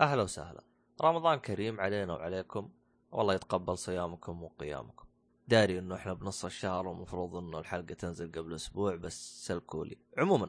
[0.00, 0.62] أهلا وسهلا.
[1.02, 2.70] رمضان كريم علينا وعليكم.
[3.12, 5.04] والله يتقبل صيامكم وقيامكم.
[5.48, 10.48] داري إنه إحنا بنص الشهر ومفروض إنه الحلقة تنزل قبل أسبوع بس سلكوا لي عموما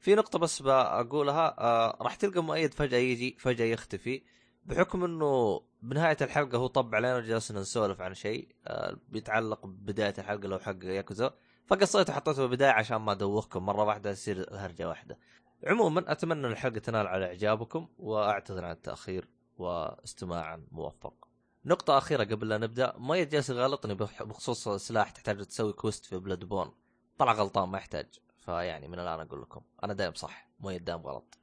[0.00, 4.22] في نقطة بس بقولها آه راح تلقى مؤيد فجأة يجي فجأة يختفي
[4.64, 10.48] بحكم إنه بنهاية الحلقة هو طب علينا وجلسنا نسولف عن شيء آه بيتعلق ببداية الحلقة
[10.48, 11.34] لو حق ياكوزا.
[11.66, 15.18] فقصيته حطيته بالبدايه عشان ما أدوخكم مرة واحدة تصير هرجة واحدة.
[15.64, 21.28] عموما أتمنى أن الحلقة تنال على إعجابكم وأعتذر عن التأخير واستماعا موفق.
[21.64, 26.44] نقطة أخيرة قبل لا نبدأ، مؤيد جالس يغلطني بخصوص سلاح تحتاج تسوي كويست في بلاد
[26.44, 26.72] بون.
[27.18, 28.06] طلع غلطان ما يحتاج،
[28.38, 31.38] فيعني من الآن أقول لكم أنا دايم صح، مؤيد دايم غلط.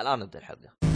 [0.00, 0.93] الآن نبدأ الحلقة.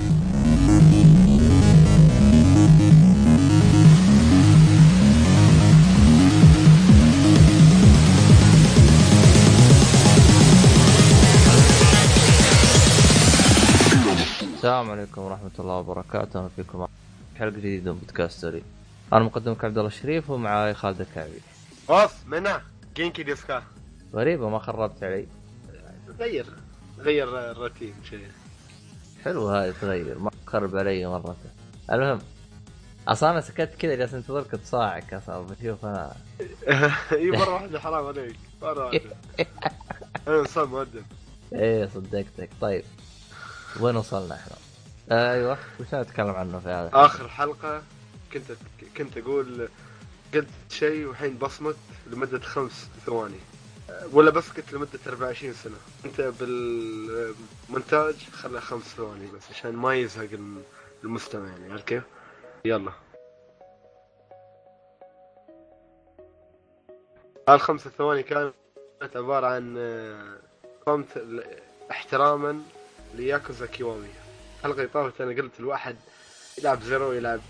[14.59, 16.39] السلام عليكم ورحمة الله وبركاته.
[16.41, 16.87] أهلا فيكم.
[17.39, 18.62] حلقة جديدة من بودكاستري
[19.12, 21.41] أنا مقدمك عبد الله الشريف ومعاي خالد الكعبي.
[21.91, 22.62] أوف みん
[22.97, 23.62] な元気ですか.
[24.14, 25.27] غريبة ما خربت علي.
[26.19, 26.47] غير
[26.98, 28.29] غير الروتين شيء
[29.25, 30.19] حلو هاي تغير.
[30.19, 31.36] ما تخرب علي مرة.
[31.92, 32.19] المهم
[33.09, 36.12] أصلا أنا سكت كذا جالس انتظرك تصعق أصلا بشوف أنا.
[37.12, 38.36] إي مرة واحدة حرام عليك.
[38.62, 39.17] مرة واحدة.
[40.29, 41.05] أنا انسان مؤدب
[41.53, 42.51] إيه صدقتك.
[42.61, 42.84] طيب.
[43.80, 44.56] وين وصلنا إحنا؟
[45.33, 47.83] أيوه وش نتكلم عنه في هذا؟ آخر حلقة
[48.33, 48.44] كنت
[48.97, 49.69] كنت أقول
[50.34, 53.39] قلت شيء والحين بصمت لمدة خمس ثواني
[54.12, 60.28] ولا بس قلت لمدة 24 سنة أنت بالمونتاج خلى خمس ثواني بس عشان ما يزهق
[61.05, 62.02] المستمع يعني عرفت كيف؟
[62.64, 62.92] يلا
[67.48, 68.55] هالخمس ثواني كانت
[69.16, 69.74] عبارة عن
[70.86, 71.24] صمت
[71.91, 72.62] احتراما
[73.14, 74.09] لياكوزا كيوامي
[74.64, 75.97] اللي طافت أنا قلت الواحد
[76.59, 77.41] يلعب Zero يلعب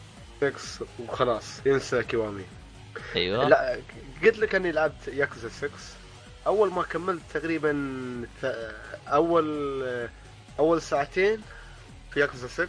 [0.41, 2.45] 6 وخلاص ينسى كيوامي
[3.17, 3.48] أيوه.
[3.48, 3.81] لا
[4.23, 5.70] قلت لك أني لعبت ياكوزا 6
[6.46, 7.73] أول ما كملت تقريبا
[9.08, 9.83] أول
[10.58, 11.42] أول ساعتين
[12.13, 12.69] في ياكوزا 6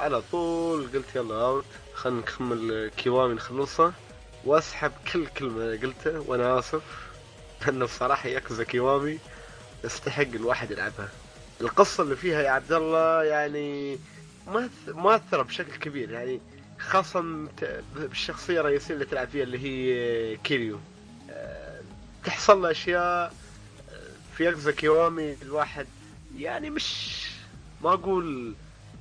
[0.00, 3.92] على طول قلت يلا out خلينا نكمل كيوامي نخلصها
[4.44, 6.82] وأسحب كل كلمة قلتها وأنا آسف
[7.66, 9.18] لأنه بصراحة ياكوزا كيوامي
[9.84, 11.08] يستحق الواحد يلعبها.
[11.60, 13.98] القصة اللي فيها يا عبد الله يعني
[14.88, 16.40] مؤثره بشكل كبير يعني
[16.78, 17.48] خاصة
[17.96, 20.78] بالشخصية الرئيسية اللي تلعب فيها اللي هي كيريو.
[22.24, 23.32] تحصل له أشياء
[24.36, 25.86] في ياكوزا كيوامي الواحد
[26.38, 27.16] يعني مش
[27.82, 28.54] ما أقول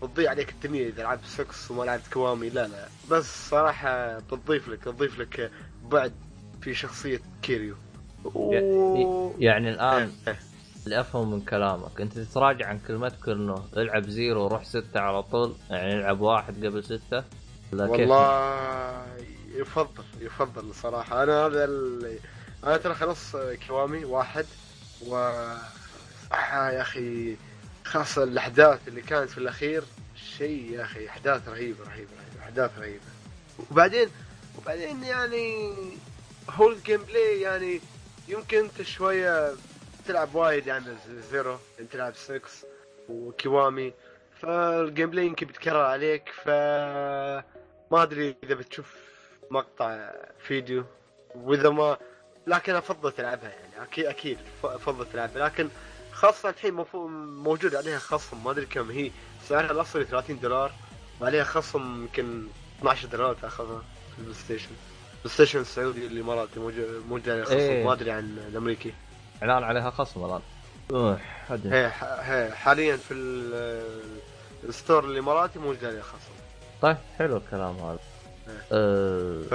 [0.04, 2.88] بتضيع عليك الدنيا إذا لعبت سكس وما لعبت كوامي لا لا.
[3.12, 5.52] بس صراحة بتضيف لك تضيف لك
[5.84, 6.14] بعد
[6.62, 7.76] في شخصية كيريو.
[8.26, 8.54] و...
[9.40, 10.12] يعني الآن
[10.86, 12.02] اللي افهم من كلامك.
[12.02, 16.84] أنت تتراجع عن كلمتك إنه العب Zero وروح ستة على طول يعني العب واحد قبل
[16.84, 17.24] ستة.
[17.74, 19.06] والله؟
[19.56, 21.24] يفضل يفضل صراحة.
[21.24, 22.20] أنا هذا ال...
[22.64, 23.36] أنا ترى خلص
[23.68, 24.46] كوامي واحد
[25.08, 25.16] و
[26.34, 27.36] آه يا أخي
[27.84, 29.84] خاصة الأحداث اللي كانت في الأخير
[30.38, 33.04] شيء يا أخي أحداث رهيبة رهيبة رهيبة أحداث رهيبة.
[33.72, 34.08] وبعدين
[34.58, 35.74] وبعدين يعني
[36.50, 37.82] هو ال gameplay يعني
[38.28, 39.54] يمكن أنت شوية
[40.08, 40.86] تلعب وايد يعني
[41.32, 42.42] Zero انت تلعب 6
[43.10, 43.94] وكيوامي.
[44.42, 46.50] فال gameplay يمكن بيتكرر عليك ف
[47.92, 48.96] ما أدري إذا بتشوف
[49.52, 50.84] مقطع فيديو.
[51.36, 51.98] وإذا ما
[52.48, 55.46] لكن أفضل تلعبها يعني أكيد أكيد أفضل تلعبها.
[55.46, 55.70] لكن
[56.12, 56.86] خاصة الحين
[57.44, 59.12] موجود عليها خصم ما أدري كم هي.
[59.50, 60.72] سعرها الاصلي 30 دولار
[61.22, 62.48] وعليها خصم يمكن
[62.80, 63.84] 12 دولار تاخذها
[64.14, 64.70] في البلاي ستيشن.
[65.16, 67.86] البلاي ستيشن السعودي الاماراتي موجود عليها خصم إيه.
[67.86, 68.94] ما أدري عن الأمريكي.
[69.44, 70.42] إعلان عليها خصم الان
[70.92, 71.20] أوه
[71.50, 73.14] هي هي حاليا في
[74.64, 76.32] الستور الاماراتي موجود عليها خصم.
[76.82, 78.00] طيب حلو الكلام هذا.
[78.72, 79.42] أه...
[79.50, 79.54] ف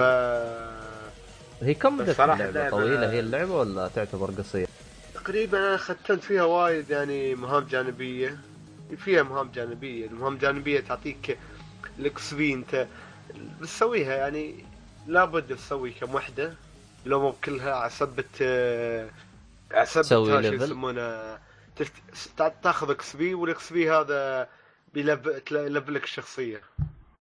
[1.65, 4.69] هي كم مدة اللعبة طويلة هي اللعبة ولا تعتبر قصيرة؟
[5.15, 8.39] تقريبا أنا ختمت فيها وايد يعني مهام جانبية.
[8.97, 10.07] فيها مهام جانبية.
[10.07, 11.39] المهام الجانبية تعطيك
[11.99, 12.87] ال XP انت
[13.61, 14.65] بتسويها يعني
[15.07, 16.55] لابد تسوي كم وحدة.
[17.07, 19.11] لو مو كلها عسبة عسبة
[19.71, 21.39] تسوي شو يسمونه
[22.63, 24.49] تاخذ XP وال XP هذا
[24.95, 26.61] بيلفل لك الشخصية.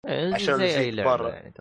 [0.08, 1.54] إيه عشان زي أي لعبه يعني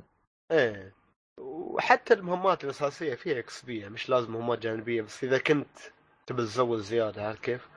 [0.51, 0.95] إيه.
[1.41, 5.79] وحتى المهمات الأساسية فيها XP مش لازم مهمات جانبية بس إذا كنت
[6.27, 7.69] تبي تزود زيادة عارف كيف؟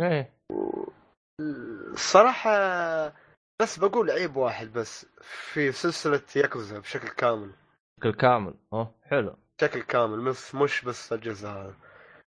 [0.00, 0.32] إيه.
[1.92, 2.52] الصراحه
[3.62, 7.52] بس بقول عيب واحد بس في سلسلة ياكوزا بشكل كامل.
[7.98, 8.54] بشكل كامل.
[8.72, 9.36] أوه حلو.
[9.58, 11.74] بشكل كامل مش مش بس الجزء هذا.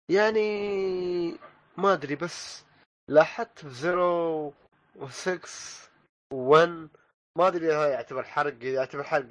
[0.09, 1.37] يعني
[1.77, 2.65] ما أدري بس
[3.09, 4.53] لاحظت في زيرو
[4.99, 5.39] و6
[6.33, 6.89] 1
[7.37, 9.29] ما أدري إذا يعتبر حرق يعتبر حرق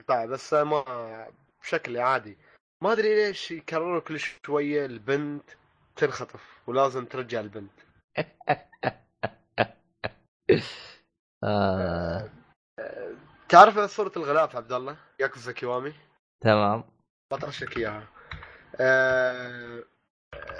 [0.00, 1.28] قطاع بس ما
[1.62, 2.38] بشكل عادي.
[2.82, 5.50] ما أدري ليش يكرروا كل شوية البنت
[5.96, 7.80] تنخطف ولازم ترجع البنت.
[11.44, 12.30] آه.
[13.48, 15.92] تعرف صورة الغلاف عبد الله؟ ياكوزا كيوامي؟
[16.40, 16.84] تمام.
[17.32, 18.08] بطرشك إياها.
[18.80, 19.84] آه،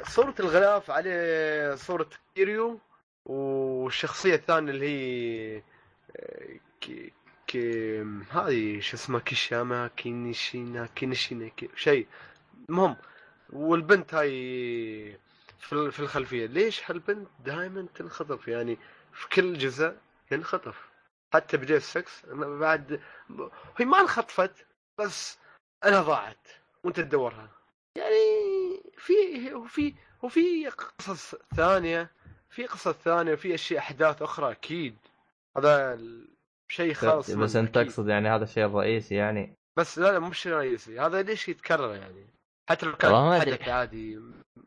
[0.09, 2.81] صورة الغلاف عليه صورة كيريو
[3.26, 5.62] والشخصية الثانية اللي هي
[6.17, 7.12] آه، كي
[7.47, 8.00] كي
[8.31, 12.06] هذه شو اسمها كيشاما كينيشينا كينيشينا كي شيء.
[12.71, 12.97] المهم
[13.50, 14.31] والبنت هاي
[15.59, 18.79] في في الخلفية ليش هالبنت دائما تنخطف؟ يعني
[19.12, 19.97] في كل جزء
[20.31, 20.88] تنخطف
[21.35, 22.05] حتى بداية 6
[22.35, 23.00] بعد
[23.77, 24.67] هي ما انخطفت
[24.99, 25.38] بس
[25.85, 26.49] أنا ضاعت
[26.85, 27.64] وأنت تدورها.
[29.05, 32.11] في وفي وفي قصص ثانية
[32.51, 34.97] في قصص ثانية وفي أشياء أحداث أخرى أكيد.
[35.56, 36.01] هذا
[36.69, 40.53] شيء خاص بس أنت تقصد يعني هذا الشيء الرئيسي يعني؟ بس لا لا مش شيء
[40.53, 41.01] رئيسي.
[41.01, 42.27] هذا ليش يتكرر يعني؟
[42.71, 43.69] حتى لو كان حدث.
[43.69, 44.21] عادي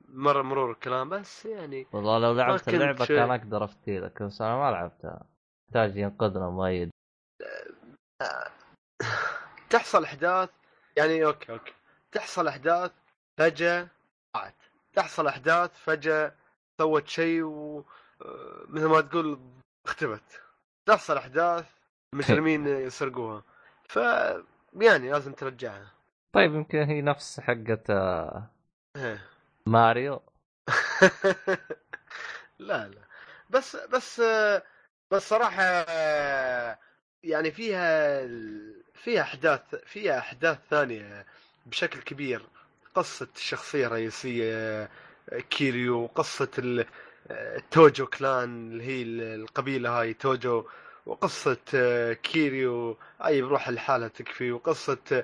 [0.08, 3.06] مر مرور الكلام بس يعني والله لو لعبت اللعبة.
[3.06, 5.26] كان أقدر افتيلك بس أنا ما لعبتها.
[5.68, 6.90] يحتاج ينقذنا مؤيد.
[9.70, 10.50] تحصل أحداث
[10.98, 11.74] يعني okay okay.
[12.12, 12.92] تحصل أحداث
[13.40, 13.88] فجأة
[14.38, 14.56] ضاعت
[14.94, 16.34] تحصل أحداث فجأة
[16.78, 17.84] سوت شيء و
[18.22, 19.40] آه، مثل ما تقول
[19.86, 20.42] اختفت.
[20.86, 21.66] تحصل أحداث
[22.14, 23.44] المجرمين يسرقوها.
[23.90, 23.96] ف
[24.76, 25.92] يعني لازم ترجعها.
[26.34, 28.50] طيب يمكن هي نفس حقة آه،
[28.96, 29.22] إيه.
[29.66, 30.22] ماريو؟
[32.60, 33.02] لا لا.
[33.50, 34.22] بس بس
[35.12, 35.64] بس صراحة
[37.24, 38.22] يعني فيها
[38.94, 41.26] فيها أحداث فيها أحداث ثانية
[41.66, 42.46] بشكل كبير.
[42.98, 44.90] قصة الشخصية الرئيسية
[45.50, 46.86] كيريو قصة ال-
[47.72, 49.02] توجو clan اللي هي
[49.36, 50.66] القبيلة هاي توجو
[51.06, 51.58] وقصة
[52.14, 55.24] كيريو أي بروح لحالها تكفي وقصة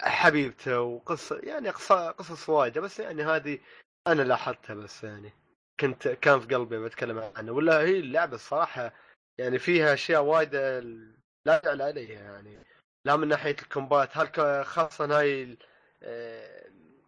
[0.00, 3.58] حبيبته وقصة يعني قص- قصص وايدة بس يعني هذه
[4.06, 5.32] أنا لاحظتها بس يعني.
[5.80, 8.92] كنت كان في قلبي بتكلم عنه ولا هي اللعبة الصراحة
[9.38, 10.80] يعني فيها أشياء وايدة
[11.46, 12.58] لا يعلى عليها يعني.
[13.04, 15.56] لا من ناحية الكومبات هل خاصة هاي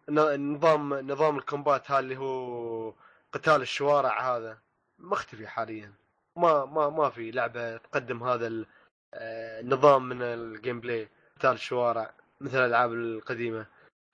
[0.09, 2.93] نظام نظام الكومبات هذا اللي هو
[3.33, 4.57] قتال الشوارع هذا
[4.99, 5.93] مختفي حاليا
[6.37, 8.65] ما ما ما في لعبة تقدم هذا ال-
[9.13, 11.09] آه، النظام من ال gameplay
[11.39, 13.65] قتال الشوارع مثل الألعاب القديمة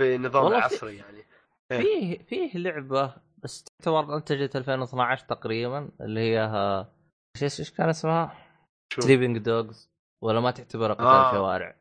[0.01, 1.25] في- العصري يعني.
[1.69, 6.91] فيه فيه لعبة بس تعتبر انتجت 2012 تقريبا اللي هي آه،
[7.41, 8.37] إيش إيش كان اسمها؟
[8.99, 9.89] Sleeping Dogs
[10.23, 11.31] ولا ما تعتبرها قتال آه.
[11.31, 11.75] شوارع؟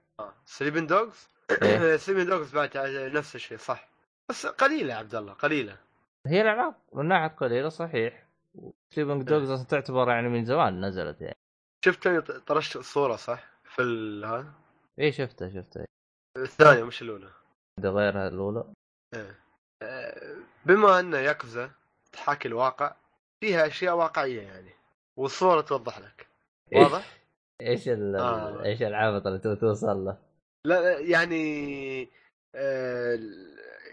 [0.45, 1.29] Sleeping Dogs
[1.63, 1.97] إيه.
[2.05, 2.71] Sleeping Dogs بعد
[3.15, 3.90] نفس الشيء صح
[4.31, 5.77] بس قليلة يا عبد الله قليلة
[6.27, 8.27] هي الألعاب من ناحيه قليلة صحيح
[8.59, 8.73] إيه.
[8.95, 11.37] Sleeping Dogs أصلاً تعتبر يعني من زمان نزلت يعني
[11.85, 13.83] شفتني طرشت الصورة صح في
[14.25, 14.53] هذا
[15.01, 15.85] اي شفتها شفتها
[16.37, 17.31] الثانية مش الأولى
[17.81, 18.65] غيرها الأولى
[19.15, 19.39] إيه.
[19.83, 20.37] آه،
[20.67, 21.71] بما أن ياكوزا
[22.13, 22.97] تحاكي الواقع
[23.41, 24.71] فيها أشياء واقعية يعني
[25.17, 26.27] والصورة توضح لك
[26.73, 27.19] واضح؟
[27.61, 28.65] إيش ال آه.
[28.65, 30.19] إيش العبط اللي توصل له؟
[30.67, 32.03] لا لا، يعني
[32.55, 33.19] آه،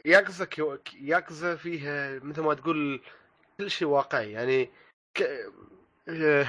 [0.07, 3.01] ياكوزا كيوا- ياكوزا فيها مثل ما تقول
[3.59, 4.69] كل شيء واقعي يعني
[5.18, 5.24] ك...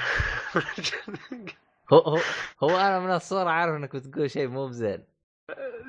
[1.93, 2.19] هو هو
[2.63, 5.05] هو أنا من الصورة عارف إنك بتقول شيء مو بزين.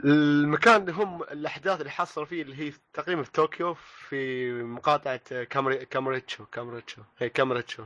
[0.05, 5.85] المكان اللي هم الأحداث اللي حصلوا فيه اللي هي تقريبا في طوكيو في مقاطعة كامري
[5.85, 7.01] كامريتشو كامريتشو.
[7.17, 7.85] هي كامريتشو.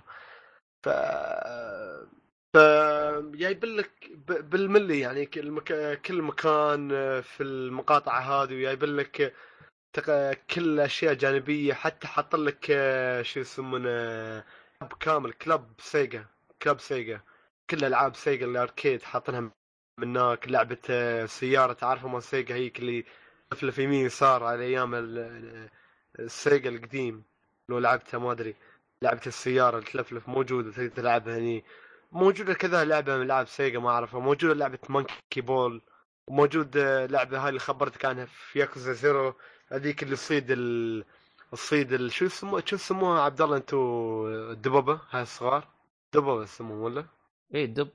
[0.83, 0.89] ف
[2.53, 2.57] ف
[3.35, 6.01] جايب لك ب- بالملي يعني كل مك...
[6.01, 6.89] كل مكان
[7.21, 9.33] في المقاطعة هذه وجايب لك
[9.93, 10.33] تق...
[10.33, 14.43] كل أشياء جانبية حتى حط لك آه، شو يسمونه
[14.81, 16.25] كلوب كامل كلوب سيجا
[16.61, 17.21] كلوب سيجا.
[17.69, 19.51] كل ألعاب سيجا ال arcade حاطينها
[19.97, 23.05] من هناك لعبة آه، سيارة تعرفوا مال سيجا هيك اللي
[23.51, 25.69] تفلف يمين يسار على أيام ال-
[26.19, 27.23] السيجا القديم
[27.69, 28.55] لو لعبتها ما أدري.
[29.01, 31.63] لعبة السيارة تلفلف موجودة تقدر تلعبها هني.
[32.11, 34.19] موجودة كذا لعبة من العاب سيجا ما أعرفها.
[34.19, 35.81] موجودة لعبة Monkey Ball
[36.27, 39.35] وموجود آه، لعبة هاي اللي خبرتك عنها في ياكوزا زيرو
[39.71, 41.03] هذيك اللي تصيد ال...
[41.51, 42.11] تصيد ال...
[42.11, 45.67] شو يسموها شو يسموها عبد الله انتو؟ الدببة هاي الصغار؟
[46.13, 47.05] دببة يسموهم ولا؟
[47.55, 47.87] اي إيه،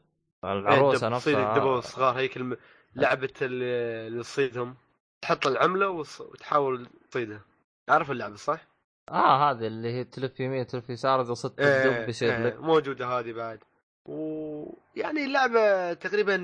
[0.45, 2.57] العروسة الدب- تصيد نفسها الدببة الصغار هيك الم...
[2.97, 4.75] لعبة اللي تصيدهم.
[5.23, 6.21] تحط العملة وص...
[6.21, 7.41] وتحاول تصيدها.
[7.89, 8.61] عارف اللعبة صح؟
[9.09, 12.61] آه هذه اللي هي تلف يمين تلف يسار إذا صدت الدب بيصير إيه، لك.
[12.61, 13.59] موجودة هذه بعد.
[14.05, 16.37] ويعني اللعبة تقريبا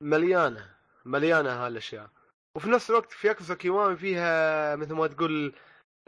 [0.00, 0.70] مليانة
[1.04, 2.08] مليانة هالأشياء.
[2.54, 5.54] وفي نفس الوقت في ياكوزا كيوامي فيها مثل ما تقول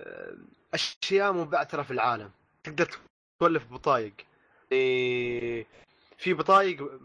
[0.00, 0.37] آه،
[0.75, 2.31] أشياء مبعثرة في العالم.
[2.65, 2.91] تقدر
[3.41, 4.15] تولف بطايق.
[4.71, 5.67] يعني
[6.19, 7.00] في بطايق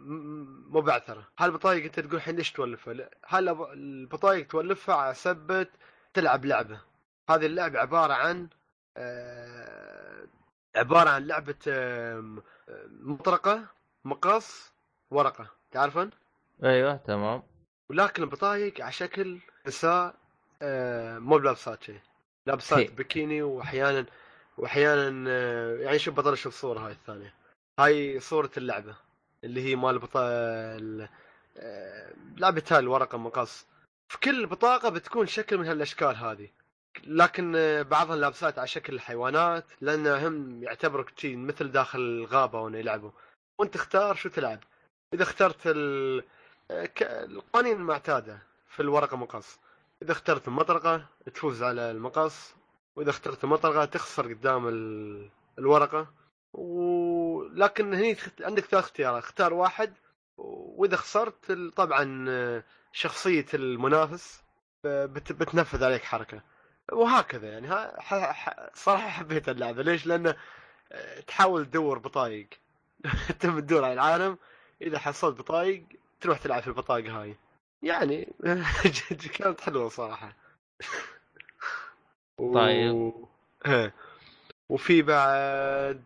[0.70, 1.28] مبعثرة.
[1.40, 5.68] هالبطايق أنت تقول الحين ليش تولفها هال البطايق تولفها على سبة
[6.14, 6.82] تلعب لعبة.
[7.30, 8.48] هذه اللعبة عبارة عن
[8.98, 10.28] آه،
[10.76, 11.56] عبارة عن لعبة
[13.02, 13.66] مطرقة
[14.06, 14.72] مقص
[15.12, 15.48] ورقة.
[15.72, 16.10] تعرفن؟
[16.64, 17.44] أيوه تمام.
[17.92, 20.16] ولكن البطايق على شكل نساء
[20.62, 22.00] آه، مو بلابسات شيء.
[22.48, 24.06] لابسات بكيني وأحيانا
[24.58, 27.34] وأحيانا آه، يعني شوف بطل شوف الصورة هاي الثانية.
[27.80, 28.96] هاي صورة اللعبة
[29.44, 31.10] اللي هي مال بطا ال-
[31.58, 33.66] آه، لعبة هاي الورقة مقص
[34.12, 36.50] في كل بطاقة بتكون شكل من هالأشكال هذه.
[37.04, 37.52] لكن
[37.90, 43.12] بعضها لابسات على شكل الحيوانات لأن هم يعتبروا شي مثل داخل الغابة وأنا يلعبوا.
[43.60, 44.60] وأنت اختار شو تلعب.
[45.14, 46.24] إذا اخترت ال...
[46.96, 49.60] ك- القوانين المعتادة في الورقة مقص.
[50.01, 52.54] إذا اخترت المطرقة تفوز على المقص
[52.96, 55.30] وإذا اخترت المطرقة تخسر قدام ال...
[55.60, 56.08] الورقة.
[56.54, 59.24] ولكن هني عندك ثلاث اختيارات.
[59.24, 59.94] اختار واحد
[60.38, 64.42] وإذا خسرت طبعا آه، شخصية المنافس
[64.86, 65.32] آه، بت...
[65.32, 66.42] بتنفذ عليك حركة.
[66.92, 67.68] وهكذا يعني.
[68.74, 69.84] صراحة حبيت اللعبة.
[69.84, 70.36] ليش؟ لأنه
[70.92, 72.48] آه، تحاول تدور بطايق.
[73.40, 74.38] تم تدور على العالم.
[74.82, 75.84] إذا حصلت بطايق
[76.22, 77.36] تروح تلعب في البطاقة هاي.
[77.84, 78.34] يعني
[79.38, 80.34] كانت حلوة صراحة.
[82.38, 82.54] و...
[82.54, 83.13] طيب.
[84.70, 86.04] وفي بعد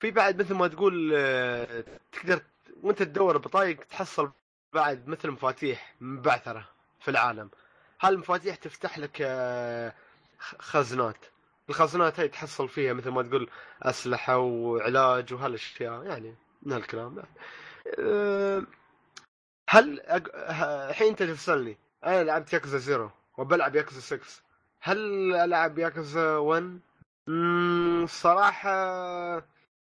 [0.00, 1.10] في بعد مثل ما تقول
[2.12, 2.42] تقدر
[2.82, 4.30] وانت تدور بطايق تحصل
[4.72, 6.68] بعد مثل مفاتيح مبعثرة
[7.00, 7.50] في العالم.
[8.00, 9.94] هالمفاتيح تفتح لك آه،
[10.38, 11.16] خزنات؟
[11.68, 13.50] الخزنات هاي تحصل فيها مثل ما تقول
[13.82, 17.16] أسلحة وعلاج وهالأشياء يعني من هالكلام.
[17.18, 18.66] يعني.
[19.72, 20.00] هل
[20.90, 21.76] الحين أنت تسألني.
[22.04, 24.20] أنا لعبت ياكوزا زيرو وبلعب ياكوزا 6
[24.80, 24.98] هل
[25.34, 26.80] ألعب ياكوزا 1
[27.26, 28.70] مم، صراحة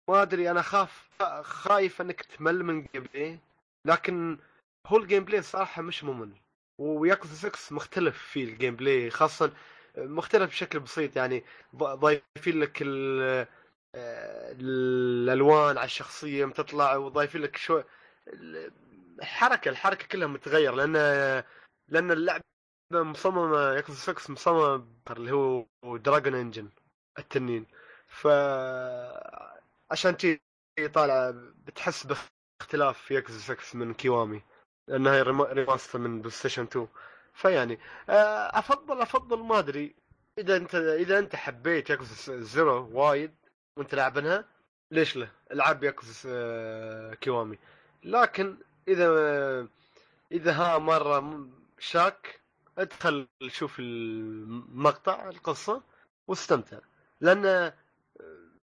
[0.08, 0.50] ما أدري.
[0.50, 1.08] أنا خاف
[1.42, 3.38] خايف إنك تمل من ال gameplay
[3.84, 4.38] لكن
[4.86, 6.30] هو ال gameplay صراحة مش ممل.
[6.78, 9.52] وياكوزا 6 مختلف فيه ال gameplay خاصة
[9.98, 11.16] مختلف بشكل بسيط.
[11.16, 11.44] يعني
[11.76, 13.46] ضايفين لك آه،
[14.60, 17.82] الألوان على الشخصية بتطلع وضايفين لك شو
[19.20, 20.92] الحركه الحركة كلها متغير لأن
[21.88, 22.42] لأن اللعبة
[22.92, 26.68] مصممة ياكوزا 6 مصممة اللي هو Dragon Engine
[27.18, 27.66] التنين.
[28.06, 28.26] ف
[29.90, 30.40] عشان تي
[30.94, 31.30] طالعه
[31.66, 32.06] بتحس
[32.60, 34.42] باختلاف ياكوزا 6 من كيوامي
[34.88, 35.22] لانها
[35.52, 36.88] remaster من PlayStation 2
[37.34, 39.94] فيعني آه، أفضل أفضل ما أدري
[40.38, 43.34] إذا أنت إذا أنت حبيت ياكوزا زيرو وايد
[43.76, 44.44] وأنت لاعبنها
[44.90, 45.84] ليش له؟ العب
[46.26, 47.58] آه، كيوامي
[48.04, 48.56] لكن
[48.88, 49.68] إذا
[50.32, 52.40] إذا ها مرة شاق
[52.78, 55.82] ادخل شوف المقطع القصة
[56.28, 56.78] واستمتع.
[57.20, 57.72] لأن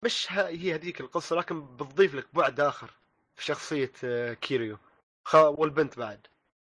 [0.04, 2.90] مش هي هذيك القصة لكن بتضيف لك بعد آخر
[3.36, 3.92] في شخصية
[4.34, 4.78] كيريو.
[5.34, 6.26] والبنت بعد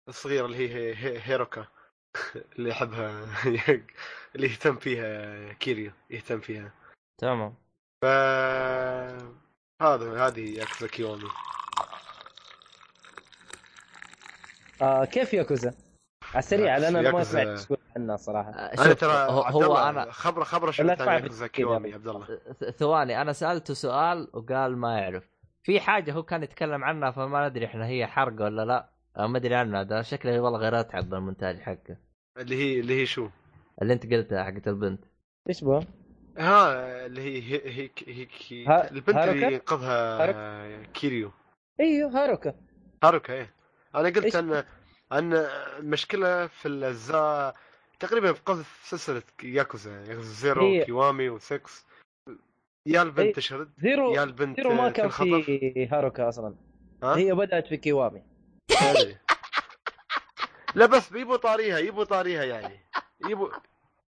[0.09, 1.67] الصغيرة اللي هي هي- هي- هيروكا
[2.59, 3.25] اللي يحبها
[4.35, 6.71] اللي يهتم فيها كيريو يهتم فيها.
[7.21, 7.55] تمام.
[8.03, 8.05] ف
[9.81, 11.29] هذا هذه ياكوزا كيومي
[14.81, 15.73] آه كيف ياكوزا؟
[16.29, 18.49] على السريع لأن أنا ما سمعت تقول عنها صراحة.
[18.49, 21.49] آه، أنا ترى هو, أنا خبره خبره شو ياكوزا
[21.89, 22.25] يا عبد الله.
[22.25, 25.23] ث- ثواني أنا سالته سؤال وقال ما يعرف.
[25.63, 28.89] في حاجة هو كان يتكلم عنها فما ندري إحنا هي حرق ولا لا.
[29.27, 31.97] ما أدري عنها ده شكله والله غير اتعب بالمونتاج حقه.
[32.37, 33.29] اللي هي اللي هي شو؟
[33.81, 35.05] اللي أنت قلتها حقت البنت.
[35.49, 35.81] إيش بو؟
[36.37, 41.31] ها اللي هي هي هي, هي, هي ها- البنت اللي؟ ينقذها كيريو.
[41.79, 42.53] إيوه هاروكا.
[43.03, 43.53] هاروكا إيه.
[43.95, 44.63] أنا قلت إيش؟ أن
[45.11, 45.33] أن
[45.79, 47.55] المشكلة في الأجزاء
[47.99, 51.53] تقريبا في قصة سلسلة ياكوزا ياكوزا زيرو هي- كيوامي و6
[52.87, 53.33] يا البنت إيه.
[53.33, 56.55] تشرد زيرو يا البنت زيرو ما كان تنخطف في هاروكا أصلا
[57.03, 58.23] ها؟ هي بدأت في كيوامي.
[60.75, 62.79] لا بس يبوا طاريها يبوا طاريها يعني
[63.29, 63.49] يبوا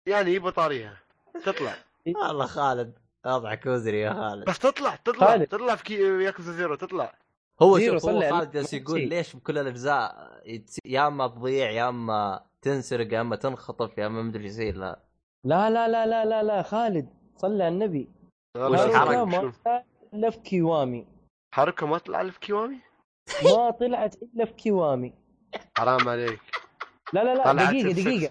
[0.06, 0.98] يعني يبوا طاريها
[1.46, 1.76] تطلع
[2.08, 5.48] والله خالد اضحك وزري يا خالد بس تطلع تطلع خالد.
[5.48, 7.14] تطلع في كي- ياكوزا زيرو تطلع
[7.62, 8.22] هو شوف هو.
[8.30, 9.02] خالد جالس ما يقول.
[9.02, 14.22] ليش بكل الأجزاء يتس- يا أما تضيع يا أما تنسرق يا أما تنخطف يا أما
[14.22, 15.00] مدري إيش يصير لا
[15.44, 18.10] لا لا لا لا لا لا خالد صلي على النبي؟
[18.58, 19.84] ما
[20.14, 21.08] الا في كيوامي
[21.54, 22.78] حركة ما طلع في كيوامي
[23.44, 25.14] ما طلعت إلا في كيوامي
[25.78, 26.40] حرام عليك
[27.14, 27.44] لا لا لا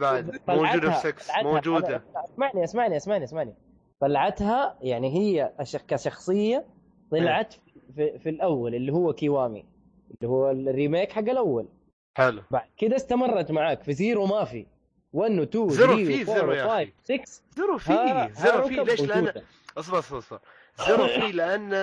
[0.00, 0.40] بعد.
[0.46, 1.30] طلعتها- موجودة في سكس.
[1.42, 2.02] موجودة.
[2.24, 3.54] اسمعني اسمعني اسمعني اسمعني
[4.00, 5.52] طلعتها يعني هي
[5.88, 6.66] كشخصية
[7.10, 9.64] طلعت في, في الأول اللي هو كيوامي
[10.10, 11.68] اللي هو ال remake حق الأول.
[12.16, 12.42] حلو.
[12.50, 14.66] بعد كده استمرت معاك في زيرو ما في.
[15.12, 16.92] 1 و 2 زيرو في زيرو يا 5 أخي.
[17.04, 18.74] 6 زيرو في زيرو في.
[18.84, 19.32] ليش؟ لأن
[19.78, 20.40] اصبر اصبر اصبر.
[20.86, 21.74] زيرو في لأن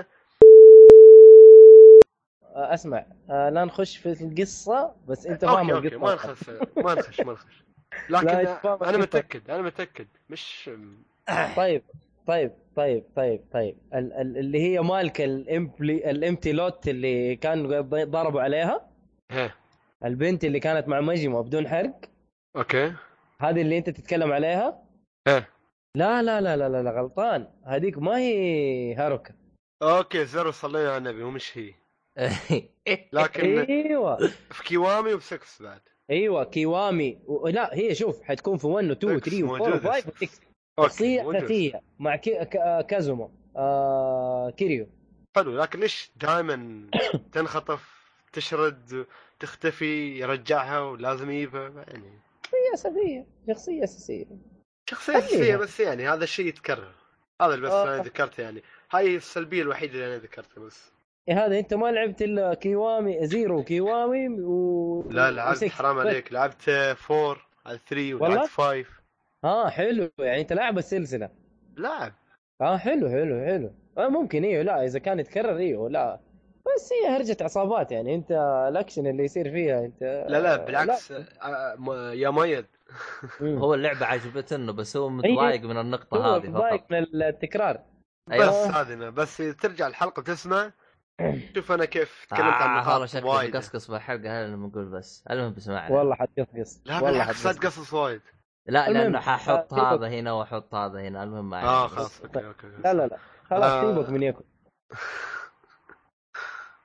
[2.55, 5.97] آه، اسمع آه، لا نخش في القصة بس انت فاهم القصة.
[5.97, 7.63] ما نخش ما نخش ما نخش.
[8.09, 8.97] لكن أنا.
[8.97, 10.07] متأكد أنا متأكد.
[10.29, 10.69] مش
[11.55, 11.83] طيب.
[12.31, 13.77] طيب طيب طيب طيب.
[13.93, 18.89] ال- ال- اللي هي مالك الامبلي الامتي لوت اللي كان ضربوا عليها؟
[19.31, 19.55] ها.
[20.05, 22.01] البنت اللي كانت مع مجمع بدون حرق؟
[22.55, 22.93] أوكي.
[23.41, 24.83] هذه اللي أنت تتكلم عليها؟
[25.27, 25.47] ها.
[25.97, 27.47] لا لا لا لا لا, لا غلطان.
[27.65, 29.33] هذيك ما هي هاروكا
[29.83, 31.73] أوكي زر صلينا على النبي ومش هي.
[33.13, 34.17] لكن أيوه.
[34.27, 35.81] في كيوامي وبسكس بعد.
[36.09, 37.19] أيوه كيوامي.
[37.25, 37.47] و...
[37.47, 40.25] لا هي شوف حتكون في 1 و 2 و 3 و 4 و 5 و
[40.25, 41.35] 6 شخصية موجود.
[41.35, 42.45] أساسية مع كي...
[42.45, 42.85] ك...
[42.85, 44.49] كازوما آه...
[44.49, 44.87] كيريو
[45.35, 46.87] حلو لكن ليش دائما
[47.33, 48.01] تنخطف
[48.33, 49.05] تشرد
[49.39, 54.25] تختفي يرجعها ولازم يجيبها يعني شخصية أساسية شخصية أساسية
[54.89, 55.25] شخصية خليها.
[55.27, 56.93] أساسية بس يعني هذا الشيء يتكرر
[57.41, 57.83] هذا اللي بس آه.
[57.83, 60.91] أنا ذكرته يعني هاي السلبية الوحيدة اللي أنا ذكرتها بس
[61.29, 65.63] إيه هذا أنت ما لعبت إلا كيوامي زيرو كيوامي و لا لعبت.
[65.63, 68.85] حرام عليك لعبت 4 على 3 والله؟ ولعبت 5
[69.43, 70.09] آه حلو.
[70.19, 71.29] يعني أنت لاعب السلسلة.
[71.77, 72.13] لاعب.
[72.61, 73.71] آه حلو حلو حلو.
[73.97, 76.19] آه ممكن أيوه لا إذا كان يتكرر أيوه لا.
[76.75, 78.31] بس هي هرجة عصابات يعني أنت
[78.69, 82.65] الأكشن اللي يصير فيها أنت لا لا بالعكس آه، م- يا ميد.
[83.41, 87.75] هو اللعبة عجبتنه بس هو متضايق من النقطة هو هذه متضايق من التكرار.
[88.27, 88.81] بس أيوة.
[88.81, 89.09] هذه أنا.
[89.09, 90.71] بس ترجع الحلقة وتسمع
[91.55, 93.55] شوف أنا كيف تكلمت عن آه والله نقاط شكلي وايد.
[93.55, 95.23] مقصقص بالحلقة هذا بنقول بس.
[95.31, 95.95] المهم بسمعنا.
[95.95, 98.21] والله حتقصقص لا والله بالعكس لا تقصص وايد.
[98.65, 101.23] لا لأنه ححط آه، هذا هنا وأحط هذا هنا.
[101.23, 101.87] المهم ما آه.
[101.87, 103.17] خلاص أوكي أوكي لا لا لا.
[103.43, 103.81] خلاص آه.
[103.81, 104.49] سيبك من ياكوزا.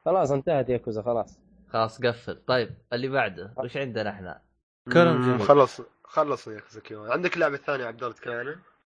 [0.05, 1.39] خلاص انتهت ياكوزا خلاص.
[1.69, 2.45] خلاص قفل.
[2.47, 4.43] طيب اللي بعده وش عندنا إحنا؟
[4.93, 5.41] كلام جميل.
[5.41, 8.57] خلص خلص يا زكي عندك لعبة ثانية يا عبد الله تتكلم عنها؟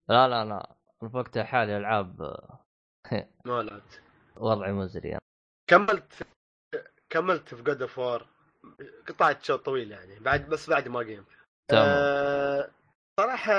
[0.09, 0.77] لا لا لا.
[1.03, 2.23] أنا في وقتها حالي ألعاب.
[2.23, 2.59] آه،
[3.45, 4.03] ما لعبت.
[4.37, 5.23] وضعي مزري يعني.
[5.71, 6.13] كملت
[7.11, 8.27] كملت في God of War
[9.09, 10.19] قطعت شوط طويل يعني.
[10.21, 11.38] بعد بس بعد ما game تمام
[11.73, 12.71] آه
[13.21, 13.55] صراحة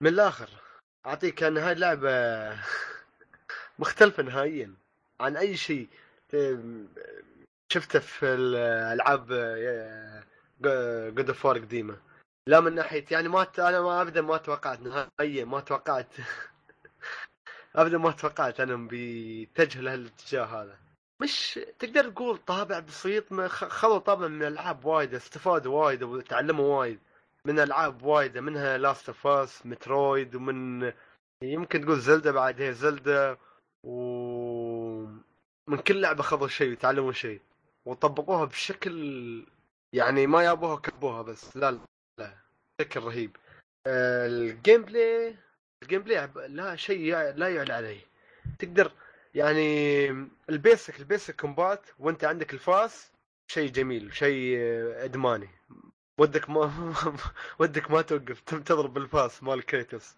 [0.00, 0.48] من الآخر
[1.06, 2.10] أعطيك أن هاي اللعبة
[3.78, 4.74] مختلفة نهائيا
[5.20, 5.88] عن أي شيء
[7.72, 9.26] شفته في الألعاب
[11.14, 11.96] God of War قديمة.
[12.46, 16.06] لا من ناحية يعني ما أنا ما ابدا ما توقعت نهائيا ما توقعت
[17.76, 20.78] ابدا ما توقعت أنهم بيتجهوا لهالاتجاه هذا.
[21.22, 26.98] مش تقدر تقول طابع بسيط خذوا طابع من الالعاب وايد استفادوا وايد وتعلموا وايد.
[27.44, 30.92] من ألعاب وايد منها Last of Us Metroid ومن
[31.42, 33.38] يمكن تقول Zelda بعد هي زلدة
[33.84, 33.92] و
[35.68, 37.40] من كل لعبة خذوا شيء وتعلموا شيء.
[37.86, 39.46] وطبقوها بشكل
[39.92, 41.78] يعني ما يابوها كبوها بس لا
[42.18, 42.34] لا
[42.80, 43.36] بشكل رهيب.
[43.86, 45.36] ال gameplay
[45.82, 48.00] ال gameplay لا شيء لا يعلى عليه.
[48.58, 48.92] تقدر
[49.34, 50.08] يعني
[50.50, 53.12] ال basic ال basic combat وانت عندك الفاس
[53.50, 54.58] شيء جميل شيء
[55.04, 55.48] إدماني.
[56.18, 56.72] ودك ما
[57.60, 60.14] ودك ما توقف تضرب بالفاس مال كريتوس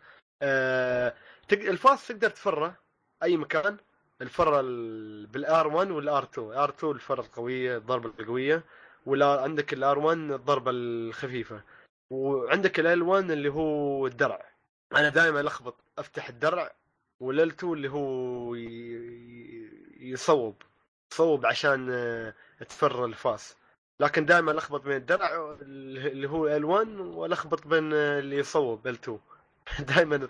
[1.48, 2.76] تق- الفاس تقدر تفره
[3.22, 3.76] أي مكان.
[4.22, 8.64] الفرة ال- بال R 1 وال R 2 R 2 الفرة القوية الضربة القوية
[9.06, 11.62] ولا عندك ال R 1 الضربة الخفيفة.
[12.10, 14.50] وعندك L 1 اللي هو الدرع.
[14.92, 16.72] أنا دائما ألخبط أفتح الدرع
[17.20, 18.54] وال L 2 اللي هو
[20.00, 20.62] يصوب
[21.12, 22.34] يصوب عشان آه،
[22.68, 23.56] تفر الفاس.
[24.00, 28.94] لكن دائما الخبط بين الدرع اللي هو L 1 والخبط بين آه، اللي يصوب L
[28.94, 29.18] 2
[29.96, 30.26] دائما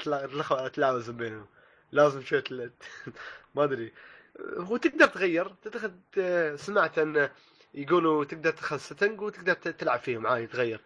[0.66, 1.46] اتلاوز بينهم.
[1.92, 2.70] لازم شوي تل-
[3.54, 3.92] ما أدري.
[4.40, 7.30] هو تقدر تغير تدخل ت- سمعت أن
[7.74, 10.26] يقولوا تقدر تدخل setting وتقدر تلعب فيهم.
[10.26, 10.80] عادي تغير.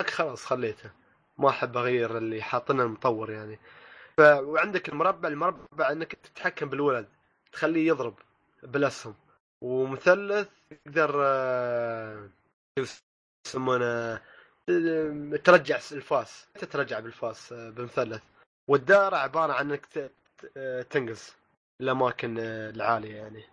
[0.00, 0.90] لكن خلاص خليته.
[1.38, 3.58] ما أحب أغير اللي حاطينه المطور يعني.
[4.16, 4.20] ف...
[4.20, 7.08] وعندك المربع المربع إنك تتحكم بالولد
[7.52, 8.14] تخليه يضرب
[8.62, 9.14] بالاسهم
[9.62, 12.28] ومثلث تقدر آه،
[13.46, 14.20] يسمونه
[14.68, 18.22] آه، ترجع الفاس تترجع بالفاس آه، بمثلث.
[18.68, 20.10] والدائرة عبارة عن إنك
[20.90, 21.36] تنقز
[21.80, 23.44] الأماكن العالية يعني.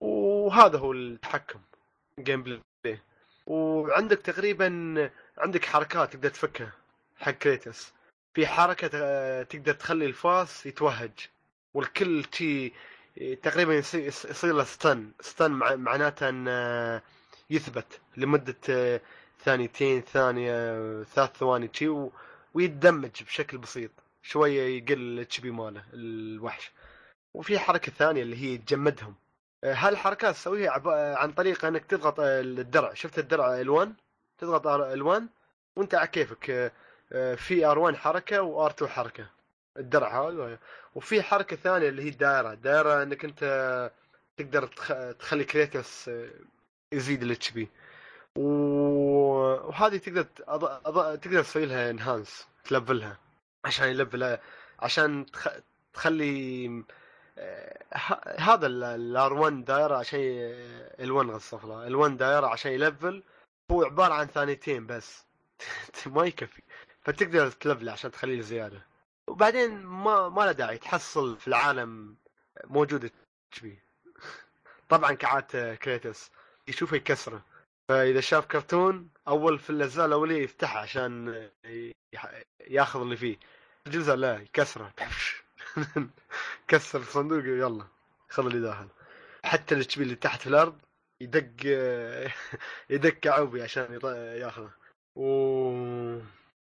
[0.00, 1.60] وهذا هو التحكم
[2.20, 3.00] gameplay
[3.46, 4.66] وعندك تقريبا
[5.38, 6.72] عندك حركات تقدر تفكها
[7.16, 7.92] حق كريتوس
[8.34, 11.10] في حركة آه، تقدر تخلي الفاس يتوهج
[11.74, 12.72] والكل شي
[13.42, 17.02] تقريبا يصير له stun stun مع- معناته انه
[17.50, 19.00] يثبت لمدة آه،
[19.44, 20.52] ثانيتين ثانية
[21.02, 22.12] ثلاث ثواني شي و-
[22.54, 23.90] ويتدمج بشكل بسيط.
[24.22, 26.72] شوية يقل ال HP ماله الوحش.
[27.34, 29.14] وفي حركة ثانية اللي هي تجمدهم.
[29.64, 32.94] آه، هالحركات تسويها آه، عن طريق إنك تضغط آه، الدرع.
[32.94, 33.88] شفت الدرع L1
[34.38, 35.22] تضغط L1
[35.76, 36.72] وأنت على كيفك.
[37.14, 39.26] آه، في ار1 حركة وار2 حركة.
[39.76, 40.58] الدرع هذا
[40.94, 42.54] وفي حركة ثانية اللي هي الدائرة.
[42.54, 43.90] دائرة إنك أنت
[44.36, 44.92] تقدر تخ...
[45.18, 46.30] تخلي كريتوس آه،
[46.92, 47.68] يزيد الاتش بي
[48.36, 50.64] وهذه تقدر أض...
[50.64, 51.18] أض...
[51.18, 53.18] تقدر تسوي لها انهانس تلفلها.
[53.64, 54.38] عشان يلفل
[54.78, 55.48] عشان تخ...
[55.94, 56.66] تخلي
[57.38, 60.20] آه، ه- هذا الار 1 دايره عشان
[61.00, 63.22] ال 1 غصف ال 1 دايره عشان يلفل.
[63.70, 65.24] هو عبارة عن ثانيتين بس.
[66.06, 66.62] ما يكفي.
[67.04, 68.86] فتقدر ت level ه عشان تخليه زيادة.
[69.28, 72.16] وبعدين ما ما له داعي تحصل في العالم
[72.64, 73.78] موجود HP
[74.88, 76.30] طبعا كعادة كريتوس
[76.68, 77.42] يشوفه يكسره.
[77.88, 81.48] فإذا شاف كرتون أول في الأجزاء الأولية يفتحه عشان
[82.60, 83.36] ياخذ اللي فيه.
[83.86, 84.92] الجزء لا يكسره.
[86.68, 87.84] كسر الصندوق يلا
[88.28, 88.88] خذ اللي داخل.
[89.44, 90.78] حتى ال HP اللي تحت في الأرض
[91.20, 91.66] يدق
[92.90, 93.98] يدق كعوبي عشان
[94.40, 94.70] ياخذه.
[95.16, 95.24] و...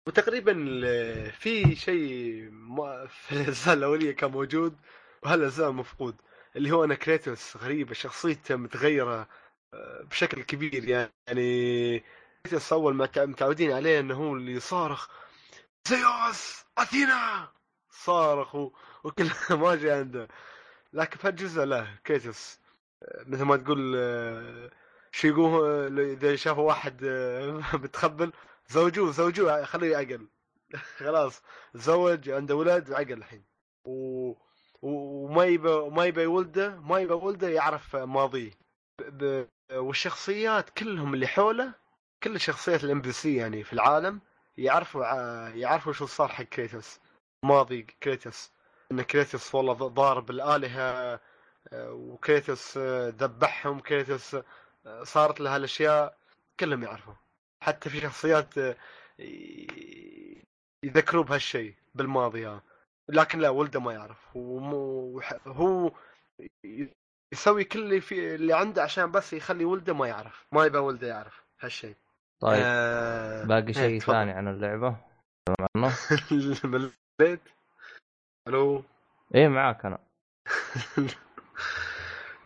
[0.08, 0.54] وتقريبا
[1.32, 2.50] في شيء
[3.08, 4.76] في الأجزاء الأولية كان موجود
[5.24, 6.16] وهالاجزاء مفقود
[6.56, 9.28] اللي هو أنا كريتوس غريبة شخصيته متغيرة
[9.74, 10.88] آه، بشكل كبير.
[10.90, 12.00] يعني
[12.46, 15.10] كريتوس أول ما تع- متعودين عليه إنه هو اللي صارخ
[15.88, 16.66] زيوس!
[16.78, 17.52] أثينا!
[17.90, 18.56] صارخ
[19.04, 19.30] وكل
[19.62, 20.28] ما جاء عنده.
[20.94, 22.60] لكن في الجزء لا كريتوس
[23.04, 24.72] آه، مثل ما تقول آه،
[25.12, 27.06] شو يقول إذا شافوا واحد
[27.84, 28.32] متخبل
[28.68, 30.28] زوجوه زوجوه خليه يعقل
[31.00, 31.42] خلاص
[31.74, 33.44] تزوج عنده أولاد وعقل الحين.
[33.86, 34.34] و...
[34.82, 38.52] وما يبى ما يبى ولده ما يبى ولده يعرف ماضيه.
[39.02, 39.24] ب...
[39.24, 39.48] ب...
[39.74, 41.74] والشخصيات كلهم اللي حوله
[42.24, 44.22] كل الشخصيات ال NPC يعني في العالم
[44.58, 45.04] يعرفوا
[45.48, 47.00] يعرفوا شو صار حق كريتوس.
[47.44, 48.52] ماضي كريتوس.
[48.92, 51.20] إن كريتوس والله ضارب الآلهة
[51.74, 54.36] آه، وكريتوس آه، ذبحهم كريتوس
[54.86, 56.18] آه، صارت له هالأشياء.
[56.60, 57.14] كلهم يعرفوا.
[57.64, 58.76] حتى في شخصيات آه،
[59.20, 60.44] ي-
[60.84, 62.62] يذكروا بهالشيء بالماضي ها
[63.10, 64.38] لكن لا ولده ما يعرف.
[65.48, 65.92] هو
[67.34, 71.08] يسوي كل اللي في اللي عنده عشان بس يخلي ولده ما يعرف ما يبغى ولده
[71.08, 71.96] يعرف هالشيء
[72.42, 73.46] طيب آه...
[73.46, 74.00] باقي إيه، شيء.
[74.00, 74.98] ثاني عن اللعبة؟
[75.78, 75.92] عنه
[76.64, 77.42] مليت
[78.48, 78.84] ألو؟
[79.36, 80.00] إيه معاك أنا.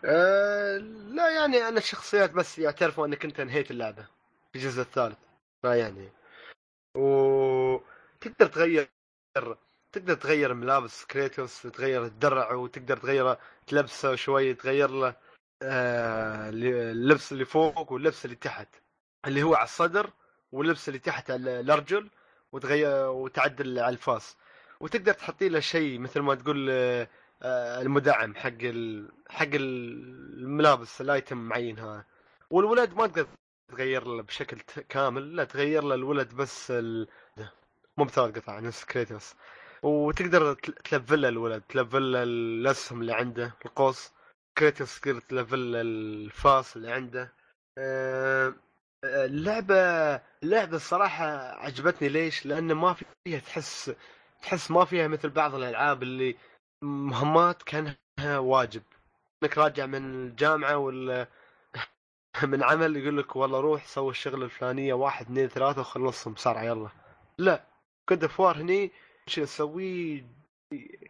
[0.04, 0.76] آه...
[1.08, 4.06] لا يعني أنا الشخصيات بس يعترفوا إنك أنت انهيت اللعبة.
[4.52, 5.18] في الجزء الثالث.
[5.62, 6.08] فيعني.
[6.96, 8.88] وتقدر تغير
[9.92, 13.36] تقدر تغير ملابس كريتوس تغير الدرع وتقدر تغير
[13.66, 15.16] تلبسه شوي تغير له
[15.62, 18.68] آه، اللبس اللي فوق واللبس اللي تحت.
[19.26, 20.10] اللي هو على الصدر
[20.52, 22.10] واللبس اللي تحت على الأرجل
[22.52, 24.36] وتغير وتعدل على الفاس.
[24.80, 27.08] وتقدر تحطي له شيء مثل ما تقول آه،
[27.82, 28.58] المدعم حق.
[29.28, 32.04] حق الملابس الأيتم معين ها
[32.50, 33.26] والولد ما تقدر
[33.70, 37.08] تغير له بشكل كامل لا تغير له الولد بس ال...
[37.96, 39.34] مو بثلاث قطع نفس كريتوس
[39.82, 44.12] وتقدر تل- تلفل الولد تلفل الاسهم اللي عنده القوس.
[44.58, 47.32] كريتوس تقدر تلفل الفاس اللي عنده.
[47.78, 48.54] آه،
[49.04, 49.76] آه، اللعبة
[50.42, 51.24] اللعبة الصراحة
[51.64, 52.08] عجبتني.
[52.08, 53.92] ليش؟ لأن ما فيها تحس
[54.42, 56.36] تحس ما فيها مثل بعض الألعاب اللي
[56.82, 58.82] مهمات كأنها واجب.
[59.42, 61.26] إنك راجع من الجامعة ولا
[62.42, 66.88] من عمل يقول لك والله روح سوي الشغل الفلانية واحد اثنين ثلاثة وخلصهم بسرعة يلا.
[67.38, 67.64] لا
[68.08, 68.90] God of War هني
[69.26, 70.24] شو تسويه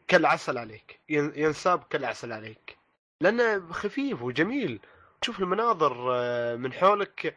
[0.08, 2.76] كالعسل عليك ين- ينساب كالعسل عليك.
[3.20, 4.80] لأنه خفيف وجميل.
[5.20, 7.36] تشوف المناظر آه، من حولك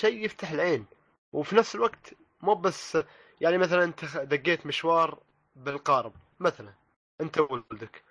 [0.00, 0.86] شيء يفتح العين.
[1.32, 2.98] وفي نفس الوقت مو بس
[3.40, 5.18] يعني مثلا أنت دقيت مشوار
[5.56, 6.72] بالقارب مثلا
[7.20, 8.02] أنت وولدك.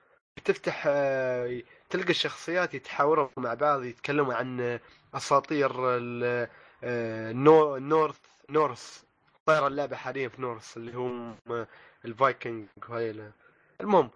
[0.46, 4.80] تفتح آه، تلقى الشخصيات يتحاورون مع بعض يتكلموا عن آه،
[5.14, 6.48] أساطير ال-
[6.84, 9.06] آه، النورث Norse
[9.46, 11.36] طايره اللعبة حاليا في Norse اللي هم
[12.06, 13.32] الفايكنج وهاي ال-
[13.82, 14.10] المهم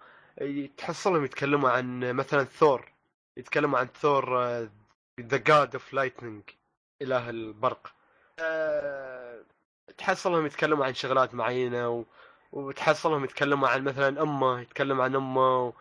[0.76, 2.92] تحصلهم يتكلموا عن مثلا ثور
[3.36, 4.38] يتكلموا عن ثور
[5.20, 6.42] the god of lightning
[7.02, 7.94] إله البرق
[9.98, 12.04] تحصلهم يتكلموا عن شغلات معينة و...
[12.52, 15.72] وتحصلهم يتكلموا عن مثلا أمه يتكلم عن أمه.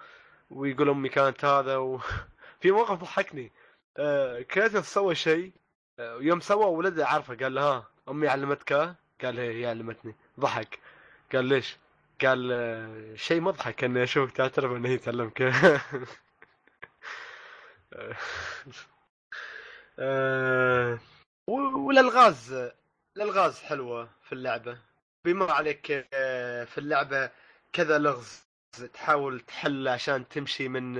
[0.50, 2.00] ويقول أمي كانت هذا و...
[2.62, 3.52] في موقف ضحكني.
[3.98, 4.46] آه،
[4.82, 5.54] سوى شيء.
[6.00, 8.74] آه، يوم سوى ولده عارفه قال له ها أمي علمتك؟
[9.24, 10.16] قال هي هي علمتني.
[10.40, 10.80] ضحك.
[11.34, 11.78] قال ليش؟
[12.22, 15.42] قال آه، شيء مضحك إني أشوفك تعترف ان هي تعلمك.
[20.00, 21.00] آه،
[21.48, 22.72] والالغاز
[23.18, 24.78] الالغاز حلوة في اللعبة.
[25.26, 25.88] بما عليك
[26.66, 27.32] في اللعبة
[27.74, 28.53] كذا لغز.
[28.82, 30.94] تحاول تحل عشان تمشي من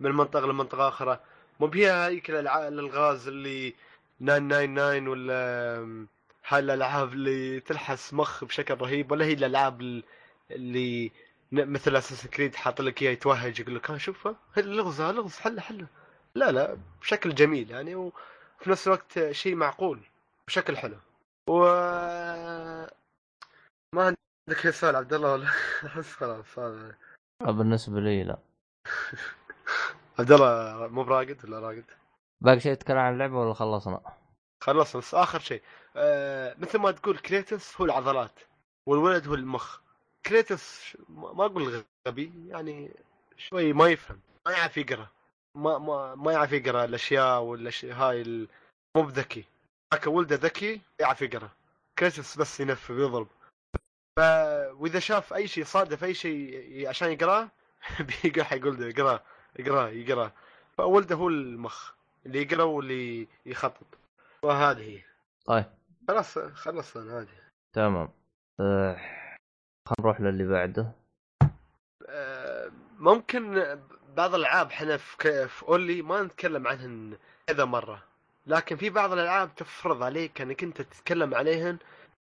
[0.00, 1.20] من منطقة لمنطقة أخرى
[1.60, 3.74] مو بهي هيك الالغاز اللي
[4.20, 6.08] 999 ولا
[6.48, 10.04] هاي الألعاب اللي تلحس مخ بشكل رهيب ولا هي الألعاب ال-
[10.50, 11.12] اللي
[11.52, 15.86] مثل أساس كريد حاط لك اياه يتوهج يقول لك ها شوفها لغز لغز حله حله
[16.34, 20.00] لا لا بشكل جميل يعني وفي نفس الوقت شيء معقول
[20.46, 20.96] بشكل حلو.
[21.48, 21.62] و
[23.94, 24.14] ما
[24.48, 25.46] عندك سؤال عبد الله ولا؟
[25.86, 26.94] احس خلاص هذا
[27.40, 28.38] بالنسبة لي لا.
[30.18, 31.84] عبد الله مو براقد ولا راقد؟
[32.40, 34.00] باقي شيء تتكلم عن اللعبة ولا خلصنا؟
[34.60, 35.62] خلص بس آخر شيء.
[35.96, 38.40] آه مثل ما تقول كريتوس هو العضلات
[38.86, 39.80] والولد هو المخ.
[40.26, 42.90] كريتوس ما أقول غبي يعني
[43.36, 45.08] شوي ما يفهم ما يعرف يقرأ.
[45.54, 48.48] ما ما ما يعرف يقرأ الأشياء والاشياء هاي
[48.96, 49.44] مو بذكي.
[49.92, 51.50] لكن ولده ذكي يعرف يقرأ.
[51.98, 53.28] كريتوس بس ينف ويضرب
[54.72, 57.48] واذا شاف أي شيء صادف أي شيء عشان يقراه
[58.22, 59.22] بيقرأ حيقول له اقراه
[59.60, 60.32] اقراه يقراه
[60.78, 61.92] فولده هو المخ
[62.26, 63.86] اللي يقرأ واللي يخطط.
[64.42, 65.02] وهذه هي.
[65.46, 65.64] طيب.
[66.08, 67.28] خلاص خلصنا هذه.
[67.72, 68.08] تمام.
[68.60, 68.96] أه...
[69.86, 70.92] خلينا نروح للي بعده.
[72.08, 73.78] آه، ممكن
[74.16, 78.02] بعض الألعاب إحنا في في أولي ما نتكلم عنهن كذا مرة.
[78.46, 81.78] لكن في بعض الألعاب تفرض عليك إنك أنت تتكلم عليهن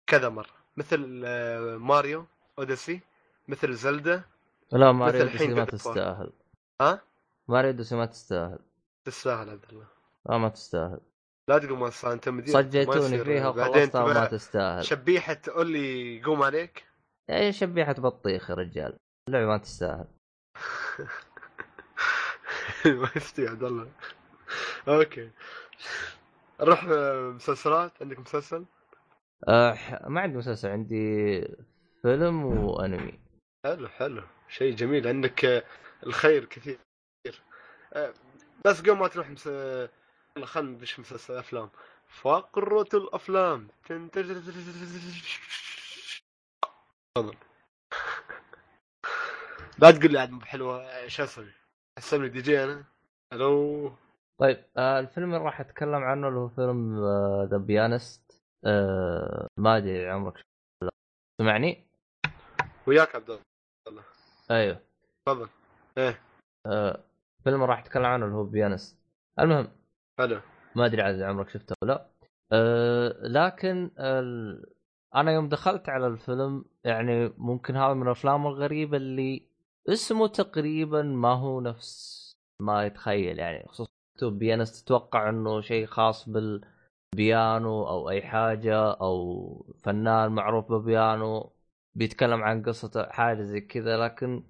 [0.07, 0.64] كذا مرة.
[0.77, 2.25] مثل آه، Mario
[2.59, 2.99] Odyssey
[3.47, 4.23] مثل Zelda
[4.71, 5.65] لا Mario Odyssey ما.
[5.65, 6.31] تستاهل.
[6.81, 7.01] ها؟
[7.47, 8.59] Mario Odyssey ما تستاهل.
[9.05, 9.87] تستاهل عبد الله.
[10.29, 10.99] لا ما تستاهل.
[11.49, 13.23] لا تقول ما تستاهل أنت مدير ما صجيتوني.
[13.23, 14.85] فيها وخلصتها وما تبقى تستاهل.
[14.85, 16.85] شبيحة أولي يقوم عليك؟
[17.29, 18.97] يا شبيحة بطيخ يا رجال.
[19.29, 20.05] اللعبة ما تستاهل.
[23.01, 23.91] ما يستوي عبد الله.
[24.87, 25.29] أوكي.
[26.61, 27.91] نروح آه، مسلسلات.
[28.01, 28.65] عندك مسلسل؟
[29.47, 31.41] أه ما عندي مسلسل عندي
[32.01, 33.19] فيلم وانمي.
[33.65, 34.23] حلو حلو.
[34.47, 35.63] شيء جميل عندك آه،
[36.05, 36.79] الخير كثير.
[37.93, 38.13] آه،
[38.65, 39.49] بس قبل ما تروح مس...
[40.43, 41.69] خلنا ندش مسلسل افلام
[42.07, 43.67] فقرة الأفلام.
[43.83, 44.11] تفضل
[49.79, 51.51] لا تقول لي عاد مو حلوة آه، شو أسوي؟
[51.97, 52.83] حسبني دي جي أنا؟
[53.33, 53.91] ألو؟
[54.37, 56.95] طيب آه الفيلم اللي راح أتكلم عنه اللي هو فيلم
[57.49, 60.45] The Pianist آه ما أدري عمرك.
[61.41, 61.87] سمعني؟
[62.87, 63.39] وياك عبد
[63.87, 64.03] الله.
[64.51, 64.81] أيوه.
[65.25, 65.49] تفضل.
[65.97, 66.21] إيه.
[66.65, 67.03] آه
[67.43, 68.97] فيلم راح اتكلم عنه اللي هو Pianist.
[69.39, 69.67] المهم
[70.19, 70.39] حلو.
[70.75, 72.09] ما أدري عاد عمرك شفته ولا لا.
[72.51, 74.75] أه لكن ال...
[75.15, 79.49] أنا يوم دخلت على الفيلم يعني ممكن هذا من الأفلام الغريبة اللي
[79.89, 82.15] اسمه تقريبا ما هو نفس
[82.61, 83.91] ما يتخيل يعني خصوصا
[84.21, 86.29] بيانست تتوقع إنه شيء خاص
[87.19, 91.51] بالبيانو أو أي حاجة أو فنان معروف ببيانو
[91.95, 94.43] بيتكلم عن قصته حاجة زي كذا لكن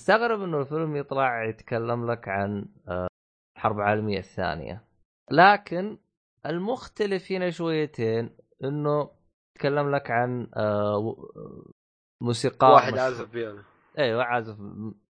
[0.00, 3.06] استغرب إنه الفيلم يطلع يتكلم لك عن آه،
[3.56, 4.84] الحرب العالمية الثانية.
[5.30, 5.98] لكن
[6.46, 8.30] المختلف هنا شويتين
[8.64, 9.10] إنه
[9.56, 11.30] يتكلم لك عن آه، و-
[12.22, 13.04] موسيقار واحد مشهور.
[13.06, 13.62] عازف بيانو.
[13.98, 14.56] أيوه عازف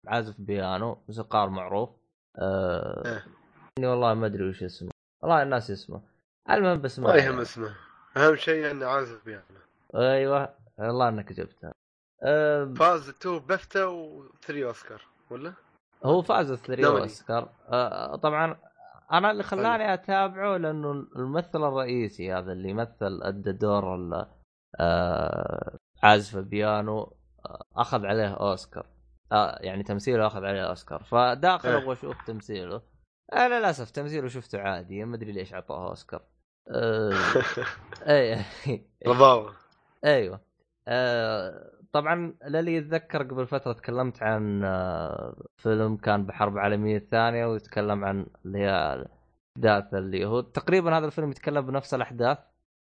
[0.08, 1.90] عازف بيانو موسيقار معروف.
[2.40, 3.04] آه
[3.80, 3.88] إيه.
[3.90, 4.90] والله ما أدري وش اسمه.
[5.24, 6.02] والله الناس اسمه
[6.50, 7.40] المهم بس ما يهم.
[7.40, 7.76] اسمه.
[8.18, 9.44] أهم شيء انه عازف بيانو
[9.96, 10.56] أيوه.
[10.78, 11.74] والله إنك جبتها.
[12.24, 15.54] آه فاز two BAFTA و three Oscar ولا؟
[16.04, 17.02] هو فاز three دوري.
[17.02, 17.50] أوسكار.
[17.70, 18.58] آه طبعا
[19.12, 23.96] أنا اللي خلاني أتابعه لأنه الممثل الرئيسي هذا اللي مثل أدى دور
[24.80, 28.86] آه عازف البيانو آه أخذ عليه أوسكار.
[29.32, 31.04] آه يعني تمثيله أخذ عليه أوسكار.
[31.04, 31.78] فداخل إيه.
[31.78, 32.82] أبغى أشوف تمثيله.
[33.34, 36.22] آه للأسف تمثيله شفته عادي ما أدري ليش أعطوه أوسكار.
[38.08, 38.44] اي
[39.08, 39.54] رضاوة.
[40.06, 40.40] أيوه.
[40.88, 48.06] آه طبعا للي يتذكر قبل فترة تكلمت عن آه فيلم كان بحرب العالميه الثانية ويتكلم
[48.06, 49.06] عن اللي هي
[49.58, 52.38] الاحداث اللي هو تقريبا هذا الفيلم يتكلم بنفس الأحداث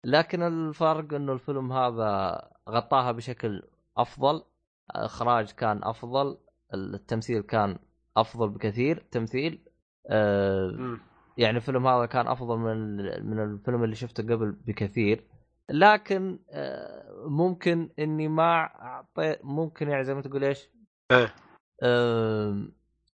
[0.05, 3.63] لكن الفرق إنه الفيلم هذا غطاها بشكل
[3.97, 4.43] أفضل
[4.91, 6.37] اخراج كان أفضل
[6.73, 7.77] التمثيل كان
[8.17, 9.59] أفضل بكثير تمثيل
[10.07, 10.99] آه مم.
[11.37, 12.97] يعني الفيلم هذا كان أفضل من
[13.29, 15.27] من الفيلم اللي شفته قبل بكثير.
[15.69, 20.69] لكن آه، ممكن إني ما أعطي ممكن يعني زي ما تقول إيش؟
[21.11, 21.33] إيه.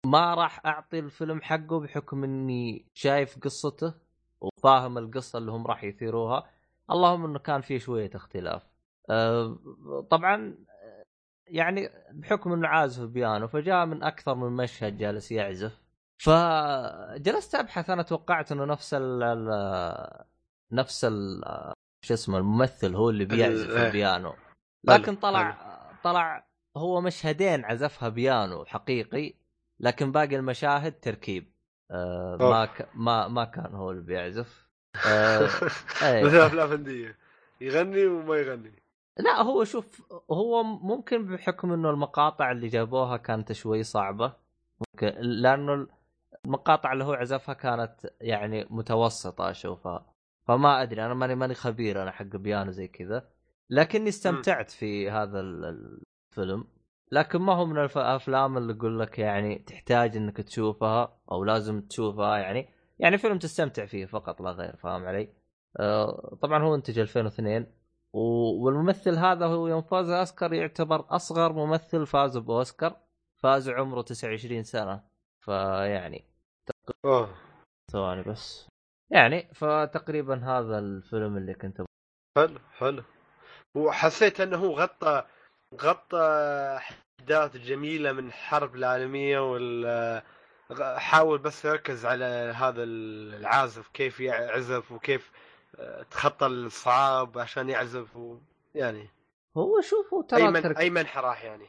[0.07, 3.95] ما راح أعطي الفيلم حقه بحكم إني شايف قصته
[4.41, 6.51] وفاهم القصة اللي هم راح يثيروها.
[6.91, 8.63] اللهم إنه كان في شوية اختلاف.
[9.11, 9.59] آه،
[10.11, 11.05] طبعا آه،
[11.47, 15.88] يعني بحكم إنه عازف بيانو فجاء من أكثر من مشهد جالس يعزف.
[16.19, 20.27] فجلست أبحث أنا توقعت إنه نفس ال
[20.73, 21.43] نفس ال
[22.05, 23.77] شو اسمه الممثل هو اللي بيعزف.
[23.77, 24.35] البيانو
[24.85, 25.57] لكن طلع
[26.05, 29.35] طلع هو مشهدين عزفها بيانو حقيقي
[29.81, 31.53] لكن باقي المشاهد تركيب
[31.91, 32.67] آه ما.
[32.67, 32.89] ك...
[32.95, 34.69] ما ما كان هو اللي بيعزف
[35.07, 35.49] آه،
[36.03, 36.25] إيه.
[36.25, 37.19] مثل افلام هنديه
[37.61, 38.83] يغني وما يغني
[39.19, 44.33] لا هو شوف هو ممكن بحكم إنه المقاطع اللي جابوها كانت شوي صعبة
[44.81, 45.87] ممكن لأنه
[46.49, 50.07] المقاطع اللي هو عزفها كانت يعني متوسطة أشوفها.
[50.45, 53.29] فما أدري أنا ماني ماني خبير أنا حق بيانو زي كذا.
[53.71, 56.01] لكني استمتعت في هذا ال-
[56.33, 56.65] الفيلم.
[57.13, 62.39] لكن ما هو من الأفلام اللي أقول لك يعني تحتاج إنك تشوفها أو لازم تشوفها
[62.39, 62.69] يعني.
[62.99, 65.33] يعني فيلم تستمتع فيه فقط لا غير فاهم علي؟
[65.77, 67.67] آه، طبعا هو انتج 2002
[68.13, 72.97] و- والممثل هذا هو يوم فاز أوسكار يعتبر أصغر ممثل فاز بأوسكار.
[73.37, 75.19] فاز عمره 29 سنة.
[75.41, 76.25] فيعني
[77.05, 77.35] اوه
[77.93, 78.69] ثواني بس.
[79.13, 81.83] يعني فتقريبا هذا الفيلم اللي كنت
[82.39, 83.03] حلو حلو.
[83.77, 85.25] وحسيت إنه هو غطى
[85.81, 86.21] غطى
[86.77, 90.23] أحداث جميلة من الحرب العالمية وال
[90.97, 92.25] حاول بس يركز على
[92.57, 95.33] هذا العازف كيف يعزف وكيف
[95.77, 98.39] آه، تخطى الصعاب عشان يعزف و...
[98.75, 99.09] يعني.
[99.57, 100.79] هو شوف هو ترى أي من ترك...
[100.79, 101.67] أي منحى راح يعني.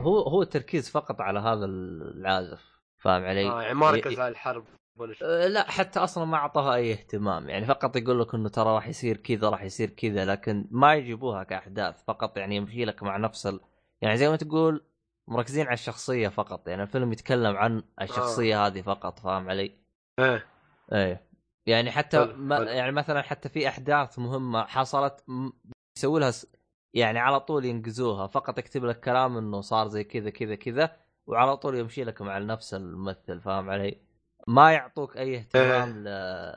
[0.00, 2.71] هو هو التركيز فقط على هذا العازف.
[3.02, 4.64] فاهم علي؟ آه يعني ما ركز على الحرب
[4.96, 8.74] ولا أه، لا حتى أصلا ما اعطاها أي اهتمام يعني فقط يقول لك إنه ترى
[8.74, 13.16] راح يصير كذا راح يصير كذا لكن ما يجيبوها كأحداث فقط يعني يمشي لك مع
[13.16, 13.60] نفس ال...
[14.02, 14.84] يعني زي ما تقول
[15.28, 18.66] مركزين على الشخصية فقط يعني الفيلم يتكلم عن الشخصية آه.
[18.66, 19.78] هذه فقط فاهم علي؟
[20.18, 20.46] إيه
[20.92, 21.26] إيه
[21.66, 22.58] يعني حتى حلو، ما.
[22.58, 25.50] يعني مثلا حتى في أحداث مهمة حصلت م-
[25.98, 26.46] يسوي لها س...
[26.94, 31.56] يعني على طول ينقزوها فقط يكتب لك كلام إنه صار زي كذا كذا كذا وعلى
[31.56, 34.00] طول يمشي لك مع نفس الممثل فاهم علي؟
[34.48, 36.06] ما يعطوك أي اهتمام ل...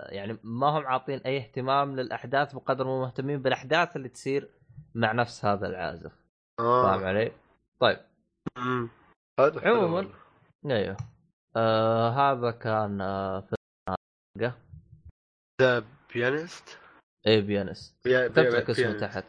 [0.09, 4.49] يعني ما هم عاطين أي اهتمام للأحداث بقدر ما مهتمين بالأحداث اللي تصير
[4.95, 6.13] مع نفس هذا العازف
[6.59, 7.31] فاهم آه علي؟
[7.79, 7.97] طيب
[9.39, 10.09] عموماً.
[10.65, 10.97] أيوه
[11.55, 14.53] آه هذا كان آه فيلم.
[15.61, 15.83] The
[16.13, 16.79] Pianist
[17.27, 18.29] اي Pianist بي...
[18.29, 18.99] كتبت لك اسمه.
[18.99, 19.25] تحت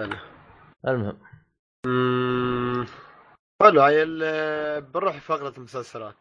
[0.00, 0.16] حلو
[0.88, 1.18] المهم
[1.86, 2.86] أمم.
[3.62, 6.16] حلو هاي ال- بنروح فقرة المسلسلات.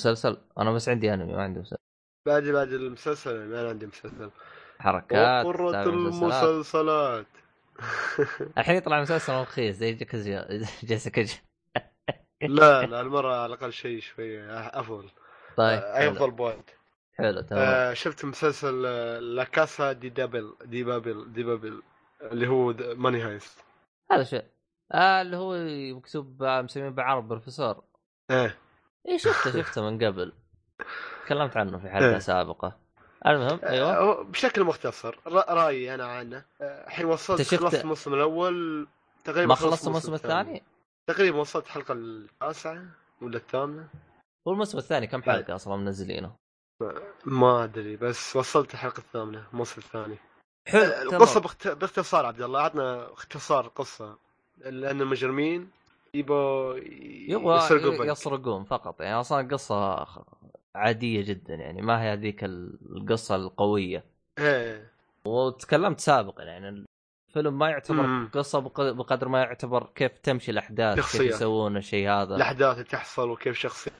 [0.00, 1.82] مسلسل؟ أنا بس عندي أنمي ما عندي مسلسل.
[2.26, 4.30] بعد بعد المسلسل ما أنا عندي مسلسل.
[4.78, 5.86] حركات تابع مسلسلات.
[5.86, 7.26] المسلسلات.
[8.58, 10.48] الحين يطلع مسلسل رخيص زي جاكا
[10.84, 11.26] جيسيكا.
[12.42, 15.08] لا لا المرة على الأقل شيء شوي أفضل.
[15.56, 16.70] طيب آه، حلو, أفضل point.
[17.18, 17.62] حلو تمام.
[17.62, 21.82] آه شفت مسلسل آه، La Casa de دابل de Papel de Papel
[22.22, 23.58] اللي هو Money Heist
[24.10, 24.44] هذا شيء.
[24.92, 25.54] آه اللي هو
[25.96, 27.84] مكتوب ب- مسمين بعرب بروفيسور.
[28.30, 28.58] إيه.
[29.08, 30.32] اي شفته شفته من قبل.
[31.24, 32.18] تكلمت عنه في حلقة إيه.
[32.18, 32.78] سابقة.
[33.26, 33.96] المهم أيوه.
[33.96, 36.44] آه، بشكل مختصر رأيي أنا عنه.
[36.60, 38.86] آه، الحين وصلت خلصت الموسم الأول
[39.24, 40.62] تقريبا ما خلصت الموسم الثاني.
[41.06, 42.84] تقريبا وصلت الحلقة التاسعة
[43.22, 43.88] ولا الثامنة.
[44.48, 45.22] هو الموسم الثاني كم.
[45.22, 46.36] حلقة أصلا منزلينه؟
[47.24, 50.16] ما أدري بس وصلت الحلقة الثامنة الموسم الثاني.
[50.68, 51.40] حلو القصة.
[51.74, 54.18] باختصار عبد الله عطنا اختصار القصة
[54.58, 55.68] لأن المجرمين
[56.14, 56.74] يبغوا
[57.28, 58.04] يبغى يسرقوا.
[58.04, 59.00] يسرقون فقط.
[59.00, 60.22] يعني أصلا القصة خ-
[60.74, 64.04] عادية جدا يعني ما هي هذيك القصة القوية.
[64.38, 64.90] إيه.
[65.24, 66.84] وتكلمت سابقا يعني
[67.28, 68.30] الفيلم ما يعتبر مم.
[68.34, 71.34] قصة بق- بقدر ما يعتبر كيف تمشي الأحداث كيف شخصيات.
[71.34, 72.36] يسوون الشيء هذا.
[72.36, 73.90] الأحداث اللي تحصل وكيف شخصيه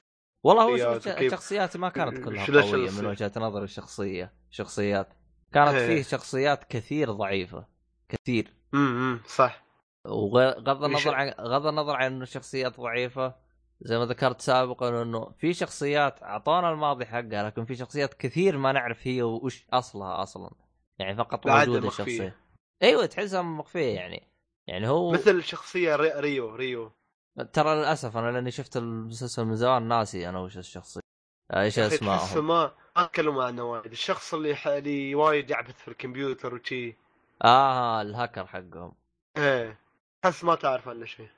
[0.44, 5.08] والله هو الشخصيات ما كانت كلها قوية الشخصية؟ من وجهة نظر الشخصية شخصيات.
[5.52, 5.86] كانت إيه.
[5.86, 7.66] فيه شخصيات كثير ضعيفة.
[8.08, 8.54] كثير.
[8.74, 9.63] امم صح.
[10.04, 13.34] وغض النظر عن غض النظر عن إنه الشخصيات ضعيفة
[13.80, 18.72] زي ما ذكرت سابقا إنه في شخصيات اعطونا الماضي حقها لكن في شخصيات كثير ما
[18.72, 20.50] نعرف هي وش أصلها أصلا.
[20.98, 21.88] يعني فقط مخفية.
[21.88, 22.36] الشخصيه
[22.82, 24.28] أيوه تحسها مخفية يعني.
[24.66, 26.10] يعني هو مثل شخصية ري...
[26.10, 26.92] ريو ريو.
[27.52, 31.00] ترى للأسف أنا لأني شفت المسلسل من زمان ناسي أنا وش الشخصية.
[31.56, 33.92] إيش اسمائهم ما ما تكلموا عنه وايد.
[33.92, 34.66] الشخص اللي ح...
[34.66, 36.96] اللي وايد يعبث في الكمبيوتر وشي.
[37.44, 38.92] آه الهاكر حقهم.
[39.36, 39.83] إيه.
[40.24, 41.28] تحس ما تعرف عنه شيء.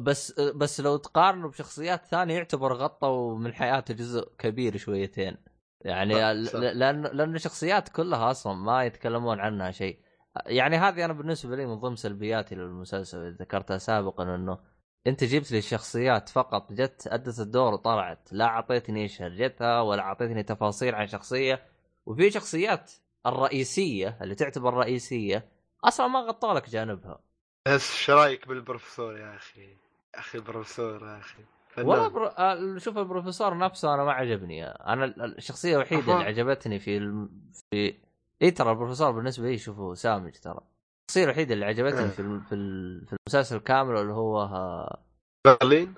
[0.00, 5.36] بس بس لو تقارنه بشخصيات ثانية يعتبر غطوا من حياته جزء كبير شويتين.
[5.80, 6.14] يعني.
[6.14, 9.98] لأن لأن الشخصيات كلها أصلا ما يتكلمون عنها شيء.
[10.46, 14.58] يعني هذه أنا بالنسبة لي من ضمن سلبياتي للمسلسل اللي ذكرتها سابقا إنه
[15.06, 18.32] أنت جبت لي الشخصيات فقط جت أدت الدور وطلعت.
[18.32, 21.62] لا أعطيتني إيش هرجتها ولا أعطيتني تفاصيل عن شخصية.
[22.06, 22.92] وفي شخصيات
[23.26, 25.48] الرئيسية اللي تعتبر رئيسية
[25.84, 27.31] أصلا ما غطوا لك جانبها.
[27.68, 29.76] بس إيش رأيك بالبروفيسور يا أخي؟
[30.14, 31.44] أخي البروفيسور يا أخي.
[31.78, 32.26] والله برو...
[32.26, 34.66] آه، شوف البروفيسور نفسه أنا ما عجبني.
[34.66, 36.12] أنا ال- الشخصية الوحيدة.
[36.12, 37.30] اللي عجبتني في الم...
[37.70, 37.94] في
[38.42, 40.60] إي ترى البروفيسور بالنسبة لي شوفه سامج ترى.
[41.08, 42.08] الشخصية الوحيدة اللي عجبتني آه.
[42.08, 42.40] في الم...
[42.40, 43.06] في, ال...
[43.06, 45.02] في المسلسل كامل اللي هو آه،
[45.46, 45.94] برلين؟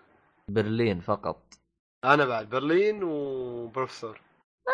[0.48, 1.54] برلين فقط.
[2.04, 4.20] أنا بعد برلين وبروفيسور.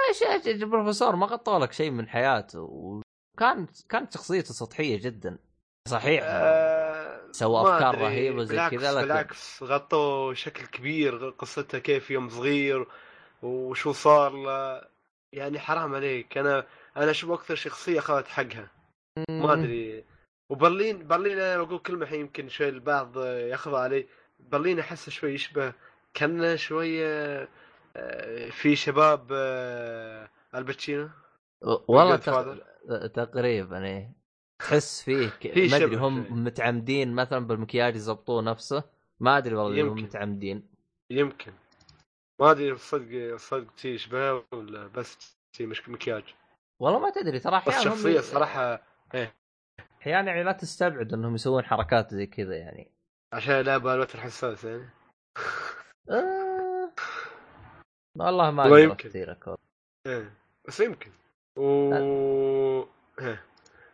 [0.09, 5.39] إيش البروفيسور ما غطوا لك شيء من حياته وكان كانت شخصيته سطحية جدا.
[5.89, 6.23] صحيح.
[6.25, 6.80] آه،
[7.33, 8.03] سوى أدري.
[8.03, 12.87] رهيبة زي كذا، لكن- بالعكس غطوا شكل كبير قصته كيف يوم صغير
[13.43, 14.83] وشو صار له.
[15.33, 16.39] يعني حرام عليك.
[16.39, 16.67] أنا
[16.97, 18.71] أنا أشوف أكثر شخصية أخذت حقها.
[19.31, 20.05] ما أدري.
[20.51, 24.07] وبرلين برلين أنا بقول كلمة الحين يمكن شوي البعض ياخذ علي
[24.41, 25.73] برلين أحسه شوي يشبه
[26.15, 27.49] كان شوية
[27.97, 31.09] آه، في شباب آه، الباتشينو
[31.89, 32.17] والله.
[33.15, 34.20] تقريبا إيه.
[34.61, 35.47] تحس فيه ك...
[35.47, 36.07] ما أدري شبه.
[36.09, 38.85] هم متعمدين مثلا بالمكياج يضبطوه نفسه
[39.21, 40.03] ما أدري والله هم.
[40.03, 40.69] متعمدين
[41.11, 41.53] يمكن
[42.41, 46.35] ما أدري صدق صدق تي يشبه ولا بس تي مش مكياج
[46.81, 48.83] والله ما تدري ترى بس أحيانا هم- شخصية صراحة
[50.01, 52.91] أحيانا يعني لا تستبعد إنهم يسوون حركات زي كذا يعني
[53.33, 54.89] عشان لعبه الوتر حساس يعني
[56.11, 56.93] آه...
[58.19, 58.93] والله ما أقدر.
[58.93, 59.59] افتيرك والله.
[60.07, 60.33] إيه
[60.69, 61.11] بس يمكن
[61.57, 61.93] و
[63.21, 63.45] إيه.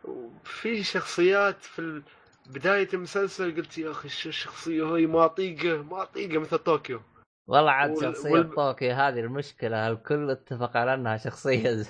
[0.07, 2.01] وفي شخصيات في
[2.49, 7.01] بداية المسلسل قلت يا أخي شو الشخصية هاي؟ ما أطيقه ما أطيقه مثل طوكيو.
[7.47, 11.89] والله عاد وال- شخصية وال- طوكيو هذه المشكلة الكل اتفق على أنها شخصية ز...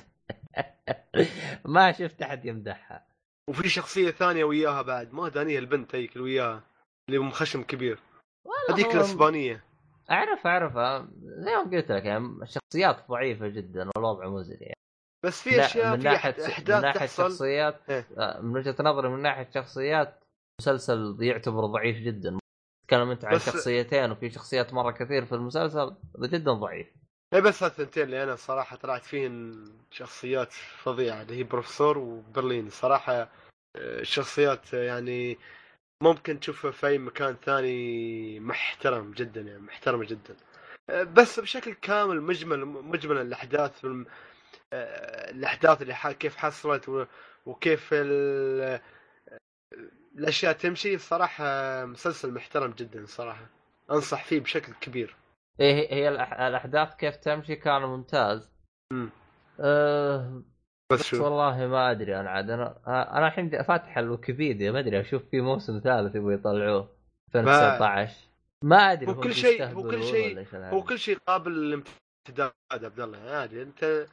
[1.65, 3.05] ما شفت أحد يمدحها.
[3.49, 6.63] وفي شخصية ثانية وياها بعد ما دانيها البنت هيك اللي وياها
[7.09, 7.99] اللي مخشم كبير.
[8.69, 9.63] هذيك الأسبانية.
[10.11, 11.07] أعرف أعرفها.
[11.23, 14.77] زي ما قلت لك يعني الشخصيات ضعيفة جدا والوضع مزري يعني.
[15.23, 17.23] بس في أشياء من ناحية أح- من احداث ناحية تحصل.
[17.23, 18.07] شخصيات إيه.
[18.17, 20.23] آه، من وجهة نظري من ناحية شخصيات
[20.59, 22.37] المسلسل يعتبر ضعيف جدا.
[22.83, 26.87] تتكلم أنت عن شخصيتين وفي شخصيات مرة كثير في المسلسل جدا ضعيف.
[27.33, 32.69] اي بس هالثنتين اللي أنا صراحة طلعت فيهن شخصيات فظيعة اللي هي بروفيسور وبرلين.
[32.69, 33.29] صراحة آه،
[33.75, 35.37] الشخصيات آه، يعني
[36.03, 40.35] ممكن تشوفها في أي مكان ثاني محترم جدا يعني محترمة جدا.
[41.03, 43.85] بس بشكل كامل مجمل مجمل الأحداث
[44.73, 47.07] الأحداث اللي كيف حصلت
[47.45, 48.79] وكيف ال-
[50.17, 51.45] الأشياء تمشي صراحة
[51.85, 53.45] مسلسل محترم جدا صراحة.
[53.91, 55.15] أنصح فيه بشكل كبير.
[55.59, 56.09] إيه هي
[56.47, 58.51] الأحداث كيف تمشي كان ممتاز.
[58.93, 59.09] مم.
[59.59, 60.41] أه
[60.91, 62.49] بس بس شو؟ والله ما أدري أنا عاد.
[62.49, 62.77] أنا
[63.17, 66.89] أنا الحين فاتح الويكيبيديا ما أدري أشوف في موسم ثالث يبغوا يطلعوه.
[67.35, 68.15] 2019
[68.63, 70.73] ما أدري هو هم كل شيء- بيستهبلوا هو كل شيء- ولا إيش الهرجة.
[70.75, 73.17] هو كل شيء قابل للامتداد عبد الله.
[73.31, 74.07] عادي أنت آه،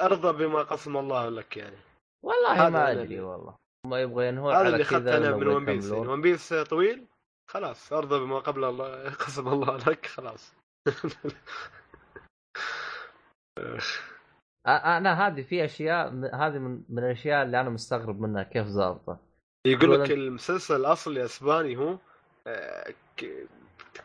[0.00, 1.76] أرضى بما قسم الله لك يعني.
[2.24, 3.56] والله ما أدري والله.
[3.86, 7.06] هم يبغوا ينهون هذا على اللي اخذته أنا من ون بيس يعني ون بيس طويل
[7.50, 7.92] خلاص.
[7.92, 10.54] أرضى بما قبل الله قسم الله لك خلاص.
[14.66, 19.18] أنا هذه في أشياء هذه من, من الأشياء اللي أنا مستغرب منها كيف ظابطة.
[19.66, 21.98] يقول لك المسلسل الاصلي أسباني هو
[22.46, 22.94] آه،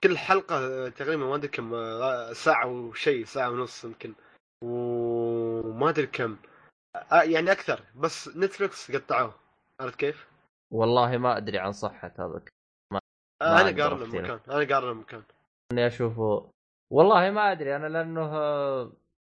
[0.04, 1.72] كل حلقة تقريبا ما ادري كم
[2.34, 4.14] ساعة وشيء ساعة ونص يمكن.
[5.66, 6.38] وما أدري كم
[7.12, 9.36] يعني أكثر بس نتفلكس قطعوه
[9.80, 10.28] عرفت كيف؟
[10.74, 12.42] والله ما أدري عن صحة هذا
[12.94, 13.00] ما
[13.42, 14.02] أنا قارن.
[14.02, 15.24] المكان أنا قارن المكان
[15.72, 16.52] أني أشوفه
[16.94, 18.36] والله ما أدري أنا لأنه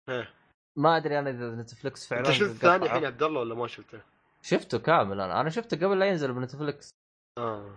[0.10, 0.34] إيه.
[0.78, 2.86] ما أدري أنا إذا نتفلكس فعلا أنت شفت الثاني.
[2.86, 4.02] الحين عبد الله ولا ما شفته؟
[4.42, 6.90] شفته كامل أنا أنا شفته قبل لا ينزل بنتفلكس
[7.38, 7.76] آه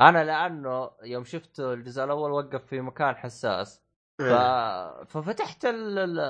[0.00, 3.80] أنا لأنه يوم شفت الجزء الأول وقف في مكان حساس
[4.20, 4.22] ف...
[4.22, 5.04] إيه.
[5.04, 6.20] ففتحت ال...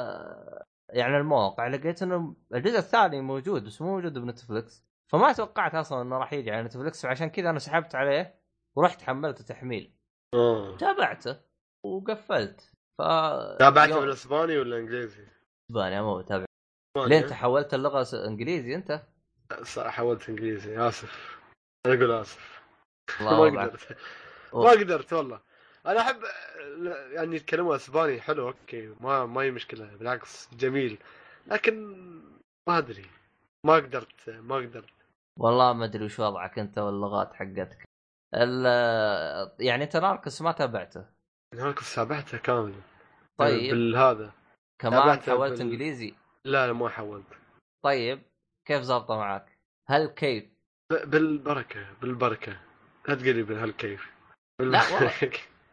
[0.95, 6.19] يعني الموقع لقيت إنه الجزء الثاني موجود بس مو موجود بنتفلكس فما توقعت أصلا إنه
[6.19, 8.41] راح يجي على نتفلكس فعشان كذا أنا سحبت عليه
[8.77, 9.95] ورحت حملته تحميل.
[10.35, 10.77] آه.
[10.77, 11.41] تابعته
[11.85, 12.73] وقفلت.
[12.99, 13.03] ف
[13.59, 15.27] تابعته بالإسباني ولا إنجليزي؟
[15.71, 16.45] إسباني مو تابع
[16.97, 19.03] إسباني، ليه انت ها؟ حولت اللغة إنجليزي أنت؟
[19.79, 20.79] حولت إنجليزي.
[20.79, 21.39] آسف.
[21.87, 22.63] أنا أقول آسف.
[23.21, 23.41] ما.
[23.41, 23.97] قدرت.
[24.55, 25.41] ما قدرت والله.
[25.87, 26.17] أنا أحب
[27.13, 30.99] يعني يتكلموا أسباني حلو أوكي ما ما هي مشكلة بالعكس جميل.
[31.47, 31.95] لكن
[32.69, 33.07] ما أدري
[33.67, 34.95] ما قدرت ما قدرت.
[35.39, 37.85] والله ما أدري وش وضعك أنت واللغات حقتك.
[38.35, 38.65] ال...
[39.61, 41.07] يعني أنت ناركس ما تابعته
[41.55, 42.75] ناركوس تابعته كامل.
[43.39, 43.71] طيب.
[43.75, 44.33] بالهذا.
[44.79, 46.15] كمان حولت بال- إنجليزي؟
[46.45, 47.27] لا لا ما حولت
[47.85, 48.23] طيب
[48.69, 49.59] كيف ظابطه معك؟
[49.89, 50.45] هل كيف؟
[50.93, 52.61] ب- بالبركة بالبركة.
[53.09, 54.11] لا تقولي بهالكيف
[54.61, 55.13] لا، والله.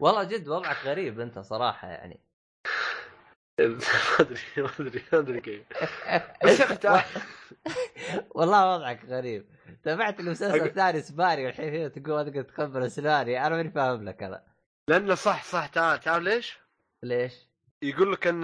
[0.01, 2.19] والله جد وضعك غريب انت صراحة يعني.
[3.59, 3.77] ما
[4.19, 5.63] أدري ما أدري ما أدري كيف.
[8.35, 9.45] والله وضعك غريب.
[9.83, 14.23] تابعت المسلسل الثاني اسباني والحين هنا تقول ما تقدر تقبل اسباني أنا ماني فاهم لك
[14.23, 14.43] أنا
[14.87, 15.67] لأنه صح صح.
[15.67, 16.59] تعال تعال ليش؟
[17.03, 17.33] ليش؟
[17.81, 18.43] يقول لك إن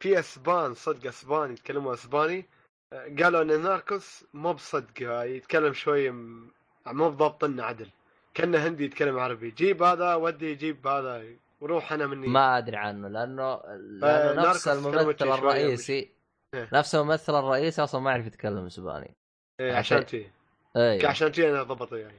[0.00, 2.48] في أسبان صدق أسبان يتكلموا أسباني.
[2.92, 6.10] قالوا إن ناركوس مو بصدق هاي يتكلم شوي
[6.86, 7.90] مو بضابط لنا عدل.
[8.34, 9.50] كأنه هندي يتكلم عربي.
[9.50, 11.24] جيب هذا ودي يجيب هذا.
[11.60, 12.26] وروح أنا مني.
[12.26, 16.10] ما أدري عنه لأنه لأنه ناركوس نفس الممثل الرئيسي.
[16.54, 16.68] إيه.
[16.72, 19.16] نفس الممثل الرئيسي أصلا ما يعرف يتكلم إسباني.
[19.60, 20.30] إيه عشان- تي
[20.76, 22.18] أيوه عشان كذا أنا ضبط يعني.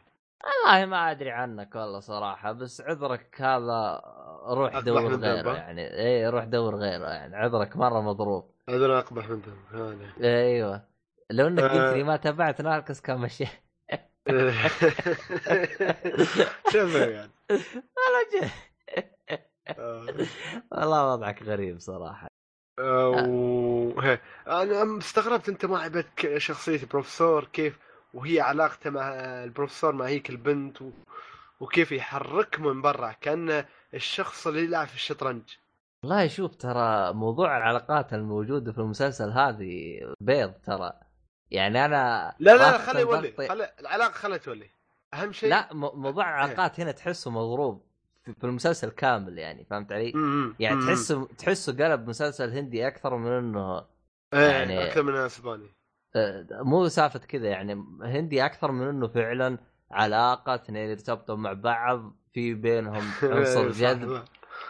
[0.66, 4.02] والله ما أدري عنك والله صراحة بس عذرك هذا
[4.48, 5.54] روح دور غيره.
[5.56, 6.00] يعني.
[6.00, 7.36] اي روح دور غيره يعني.
[7.36, 8.52] عذرك مرة مضروب.
[8.70, 10.12] هذا أقبح من ذنب هذا.
[10.22, 10.82] أيوه.
[11.32, 12.04] لو إنك قلت لي آه.
[12.04, 13.48] ما تابعت ناركس كان مشي
[16.72, 17.32] شوف يعني
[17.98, 18.52] والله.
[19.68, 20.06] آه.
[20.72, 22.28] والله وضعك غريب صراحة
[22.80, 24.20] آه،.
[24.48, 27.80] أنا استغربت أنت ما عجبتك شخصية البروفيسور كيف
[28.14, 29.14] وهي علاقته مع
[29.44, 30.92] البروفيسور مع هيك البنت و...
[31.60, 35.44] وكيف يحرك من برا كأن الشخص اللي يلعب في الشطرنج
[36.04, 40.94] والله شوف ترى موضوع العلاقات الموجودة في المسلسل هذه بيض ترى
[41.52, 44.70] يعني أنا لا لا, خلي يولي بطي- خلي العلاقة خلي تولي
[45.14, 47.86] أهم شيء لا موضوع العلاقات هنا تحسه مضروب
[48.40, 53.18] في المسلسل كامل يعني فهمت علي؟ م- م- يعني تحسه تحسه قلب مسلسل هندي أكثر
[53.18, 53.78] من إنه
[54.34, 55.76] إيه، يعني- أكثر من أسباني
[56.16, 57.74] آه، مو سالفة كذا يعني
[58.04, 59.58] هندي أكثر من إنه فعلا
[59.92, 64.24] علاقة اثنين يرتبطوا مع بعض في بينهم عنصر إيه، صح، جذب.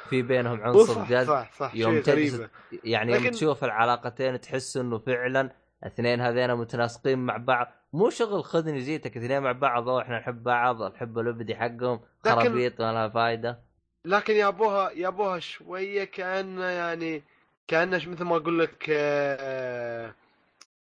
[0.10, 2.42] في بينهم عنصر جذب صح صح يوم تجلس.
[2.84, 5.52] يعني يوم لكن- تشوف العلاقتين تحس إنه فعلا
[5.86, 7.68] اثنين هذين متناسقين مع بعض.
[7.94, 12.82] مو شغل خذني جيتك اثنين مع بعض أو إحنا نحب بعض الحب الأبدي حقهم خرابيط
[12.82, 13.60] ما لها فايدة.
[14.06, 17.24] لكن يابوها يابوها شوية كانه يعني
[17.68, 20.14] كانه مثل ما أقول لك آه،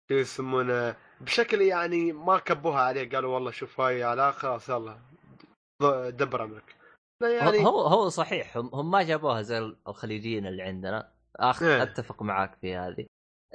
[0.10, 4.98] شو يسمونه بشكل يعني ما كبوها عليه قالوا والله شوف هاي علاقة خلاص يلا
[6.10, 6.76] دبر أمرك.
[7.22, 11.12] لا يعني هو هو صحيح هم, هم ما جابوها زي الخليجيين اللي عندنا.
[11.36, 11.84] أخ إيه.
[11.84, 13.06] أتفق معاك في هذه.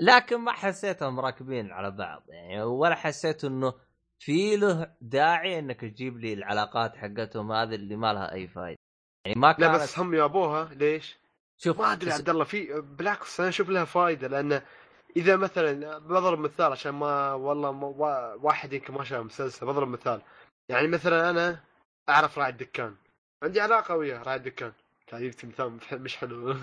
[0.01, 3.75] لكن ما حسيتهم راكبين على بعض يعني ولا حسيت إنه
[4.19, 8.79] في له داعي إنك تجيب لي العلاقات حقتهم هذه اللي ما لها أي فائده
[9.27, 11.19] يعني ما لا كانت بس هم يابوها ليش؟
[11.59, 14.63] شوف ما أدري عبد الله في بالعكس أنا أشوف لها فائده لأن
[15.17, 19.89] إذا مثلا بضرب مثال عشان ما والله ما وا- واحد يمكن ما شاف مسلسل بضرب
[19.89, 20.23] مثال.
[20.69, 21.61] يعني مثلا أنا
[22.09, 22.95] أعرف راعي الدكان
[23.43, 24.73] عندي علاقة وياه راعي الدكان.
[25.19, 26.57] كان جبت مثال مش حلو.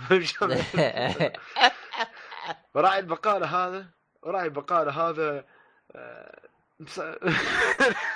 [2.75, 3.85] وراعي البقالة هذا
[4.23, 5.45] وراعي البقالة هذا
[5.95, 6.39] آه،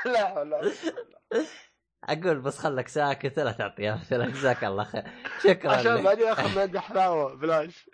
[0.06, 0.72] لا قوة.
[2.04, 5.04] أقول بس خلك ساكت لا تعطي امثله جزاك الله خير
[5.44, 6.04] شكرا عشان.
[6.04, 7.90] بعدين أخذ من عندي حلاوه بلاش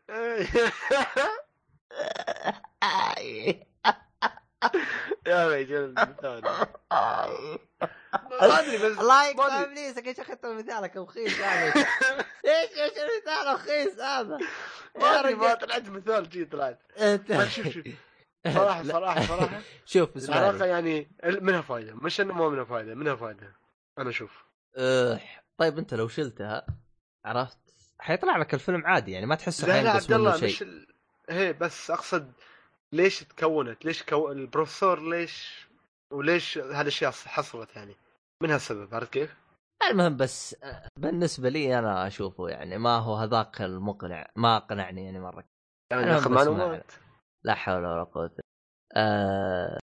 [5.28, 6.42] يا رجال المثال.
[6.42, 6.68] ما
[8.60, 9.64] أدري بس الله ما يقطع.
[9.64, 11.74] ابليسك إيش أخذت مثالك رخيص هذا.
[12.46, 14.38] إيش إيش المثال؟ رخيص هذا.
[14.96, 16.80] ما يا أدري ما رجال طلعت مثال جي طلعت.
[17.50, 17.84] شوف شوف.
[18.54, 19.62] صراحة صراحة صراحة.
[19.86, 20.66] شوف العلاقة.
[20.66, 23.56] يعني منها فائده مش إنه ما منها فائده منها فائده
[23.98, 24.44] أنا أشوف.
[24.78, 25.20] أه،
[25.58, 26.66] طيب أنت لو شلتها
[27.26, 27.58] عرفت؟
[28.00, 30.88] حيطلع لك الفيلم عادي يعني ما تحس لا لا عبد الله مش ال...
[31.30, 32.32] هي بس أقصد
[32.94, 34.32] ليش تكونت؟ ليش كو...
[34.32, 35.68] البروفيسور ليش
[36.14, 37.96] وليش هالأشياء حصلت يعني؟
[38.44, 39.36] من هالسبب؟ عرفت كيف؟
[39.90, 40.56] المهم بس
[41.00, 45.44] بالنسبة لي أنا أشوفه يعني ما هو هذاك المقنع ما اقنعني يعني مرة.
[45.92, 46.92] يعني معلومات
[47.44, 48.36] لا حول ولا قوة.
[48.96, 49.80] أه...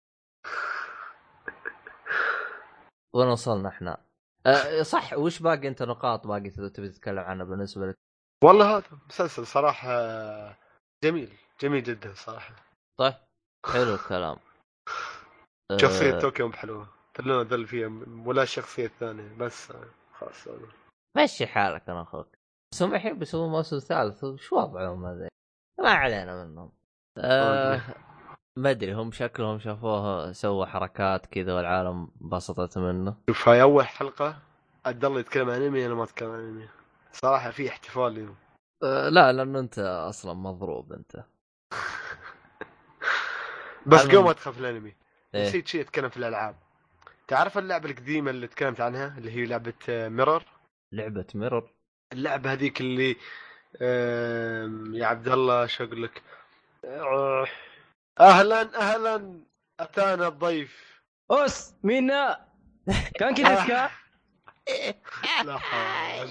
[3.15, 4.05] وين وصلنا إحنا؟
[4.47, 7.95] أه صح وش باقي أنت نقاط باقي تبي تتكلم عنها بالنسبة لك؟
[8.45, 9.89] والله هذا مسلسل صراحة
[11.05, 12.66] جميل جميل جدا صراحة.
[13.01, 13.15] طيب
[13.67, 14.37] حلو الكلام
[15.83, 17.91] شخصية توكيو حلوة تلون ذل فيها
[18.25, 19.73] ولا الشخصيه الثانية بس
[20.13, 20.49] خلاص
[21.17, 22.37] مشي حالك أنا أخوك
[22.73, 25.29] بس هم الحين بيسوون موسم ثالث وش وضعهم هذا؟
[25.81, 26.73] ما علينا منهم.
[27.19, 27.81] آه
[28.59, 33.17] ما أدري هم شكلهم شافوه سوى حركات كذا والعالم انبسطت منه.
[33.31, 34.39] شوف هاي أول حلقة
[34.87, 36.69] عبد الله يتكلم عن أنمي أنا ما أتكلم عن أنمي
[37.13, 38.37] صراحة في احتفال اليوم
[38.83, 41.25] آه لا لأنه أنت أصلا مضروب أنت.
[43.87, 44.01] بس.
[44.01, 44.95] قبل ما ادخل في الأنمي
[45.35, 45.49] إيه.
[45.49, 46.57] نسيت شيء اتكلم في الألعاب.
[47.29, 50.43] تعرف اللعبة القديمة اللي تكلمت عنها؟ اللي هي لعبة ميرور؟
[50.93, 51.71] لعبة ميرور؟
[52.13, 53.17] اللعبة هذيك اللي
[55.01, 56.23] يا عبد الله شو أقول لك؟
[56.85, 57.47] آه،
[58.21, 59.41] أهلا أهلا
[59.81, 61.01] أتانا الضيف.
[61.31, 62.47] أوس مينا
[63.15, 63.91] كان كذا
[65.45, 66.29] لا حول.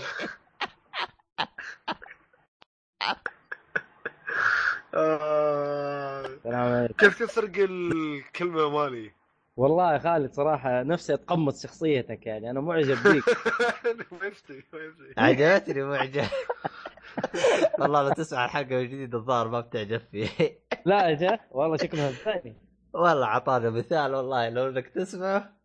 [4.95, 6.93] آه، السلام عليكم.
[6.97, 9.11] كيف تسرق الكلمة مالي؟
[9.57, 13.23] والله يا خالد صراحة نفسي أتقمص شخصيتك يعني أنا معجب بيك.
[15.17, 16.23] عجبتني معجب.
[17.79, 20.59] والله لو تسمع الحلقة الجديدة الظاهر ما بتعجب فيه.
[20.85, 22.55] لا اجا والله شكلها ثاني
[22.93, 25.55] والله عطانا مثال والله لو إنك تسمعه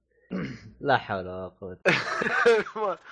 [0.80, 1.78] لا حول ولا قوة.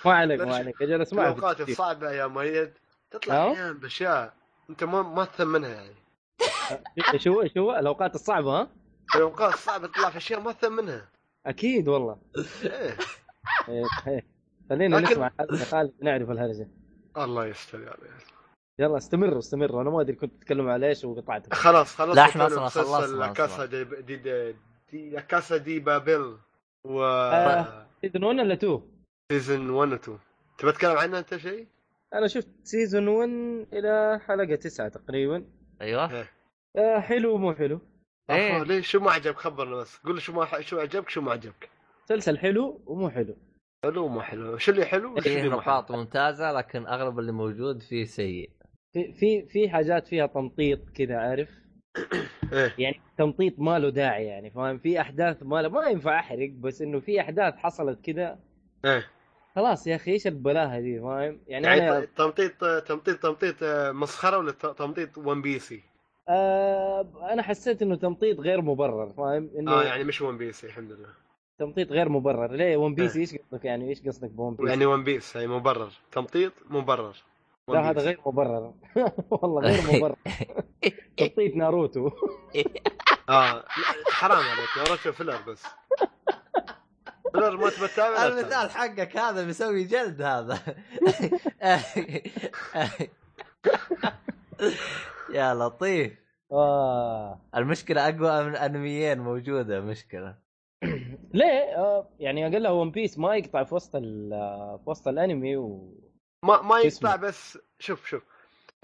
[0.04, 0.82] ما- عليك ما عليك.
[0.82, 2.72] أجل أسمع الأوقات الصعبة يا مؤيد
[3.10, 4.32] تطلع؟ أحيانا بأشياء
[4.70, 5.94] أنت ما ما تثمنها يعني.
[7.24, 8.70] شو شو الأوقات الصعبة ها
[9.14, 11.08] الأوقات الصعبة تطلع في أشياء ما تثمنها
[11.46, 12.18] أكيد والله
[12.64, 12.96] إيه.
[14.08, 14.26] إيه،.
[14.70, 15.30] خلينا نسمع
[15.70, 16.68] خالد نعرف الهرجة
[17.16, 18.22] الله يستر يا ريال.
[18.78, 22.64] يلا استمروا استمروا أنا ما أدري كنت تتكلم على إيش وقطعتك خلاص خلاص لا، أصلاً
[22.64, 23.64] مسلسل خلصنا لا كاسا.
[23.64, 24.54] دي, دي, دي,
[24.92, 26.36] دي لا كاسا دي بابل
[26.84, 27.86] و آه.
[28.02, 28.80] season 1 ولا 2؟
[29.32, 30.18] season 1 و 2
[30.58, 31.66] تبى تتكلم عنه أنت شيء؟
[32.14, 33.28] أنا شفت season 1
[33.72, 35.44] إلى حلقة 9 تقريبا
[35.80, 36.28] أيوه.
[36.76, 37.80] آه حلو مو حلو.
[38.30, 38.56] إيه.
[38.56, 39.96] أفا، ليش شو ما عجبك؟ خبرنا بس.
[39.96, 41.68] قول لي شو ما شو عجبك شو ما عجبك.
[42.04, 43.36] مسلسل حلو ومو حلو.
[43.84, 44.58] حلو وما حلو.
[44.58, 48.50] شو اللي حلو وشو فيه اللي حلو؟ نقاط ممتازة لكن أغلب اللي موجود فيه سيء.
[48.92, 51.48] في في في حاجات فيها تمطيط كذا عارف؟
[52.52, 52.74] إيه.
[52.78, 56.82] يعني تمطيط ما له داعي يعني فاهم؟ في أحداث ما له ما ينفع أحرق بس
[56.82, 58.38] إنه في أحداث حصلت كذا.
[58.84, 59.06] إيه.
[59.58, 63.92] خلاص يا أخي إيش البلاهه دي فاهم يعني, يعني أنا ت- تمطيط تمطيط تمطيط آه،
[63.92, 65.82] مسخرة ولا تمطيط ون بيسي؟
[66.28, 70.92] آه أنا حسيت إنه تمطيط غير مبرر فاهم إنه آه يعني مش One Piece الحمد
[70.92, 71.08] لله.
[71.58, 72.52] تمطيط غير مبرر.
[72.52, 73.20] ليه One Piece إيه.
[73.22, 75.90] إيش قصدك يعني؟ إيش قصدك ب One Piece يعني One Piece هي مبرر.
[76.12, 77.16] تمطيط مبرر.
[77.68, 78.00] لا هذا.
[78.00, 78.72] غير مبرر.
[79.30, 80.16] والله غير مبرر.
[81.18, 82.10] تمطيط ناروتو.
[83.28, 83.64] آه
[84.10, 85.62] حرام عليك ناروتو filler بس.
[87.32, 88.26] filler ما تبى تتابع.
[88.26, 90.58] المثال حقك هذا بيسوي جلد هذا
[95.30, 96.18] يا لطيف
[96.52, 97.40] آه.
[97.56, 100.38] المشكلة أقوى من أنميين موجودة مشكلة
[101.34, 105.56] ليه آه يعني اقلها One Piece ما يقطع في وسط ال- آه، في وسط الأنمي
[105.56, 105.94] و
[106.44, 106.78] ما ما.
[106.78, 108.22] يقطع بس شوف شوف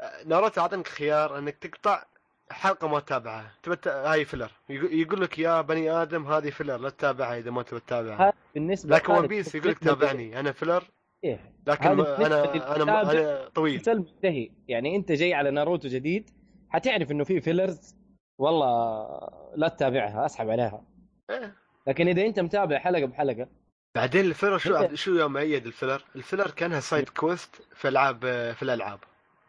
[0.00, 2.04] آه، ناروتو اعطيك خيار إنك تقطع
[2.50, 7.38] حلقة ما تتابعها تبى هاي filler يقول لك يا بني آدم هذه filler لا تتابعها
[7.38, 8.32] إذا ما تبى تتابعها.
[8.54, 10.40] بالنسبة لكن One Piece يقول لك تابعني.
[10.40, 10.84] أنا filler
[11.24, 11.54] إيه.
[11.66, 13.74] لكن أنا أنا أنا طويل.
[13.74, 14.50] مسلسل منتهي.
[14.68, 16.30] يعني أنت جاي على ناروتو جديد
[16.70, 17.96] حتعرف إنه في fillers
[18.38, 19.08] والله
[19.56, 20.84] لا تتابعها أسحب عليها.
[21.30, 21.54] إيه.
[21.86, 23.48] لكن إذا أنت متابع حلقة بحلقة.
[23.96, 24.94] بعدين ال filler شو.
[24.94, 28.20] شو يوم مؤيد ال filler؟ ال filler كأنها side quest في العاب
[28.52, 28.98] في الألعاب.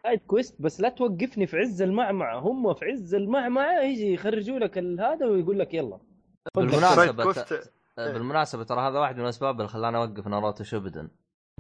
[0.06, 2.40] side quest بس لا توقفني في عز المعمعة.
[2.40, 6.00] هم في عز المعمعة يجي يخرجوا لك هذا ويقول لك يلا.
[6.56, 11.10] side بالمناسبة quest بالمناسبة ترى هذا واحد من الأسباب اللي خلاني أوقف ناروتو شوبدن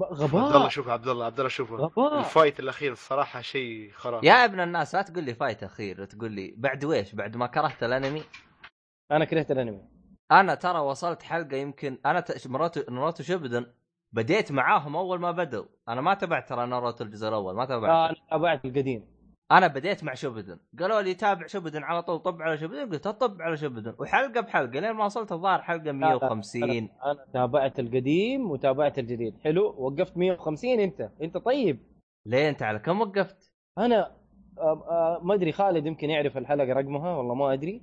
[0.01, 1.75] عبد الله غباء شوف عبد الله عبد الله شوفه.
[1.75, 2.19] غباء.
[2.19, 4.27] ال fight الأخير الصراحة شيء خرافي.
[4.27, 7.83] يا ابن الناس لا تقول لي fight أخير تقول لي بعد ويش؟ بعد ما كرهت
[7.83, 8.23] الأنمي؟
[9.11, 9.81] أنا كرهت الأنمي.
[10.31, 12.47] أنا ترى وصلت حلقة يمكن أنا ت...
[12.47, 13.65] ناروتو ناروتو شوبدن
[14.15, 17.89] بديت معاهم أول ما بدوا أنا ما تابعت ترى ناروتو الجزء الأول ما تابعت.
[17.89, 19.05] آه أنا تابعت القديم.
[19.51, 20.59] أنا بديت مع شوبدن.
[20.79, 23.95] قالوا لي تابع شوبدن على طول طب على شوبدن؟ قلت اطب على شوبدن.
[23.99, 26.89] وحلقة بحلقة لين ما وصلت الظاهر حلقة 150 أنا
[27.33, 29.37] تابعت القديم وتابعت الجديد.
[29.43, 31.09] حلو وقفت 150 أنت.
[31.21, 31.79] أنت طيب.
[32.25, 34.11] ليه انت على كم وقفت؟ أنا
[34.57, 37.81] آه آه ما أدري خالد يمكن يعرف الحلقة رقمها والله ما أدري.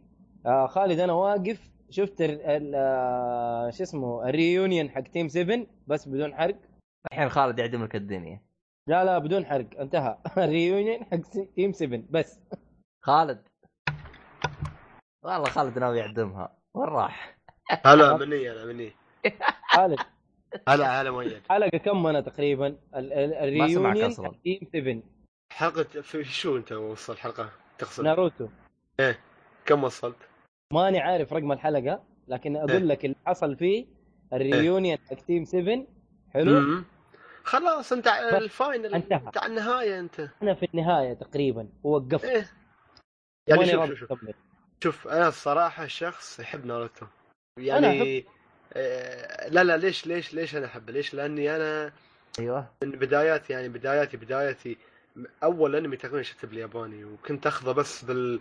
[0.67, 6.57] خالد أنا واقف شفت ال آه شو اسمه الريونيون حق تيم 7 بس بدون حرق.
[7.13, 8.41] الحين خالد يعدم لك الدنيا.
[8.89, 9.67] لا لا بدون حرق.
[9.81, 10.19] انتهى.
[10.45, 11.21] الريونيون حق
[11.57, 12.41] تيم 7 بس.
[13.05, 13.49] خالد.
[15.25, 16.57] والله خالد ناوي يعدمها.
[16.75, 17.39] وين راح؟
[17.87, 18.93] هلا مني أنا مني
[19.75, 19.99] خالد.
[20.69, 24.15] هلا هلا مؤيد حلقة كم أنا تقريبا؟ ال- ال- الريونيون.
[24.15, 25.03] حق تيم 7
[25.53, 28.05] حلقة في شو أنت وصل حلقة؟ تقصد.
[28.05, 28.49] ناروتو.
[29.67, 30.17] كم وصلت؟
[30.73, 32.65] ماني عارف رقم الحلقة لكن إيه.
[32.65, 33.87] أقول لك اللي حصل فيه
[34.33, 35.87] ال reunion حق team 7
[36.35, 36.85] حلو مم.
[37.45, 39.17] خلاص أنت ال final انتهى.
[39.27, 42.51] أنت على النهاية أنت أنا في النهاية تقريبا ووقفت إيه
[43.47, 44.19] يعني شوف شوف شوف.
[44.85, 47.07] شوف أنا الصراحة شخص يحب ناروتو
[47.59, 48.25] يعني
[48.75, 51.93] آه لا لا ليش ليش ليش أنا أحبه؟ ليش؟ لأني أنا
[52.39, 54.77] أيوه من بداياتي يعني بداياتي بداياتي
[55.43, 58.41] أول أنمي تقريبا شفته بالياباني وكنت أخذه بس بال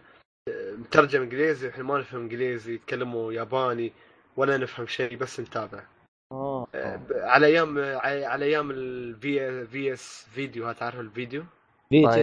[0.50, 3.94] مترجم إنجليزي وإحنا ما نفهم إنجليزي يتكلموا ياباني
[4.38, 5.84] ولا نفهم شيء بس نتابع.
[6.32, 7.80] آه آه، ب- على أيام
[8.28, 11.44] على أيام ال VVS فيديو تعرف الفيديو؟
[11.90, 12.16] في اتش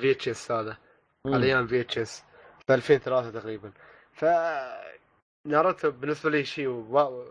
[0.00, 0.76] في اتش اس هذا.
[1.26, 2.24] على أيام VHS
[2.66, 3.72] في 2003 تقريبا.
[4.12, 4.24] ف
[5.46, 7.24] ناروتو بالنسبة لي شيء و...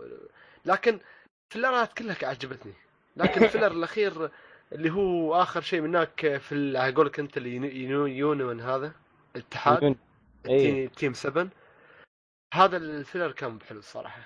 [0.65, 0.99] لكن
[1.47, 2.73] الفيلرات كلها عجبتني.
[3.17, 4.29] لكن ال filler الأخير
[4.73, 7.55] اللي هو آخر شيء من هناك في على قولك أنت ال
[8.17, 8.91] reunion هذا.
[9.35, 9.95] الاتحاد.
[10.45, 10.87] إيه.
[10.87, 11.47] t- team 7
[12.53, 14.21] هذا ال filler كان حلو الصراحة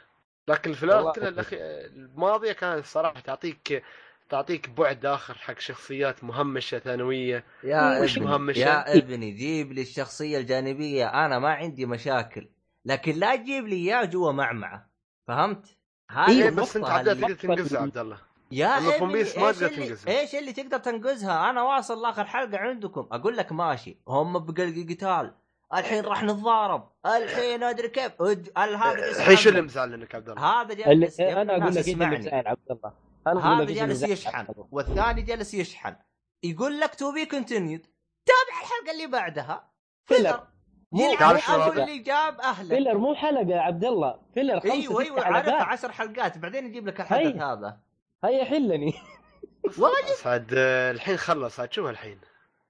[0.48, 0.74] لكن.
[0.76, 1.56] كلها الأخي...
[1.86, 3.84] الماضية كانت الصراحة تعطيك
[4.30, 9.82] تعطيك بعد آخر حق شخصيات مهمشة ثانوية يا وش ابني مهمشة؟ يا ابني جيب لي
[9.82, 12.50] الشخصية الجانبية أنا ما عندي مشاكل
[12.86, 14.90] لكن لا تجيب لي إياه جوا معمعة
[15.28, 15.78] فهمت؟
[16.12, 18.18] هذه إيه، بس أنت عاد اللي- تقدر تنقذها عبد الله
[18.52, 20.20] يا أما في ابني بيس ما إيش تقدر اللي, تنقذها.
[20.20, 23.08] إيش اللي تقدر تنقذها أنا واصل لآخر حلقة عندكم.
[23.12, 24.02] أقول لك ماشي.
[24.08, 25.34] هم بقلق قتال.
[25.74, 26.92] الحين راح نتضارب.
[27.06, 28.22] الحين أدري كيف.
[28.22, 29.62] هذا الحين شو اللي.
[29.62, 32.18] مزعلنك عبد الله؟ هذا اللي جالس أنا أقول لك انت اللي اسمعني.
[32.18, 32.94] مزعل عبد الله.
[33.28, 34.46] هذا اللي جالس يشحن.
[34.72, 35.96] والثاني جالس يشحن.
[36.44, 37.82] يقول لك to be continued
[38.26, 39.72] تابع الحلقة اللي بعدها.
[40.06, 40.22] filler.
[40.22, 40.48] filler
[40.92, 42.70] مو تعرف؟ اللي جاب أهله.
[42.70, 44.20] filler مو حلقة يا عبد الله.
[44.34, 45.62] filler خمسة أيوه أيوه عارف حلقات.
[45.68, 46.38] عشر حلقات.
[46.38, 47.40] بعدين يجيب لك الحدث هي.
[47.40, 47.91] هذا.
[48.24, 48.94] هيا حلني
[50.26, 52.20] عاد آه، الحين خلص عاد شوف الحين.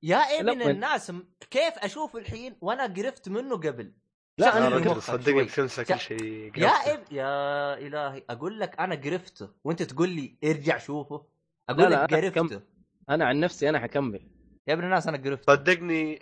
[0.04, 1.12] يا إبن لا، الناس
[1.52, 3.92] كيف أشوف الحين وأنا قرفت منه قبل؟
[4.38, 6.94] لا، أنا مخك صدقني كل شيء يا قرفته.
[6.94, 9.50] اب يا إلهي أقول لك أنا قرفته.
[9.64, 11.26] وأنت تقول لي ارجع شوفه.
[11.70, 12.62] أقول لا، لك أنا قرفته.
[13.10, 14.22] أنا عن نفسي أنا حكمل.
[14.68, 16.22] يا ابن الناس أنا قرفت صدقني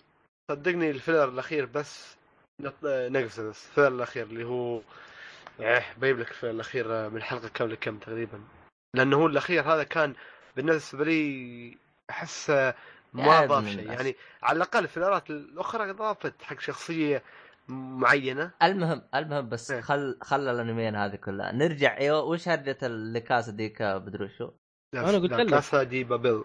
[0.51, 2.15] صدقني ال filler الأخير بس
[2.61, 4.81] نط- نقص بس ال filler الأخير اللي هو
[5.59, 8.43] إيه بجيب لك ال filler الأخير من حلقة كم لكم تقريبا.
[8.95, 10.13] لأنه هو الأخير هذا كان
[10.55, 11.77] بالنسبة لي
[12.09, 12.73] أحس يا
[13.13, 13.91] ما اضاف شيء.
[13.91, 17.23] يعني على الأقل الفيلرات الأخرى اضافت حق شخصية
[17.67, 19.81] معينة المهم المهم بس إيه.
[19.81, 24.51] خل خل الأنميين هذه كلها نرجع أيوه وش هرجه الكاسه ديك بدري شو
[24.95, 25.49] أنا قلت لك.
[25.49, 26.43] كاسا دي بابل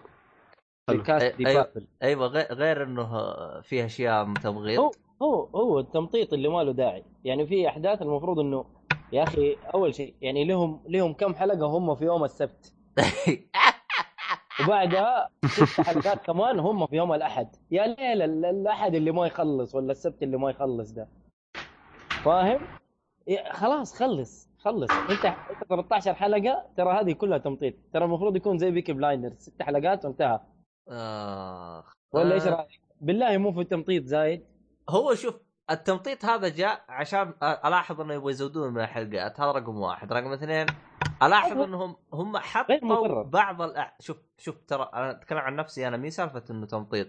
[0.91, 1.63] أي- دي أيوة.
[1.63, 1.87] بابل.
[2.03, 3.09] أيوه غير, غير إنه
[3.61, 4.91] فيه أشياء تبغيض هو
[5.21, 8.65] هو هو التمطيط اللي ما له داعي يعني في أحداث المفروض إنه
[9.15, 12.73] يا أخي أول شيء يعني لهم لهم كم حلقة هم في يوم السبت.
[14.63, 17.55] وبعدها ست حلقات كمان هم في يوم الأحد.
[17.71, 21.07] يا ليل ال- الأحد اللي ما يخلص ولا السبت اللي ما يخلص ده.
[22.23, 22.59] فاهم؟
[23.51, 24.91] خلاص خلص خلص.
[24.91, 27.73] انت انت 13 حلقة ترى هذه كلها تمطيط.
[27.93, 30.39] ترى المفروض يكون زي Peaky Blinders ست حلقات وانتهى.
[30.89, 31.83] آه.
[32.13, 32.49] ولا إيش آه.
[32.55, 34.45] رأيك؟ بالله مو في تمطيط زايد.
[34.89, 35.35] هو شوف
[35.71, 40.65] التمطيط هذا جاء عشان ألاحظ إنه يبغوا يزودون من الحلقات هذا رقم واحد رقم اثنين
[41.23, 41.65] ألاحظ أيوة.
[41.65, 43.23] انهم هم حطوا.
[43.23, 43.95] بعض الأ...
[43.99, 47.07] شوف شوف ترى أنا أتكلم عن نفسي أنا مي سالفة إنه تمطيط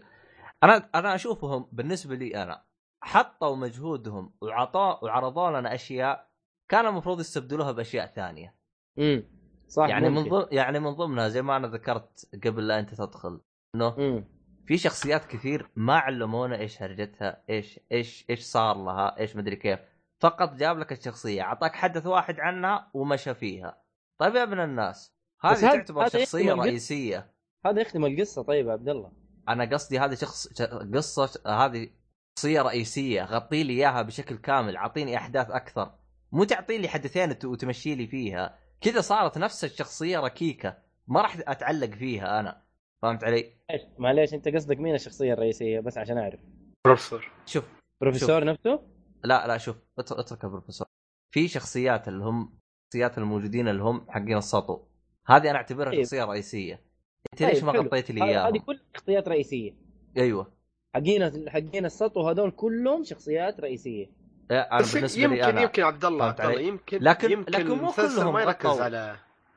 [0.63, 2.63] أنا أنا أشوفهم بالنسبة لي أنا
[3.03, 6.29] حطوا مجهودهم وعطوا وعرضوا لنا أشياء
[6.69, 8.55] كان المفروض يستبدلوها بأشياء ثانية
[8.99, 9.25] امم
[9.69, 10.31] صح يعني من ممكن.
[10.31, 13.41] ضمن يعني من ضمنها زي ما أنا ذكرت قبل لا أنت تدخل
[13.75, 14.25] إنه
[14.67, 19.79] في شخصيات كثير ما علمونا إيش هرجتها إيش إيش إيش صار لها إيش مدري كيف.
[20.21, 23.83] فقط جاب لك الشخصية اعطاك حدث واحد عنها ومشى فيها.
[24.19, 25.15] طيب يا ابن الناس
[25.45, 27.33] هذه تعتبر هذا شخصية رئيسية.
[27.67, 28.43] هذا يخدم القصة.
[28.43, 29.13] طيب يا عبد الله.
[29.49, 30.63] أنا قصدي هذه شخص
[30.95, 31.89] قصة ش- هذه
[32.39, 35.95] شخصية رئيسية غطي لي إياها بشكل كامل أعطيني أحداث أكثر.
[36.33, 38.59] مو تعطي لي حدثين وت- وتمشي لي فيها.
[38.81, 42.66] كذا صارت نفس الشخصية ركيكة ما راح أتعلق فيها أنا.
[43.03, 43.53] فهمت علي؟
[43.99, 46.41] معليش انت قصدك مين الشخصية الرئيسية؟ بس عشان أعرف.
[46.87, 47.31] بروفيسور.
[47.47, 47.65] شوف.
[48.01, 48.81] بروفيسور نفسه؟
[49.25, 49.77] لا لا شوف.
[49.99, 50.87] ات- اترك يا بروفيسور
[51.35, 54.81] في شخصيات اللي هم الشخصيات الموجودين اللي هم حقين السطو.
[55.27, 56.03] هذه أنا أعتبرها طيب.
[56.03, 56.81] شخصية رئيسية.
[57.33, 57.83] أنت ليش ما حلو.
[57.83, 59.75] غطيت لي هذه- هذه كلها شخصيات رئيسية.
[60.17, 60.53] أيوه.
[60.95, 64.07] حقين حقين السطو هذول كلهم شخصيات رئيسية.
[64.51, 65.63] إيه، أنا بس بالنسبة يمكن لي أنا.
[65.63, 68.83] يمكن عبد الله عبد الله؟ يمكن لكن- يمكن لكن مو كلهم ما غطوا.
[68.85, 69.17] على.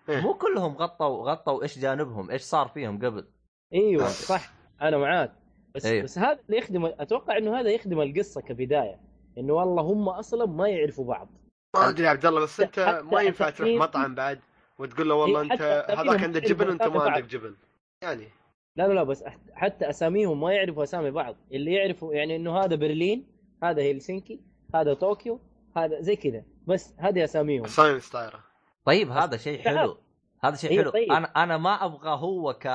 [0.10, 3.28] مو كلهم غطوا غطوا إيش جانبهم إيش صار فيهم قبل.
[3.74, 4.08] إيوه.
[4.08, 4.54] صح.
[4.82, 5.32] أنا معاك.
[5.76, 6.04] بس أيوه.
[6.04, 9.00] بس هذا اللي يخدم أتوقع إنه هذا يخدم القصة كبداية.
[9.38, 11.30] إنه والله هم أصلا ما يعرفوا بعض.
[11.76, 14.40] ما أدري يا عبد الله بس أنت ما ينفع تروح مطعم بعد
[14.80, 17.30] وتقول له والله إيه، أنت هذاك عنده ما جبن وأنت ما عندك.
[17.30, 17.56] جبن.
[18.04, 18.28] يعني.
[18.76, 21.36] لا لا لا بس حتى أساميهم ما يعرفوا أسامي بعض.
[21.52, 23.28] اللي يعرفوا يعني إنه هذا برلين
[23.64, 24.40] هذا هلسنكي
[24.76, 25.40] هذا طوكيو
[25.78, 26.44] هذا زي كذا.
[26.68, 27.64] بس هذه أساميهم.
[27.64, 28.49] اسامي مستعيره
[28.86, 29.62] طيب هذا شيء.
[29.62, 29.98] حلو
[30.44, 31.12] هذا شيء أيوه، حلو طيب.
[31.12, 32.68] أنا أنا ما أبغى هو ك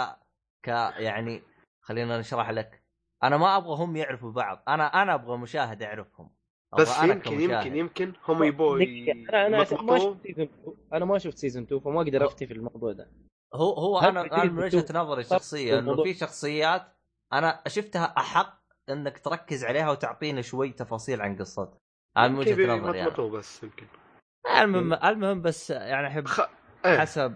[0.63, 1.43] ك يعني
[1.81, 2.83] خلينا نشرح لك
[3.23, 6.31] أنا ما أبغى هم يعرفوا بعض أنا أنا أبغى مشاهد يعرفهم
[6.79, 7.41] بس يمكن.
[7.41, 9.47] يمكن يمكن هم يبوا دقيقة.
[9.47, 9.65] أنا ما.
[9.65, 10.49] شفت season 2
[10.93, 13.11] أنا ما شفت season 2 فما أقدر افتي في الموضوع ده
[13.55, 16.83] هو هو أنا أنا من وجهة نظري الشخصيه في إنه؟ في شخصيات
[17.33, 21.79] أنا شفتها أحق إنك تركز عليها وتعطينا شوي تفاصيل عن قصتها
[22.17, 23.87] أنا من وجهة نظري يمطمطوه بس يمكن
[24.61, 26.41] المهم المهم بس يعني أحب خ...
[26.85, 26.99] إيه.
[26.99, 27.35] حسب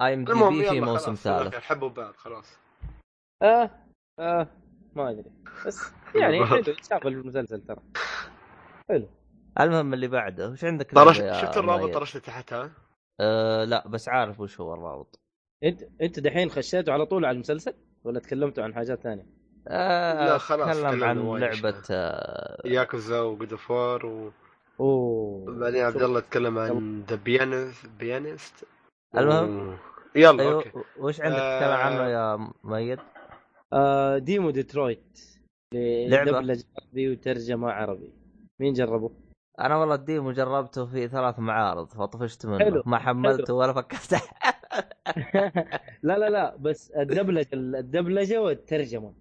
[0.00, 1.40] اي ام دي بي في موسم ثالث.
[1.40, 2.58] الآخر حبوا بعض خلاص.
[3.42, 3.70] آه
[4.18, 4.46] آه
[4.94, 5.30] ما أدري.
[5.66, 6.64] بس يعني حلو
[7.08, 7.80] المسلسل ترى.
[8.88, 9.08] حلو.
[9.60, 12.70] المهم اللي بعده وش عندك يا شفت الرابط مؤيد؟ طرشت تحتها
[13.20, 15.20] أه لا بس عارف وش هو الرابط.
[15.64, 17.74] انت أنت دحين خشيتوا على طول على المسلسل؟
[18.04, 19.26] ولا تكلمتوا عن حاجات ثانية؟
[19.68, 21.82] أه لا، خلاص تكلمنا عن لعبة.
[21.90, 24.30] أه ياكوزا وجود اوف و...
[24.80, 25.58] أوه.
[25.58, 28.64] بعدين عبد الله تكلم عن ذا بيانست بيانست
[29.16, 29.76] المهم.
[30.16, 30.72] يلا أيوه أوكي.
[30.98, 31.58] وش عندك آه.
[31.58, 32.98] تتكلم عنه يا مؤيد؟
[33.72, 35.38] آه demo ديترويت.
[35.74, 38.12] لعبة؟ دبلجة عربي وترجمة عربي.
[38.60, 39.10] مين جربه؟
[39.60, 42.58] أنا والله ال demo جربته في ثلاث معارض فطفشت منه.
[42.58, 44.12] حلو، ما حملته ولا فكرت.
[46.02, 49.14] لا لا لا بس الدبلجة الدبلجة والترجمة.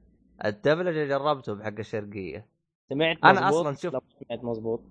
[0.46, 2.46] الدبلجة جربته بحق الشرقية.
[2.90, 4.82] سمعت أنا مزبوط أصلاً شوف- لا ما سمعت مزبوط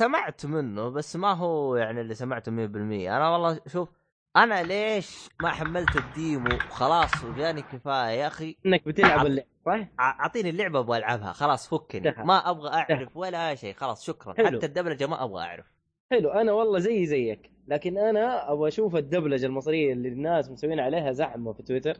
[0.00, 3.88] سمعت منه بس ما هو يعني اللي سمعته 100% أنا والله شوف
[4.36, 8.56] أنا ليش ما حملت الديمو؟ خلاص وجاني كفاية يا أخي.
[8.66, 12.14] إنك بتلعب عب- اللعبة صح؟ أعطيني اللعبة أبغى ألعبها خلاص فكني.
[12.24, 14.34] ما أبغى أعرف ولا شيء خلاص شكرا.
[14.34, 14.46] حلو.
[14.58, 15.66] حتى الدبلجة ما أبغى أعرف.
[16.12, 17.50] حلو أنا والله زي زيك.
[17.68, 21.96] لكن أنا أبغى أشوف الدبلجة المصرية اللي الناس مسوين عليها زحمة في تويتر.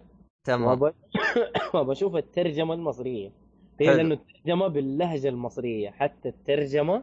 [0.47, 0.65] تمام.
[0.69, 0.93] وأبغى
[1.75, 3.31] وأبغى أشوف الترجمة المصرية.
[3.81, 3.95] هي.
[3.97, 7.03] لأنه الترجمة باللهجة المصرية حتى الترجمة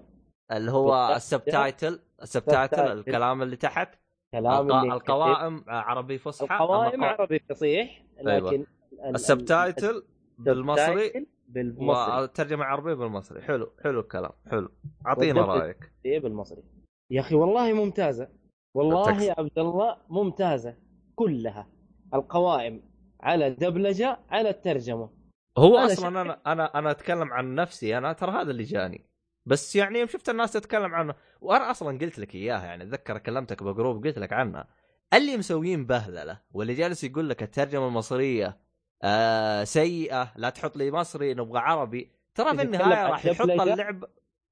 [0.51, 1.13] اللي هو.
[1.15, 2.79] ال subtitle ال subtitle.
[2.91, 3.95] الكلام اللي تحت.
[4.33, 8.51] كلام الق- اللي القوائم عربي فصحى القوائم أما عربي فصيح أيوة.
[8.51, 10.03] لكن ال- ال subtitle
[10.37, 11.27] بالمصري.
[11.47, 12.21] بالمصري.
[12.21, 13.41] والترجمه العربيه بالمصري.
[13.41, 14.69] حلو حلو الكلام حلو.
[15.07, 15.41] أعطينا.
[15.41, 15.91] رأيك.
[16.05, 16.63] إيه بالمصري.
[17.11, 18.29] يا أخي والله ممتازة.
[18.75, 20.75] والله يا عبد الله ممتازة
[21.15, 21.67] كلها.
[22.13, 22.83] القوائم
[23.21, 25.09] على الدبلجه على الترجمة.
[25.57, 27.97] هو أنا أصلا أنا أنا أنا أتكلم عن نفسي.
[27.97, 29.06] أنا ترى هذا اللي جاني.
[29.47, 33.63] بس يعني يوم شفت الناس تتكلم عنه وأنا أصلا قلت لك إياها يعني أتذكر كلمتك
[33.63, 34.67] بجروب قلت لك عنها.
[35.13, 38.57] اللي مسويين بهذلة واللي جالس يقول لك الترجمة المصرية
[39.03, 44.03] آه سيئة لا تحط لي مصري نبغى عربي ترى في النهاية راح يحط؟ اللعب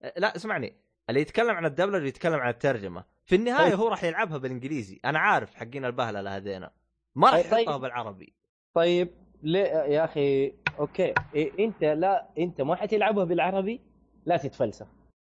[0.04, 0.76] آه، لا اسمعني
[1.10, 3.04] اللي يتكلم عن الدبلجة يتكلم عن الترجمة.
[3.26, 3.80] في النهاية طيب.
[3.80, 5.00] هو راح يلعبها بالإنجليزي.
[5.06, 6.72] أنا عارف حقين البهلله هذينا.
[7.16, 7.60] ما راح طيب- طيب.
[7.62, 8.34] يحطها بالعربي.
[8.74, 9.10] طيب
[9.44, 13.82] ليه يا أخي؟ أوكي إيه أنت لا أنت ما حتلعبها بالعربي؟
[14.26, 14.88] لا تتفلسف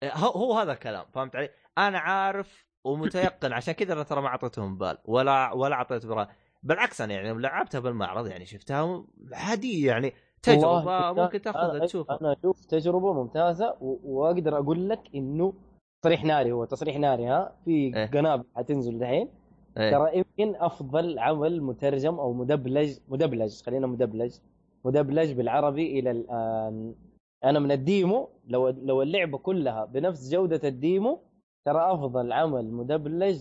[0.04, 4.78] هو هو هذا الكلام فهمت علي؟ أنا عارف ومتيقن عشان كذا أنا ترى ما أعطيتهم
[4.78, 6.26] بال ولا ولا أعطيت بال
[6.62, 10.12] بالعكس أنا يعني لعبتها بالمعرض يعني شفتها عاديه يعني
[10.42, 13.76] تجربة ممكن تاخذها أنا- تشوفها أنا أشوف تجربة ممتازة.
[13.80, 15.52] وأقدر أقول لك إنه
[16.02, 18.06] تصريح ناري هو تصريح ناري ها في إيه.
[18.06, 19.28] قنابل حتنزل دحين
[19.78, 19.90] إيه.
[19.90, 24.34] ترى يمكن أفضل عمل مترجم أو مدبلج مدبلج خلينا مدبلج
[24.84, 26.94] مدبلج بالعربي إلى الآن
[27.44, 31.22] أنا من ال demo لو لو اللعبة كلها بنفس جودة ال demo
[31.64, 33.40] ترى أفضل عمل مدبلج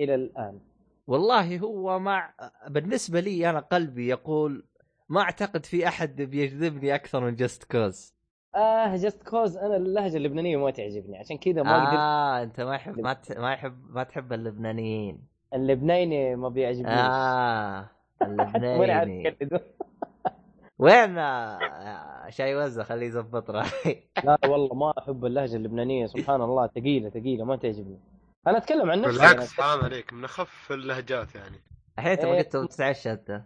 [0.00, 0.60] إلى الآن.
[1.06, 2.22] والله هو ما
[2.68, 4.64] بالنسبة لي أنا قلبي يقول
[5.08, 8.14] ما أعتقد في أحد بيجذبني أكثر من Just Cause
[8.54, 12.74] آه Just Cause أنا اللهجة اللبنانية ما تعجبني عشان كذا ما قدرت آه أنت ما
[12.74, 13.38] يحب ما, ت...
[13.38, 15.26] ما يحب ما تحب اللبنانيين.
[15.54, 17.90] اللبناني ما بيعجبني آه
[18.22, 19.36] اللبناني؟
[20.78, 21.14] وين
[22.30, 27.44] شاي وزة خليه يزبط راي لا والله ما أحب اللهجة اللبنانية سبحان الله ثقيله ثقيله
[27.44, 28.00] ما تعجبني.
[28.46, 29.18] أنا أتكلم عن نفسي.
[29.18, 31.60] بالعكس حرام عليك من أخف اللهجات يعني.
[31.98, 32.38] الحين أنت ما إيه.
[32.42, 33.42] قلت تتعشى انت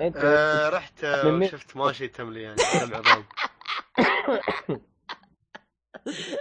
[0.00, 3.24] انت آه رحت آه، من- وشفت ماشي تملي يعني عظام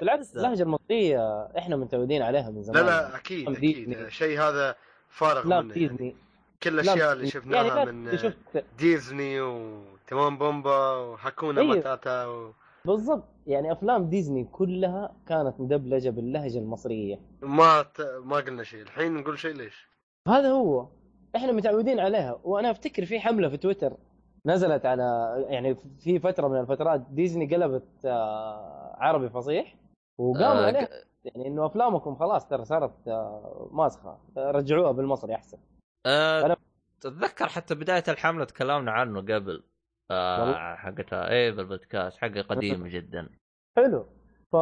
[0.02, 2.86] بالعكس اللهجة المصرية إحنا متعودين عليها من لا زمان.
[2.86, 3.89] لا أكيد أفلام أكيد.
[3.89, 4.12] ديزني.
[4.12, 4.76] شيء هذا
[5.10, 6.16] فارغ افلام منه يعني.
[6.64, 7.28] كل الأشياء اللي.
[7.28, 11.76] شفناها يعني من شفت ديزني وتيمون وبومبا وهاكونا أيوه.
[11.76, 12.53] ماتاتا و...
[12.86, 13.24] بالضبط.
[13.47, 17.20] يعني أفلام ديزني كلها كانت مدبلجة باللهجة المصرية.
[17.41, 18.01] ما ت...
[18.24, 18.82] ما قلنا شيء.
[18.82, 19.88] الحين نقول شيء ليش؟
[20.28, 20.88] هذا هو.
[21.36, 22.39] إحنا متعودين عليها.
[22.43, 23.97] وأنا أفتكر في حملة في تويتر
[24.45, 29.76] نزلت على يعني في فترة من الفترات ديزني قلبت آه، عربي فصيح.
[30.18, 30.89] وقاموا آه، عليه
[31.26, 34.18] يعني إنه أفلامكم خلاص ترى صارت آه، ماسخة.
[34.38, 35.58] رجعوها بالمصري أحسن.
[36.06, 36.58] أه أنا-
[37.01, 39.64] تتذكر حتى بداية الحملة تكلمنا عنه قبل.
[40.12, 40.76] آه.
[40.76, 43.30] حقتها إيه بالبودكاست حقه قديم جدا.
[43.78, 44.06] حلو.
[44.51, 44.56] ف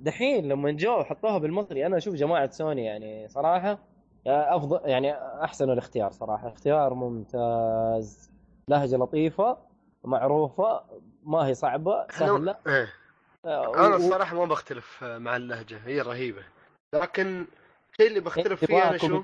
[0.00, 3.78] دحين لما جو حطوها بالمصري أنا أشوف جماعة سوني يعني صراحة
[4.26, 5.12] افضل يعني
[5.44, 6.48] أحسن الاختيار صراحة.
[6.48, 8.30] اختيار ممتاز.
[8.68, 9.58] لهجة لطيفة
[10.04, 10.84] معروفة
[11.22, 12.56] ما هي صعبة سهلة.
[12.66, 12.88] إيه.
[13.44, 15.78] آه، أنا الصراحة ما بختلف مع اللهجة.
[15.86, 16.42] هي رهيبة.
[16.94, 17.46] لكن
[17.92, 19.22] الشيء اللي بختلف فيه تبغاها أنا شو؟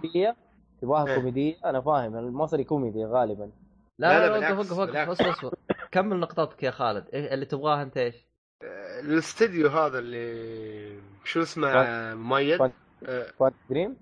[0.82, 1.14] تبغاها إيه.
[1.14, 3.50] كوميديه أنا فاهم المصري كوميدي غالبا
[3.98, 5.08] لا لا، لا, لا، وقف وقف وقف.
[5.08, 5.54] اصبر اصبر
[5.92, 8.14] كمل نقطتك يا خالد إيه اللي تبغاه أنت إيش؟
[8.62, 12.58] آه، الاستديو هذا اللي شو اسمه مميز
[13.38, 13.96] Quantic Dream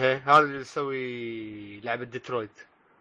[0.00, 2.50] إيه، هذا اللي يسوي لعبة ديترويت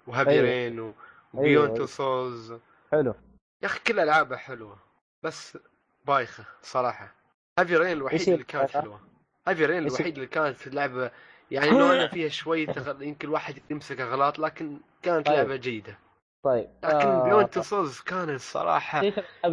[0.08, 0.42] و Heavy.
[0.42, 0.94] Rain و-
[1.34, 1.78] و Beyond أيوه.
[1.78, 2.54] Two Souls
[2.92, 3.14] حلو
[3.62, 4.78] يا أخي كل العابها حلوة
[5.24, 5.58] بس
[6.06, 7.16] بايخة صراحة
[7.60, 9.00] Heavy Rain الوحيد اللي كانت؟ حلوة
[9.48, 11.12] Heavy Rain الوحيد اللي كانت اللعبه
[11.54, 15.36] يعني لو أنا فيها شوية غ- يمكن الواحد يمسك أغلاط لكن كانت طيب.
[15.38, 15.98] لعبة جيدة.
[16.46, 16.70] طيب.
[16.84, 19.02] لكن آه، Beyond Two Souls كانت الصراحة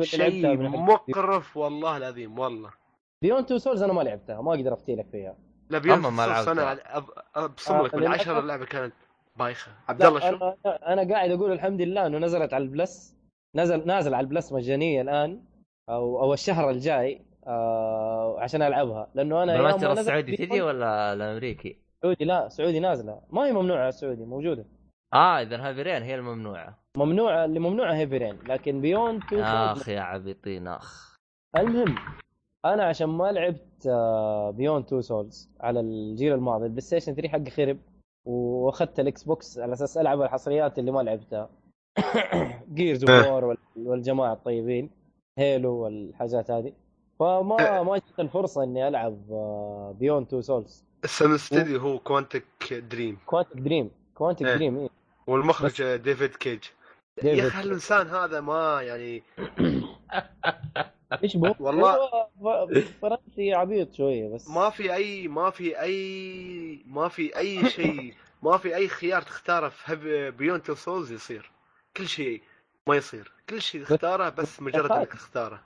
[0.00, 2.70] شيء مقرف والله العظيم والله.
[3.22, 5.36] Beyond Two Souls أنا ما لعبتها ما أقدر أفتي لك فيها.
[5.70, 7.00] لا Beyond Souls أنا لعبتها.
[7.00, 8.92] أب- ابصم لك آه، من لأن عشرة أنا- اللعبة كانت
[9.36, 9.72] بايخة.
[9.88, 10.56] عبد الله شو؟ أنا
[10.92, 13.16] أنا قاعد أقول الحمد لله إنه نزلت على ال Plus.
[13.56, 15.42] نزل نازل على ال Plus مجانية الآن
[15.88, 19.10] أو أو الشهر الجاي آه عشان ألعبها.
[19.14, 23.20] لأنه أنا يوم ما السعودي تجي ولا الأمريكي؟ سعودي لا سعودي نازلة.
[23.30, 24.64] ما هي ممنوعة على السعودي موجودة.
[25.14, 26.78] آه إذا Heavy Rain هي الممنوعة.
[26.96, 31.16] ممنوعة اللي ممنوعة Heavy Rain لكن Beyond Two آخ Souls يا عبيطين آخ.
[31.56, 31.94] المهم
[32.64, 33.88] أنا عشان ما لعبت
[34.56, 37.78] Beyond Two Souls على الجيل الماضي البلاي ستيشن 3 حقي خرب
[38.26, 41.50] وأخذت الاكس بوكس على أساس ألعب الحصريات اللي ما لعبتها.
[42.74, 43.32] Gears إيه.
[43.32, 44.90] War والجماعة الطيبين
[45.38, 46.72] Halo والحاجات هذه.
[47.18, 47.82] فما إيه.
[47.82, 49.18] ما جت الفرصة إني ألعب
[49.98, 54.54] Beyond Two Souls اسم الستديو هو Quantic Dream Quantic Dream Quantic إيه.
[54.54, 54.88] Dream إيه.
[55.26, 56.60] والمخرج ديفيد كيج
[57.22, 59.22] يا أخي الإنسان هذا ما يعني
[61.24, 62.28] إيش بو؟ والله-
[63.02, 68.56] فرنسي عبيط شوية بس ما في أي ما في أي ما في أي شيء ما
[68.56, 71.50] في أي خيار تختاره في Beyond Two Souls يصير
[71.96, 72.42] كل شيء
[72.86, 74.92] ما يصير كل شيء تختاره بس مجرد.
[74.92, 75.60] إنك تختاره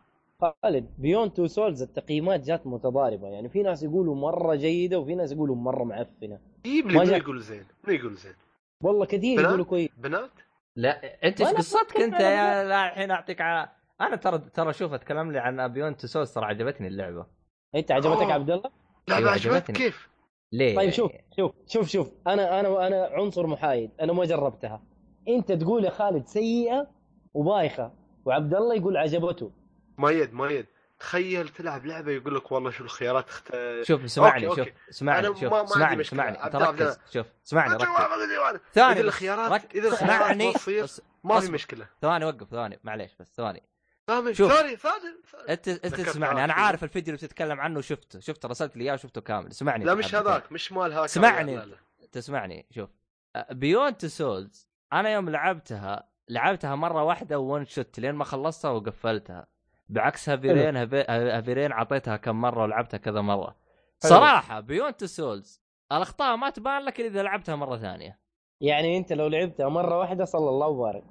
[0.45, 5.33] خالد Beyond Two Souls التقييمات جات متضاربة يعني في ناس يقولوا مرة جيدة وفي ناس
[5.33, 8.33] يقولوا مرة معفنة جيب لي ما من يقول زين من يقول زين
[8.83, 10.31] والله كثير بنات؟ يقولوا كويس بنات
[10.77, 13.71] لا أنت إيش قصتك أنت يا لا الحين أعطيك على
[14.01, 17.27] أنا ترى ترى شوف أتكلم لي عن Beyond Two Souls ترى عجبتني اللعبة
[17.75, 18.31] أنت عجبتك.
[18.31, 18.71] عبد الله؟
[19.09, 19.77] لا أيوة، ما عجبتك عجبتني.
[19.77, 20.09] كيف؟
[20.53, 24.83] ليه؟ طيب شوف شوف شوف شوف أنا أنا أنا عنصر محايد أنا ما جربتها
[25.29, 26.91] أنت تقول يا خالد سيئة
[27.35, 27.93] وبايخة
[28.25, 29.51] وعبد الله يقول عجبته
[29.99, 30.67] مؤيد مؤيد
[30.99, 33.49] تخيل تلعب لعبة يقول لك والله شو الخيارات اخت...
[33.83, 35.19] شوف اسمعني okay، شوف okay.
[35.19, 36.01] أنا شوف ما- ما مشكلة.
[36.01, 37.85] اسمعني أنت ركز شوف اسمعني ركز
[38.75, 39.01] ثاني إذا.
[39.01, 40.87] الخيارات رك- إذا الخيارات ما تصير
[41.25, 41.53] ما في.
[41.53, 43.63] مشكلة ثواني وقف ثواني معليش بس ثواني
[44.07, 44.53] ثاني شوف.
[44.53, 45.15] ثاني ثاني
[45.49, 46.53] أنت أنت تسمعني أنا.
[46.53, 50.15] عارف الفيديو اللي بتتكلم عنه شفته شفته رسلت لي إياه وشفته كامل اسمعني لا مش.
[50.15, 50.91] هذاك مش مال.
[50.91, 51.07] لا،
[51.57, 51.77] لا.
[52.13, 52.91] تسمعني شوف
[53.51, 59.47] Beyond Two Souls أنا يوم لعبتها لعبتها مرة واحدة one shot لين ما خلصتها وقفلتها
[59.95, 63.57] بعكس Heavy Rain Heavy- Heavy Rain اعطيتها كم مرة ولعبتها كذا مرة
[64.03, 64.11] حلو.
[64.11, 68.19] صراحة Beyond Two Souls الأخطاء ما تبان لك إلا إذا لعبتها مرة ثانية
[68.61, 71.05] يعني أنت لو لعبتها مرة واحدة صلى الله وبارك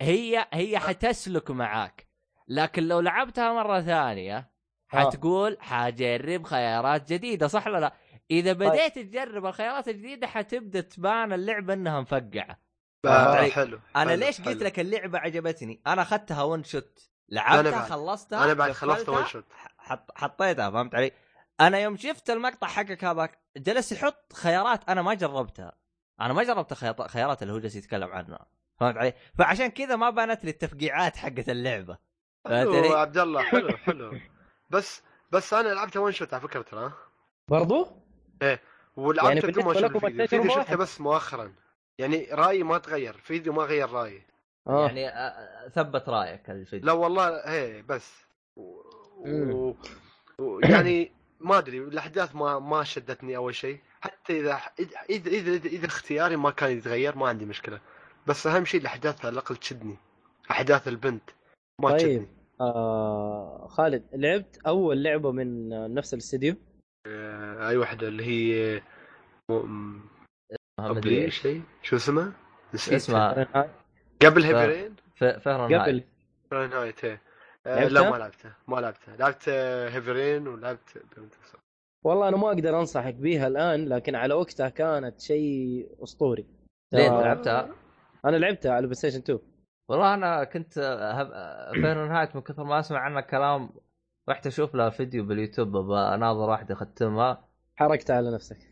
[0.00, 2.06] هي هي حتسلك معاك
[2.48, 4.46] لكن لو لعبتها مرة ثانية آه.
[4.88, 7.92] حتقول حجرب خيارات جديدة صح ولا لا؟
[8.30, 12.58] إذا بديت تجرب الخيارات الجديدة حتبدأ تبان اللعبة إنها مفقعة
[13.06, 13.48] آه،.
[13.48, 14.50] حلو أنا حلو، ليش حلو.
[14.52, 17.84] قلت لك اللعبة عجبتني؟ أنا أخذتها one shot لعبتها.
[17.84, 19.44] خلصتها أنا بعد خلصت one shot
[19.78, 21.10] حط حطيتها فهمت علي؟
[21.60, 25.72] أنا يوم شفت المقطع حقك هذاك جلس يحط خيارات أنا ما جربتها
[26.20, 28.46] أنا ما جربت خيط- خيارات اللي هو جالس يتكلم عنها
[28.80, 31.98] فهمت علي؟ فعشان كذا ما بانت لي التفقيعات حقت اللعبة
[32.44, 34.18] فهمت حلو علي؟ عبد الله حلو حلو
[34.70, 36.92] بس بس أنا لعبتها ون شوت على فكرة ترى
[37.48, 38.02] برضو؟
[38.96, 40.76] ولعبتها يعني بدون ما أشوف الفيديو الفيديو شفته.
[40.76, 41.54] بس مؤخرا
[41.98, 44.26] يعني رأيي ما تغير فيديو ما غير رأيي
[44.68, 44.86] آه.
[44.86, 46.86] يعني آه، آه، ثبت رأيك الفيديو.
[46.86, 48.24] لا والله هي بس.
[48.56, 48.80] و...
[49.26, 49.74] و...
[50.38, 50.60] و...
[50.60, 53.80] يعني ما أدري الأحداث ما ما شدتني أول شيء.
[54.00, 54.60] حتى إذا
[55.10, 57.80] إذا إذا إذا, إذا اختياري ما كان يتغير ما عندي مشكلة.
[58.26, 59.96] بس أهم شيء الأحداث على الأقل تشدني.
[60.50, 61.30] أحداث البنت
[61.80, 61.98] ما طيب.
[61.98, 62.28] تشدني.
[62.60, 66.54] آه خالد لعبت أول لعبة من نفس الاستديو؟
[67.06, 68.82] آه، أي واحدة اللي هي
[69.50, 70.00] م...
[71.28, 72.32] شيء؟ شو اسمه؟
[72.74, 72.94] نسيت.
[72.94, 73.81] اسمها
[74.26, 76.04] قبل Heavy Rain Fahrenheit قبل.
[76.50, 77.20] فرنهايت إيه.
[77.66, 79.16] آه،؟ لا ما لعبتها ما لعبتها.
[79.16, 81.02] لعبت آه، Heavy Rain ولعبت
[82.04, 86.46] والله أنا ما أقدر أنصحك بيها الآن لكن على وقتها كانت شيء أسطوري.
[86.92, 87.68] ليه آه، لعبتها؟
[88.24, 89.38] أنا لعبتها على البلاي ستيشن 2
[89.88, 90.72] والله أنا كنت
[91.82, 93.70] فهرنهايت من كثر ما أسمع عنها كلام
[94.28, 97.48] رحت أشوف لها فيديو باليوتيوب بناظر واحدة أختمها.
[97.76, 98.71] حرقتها على نفسك.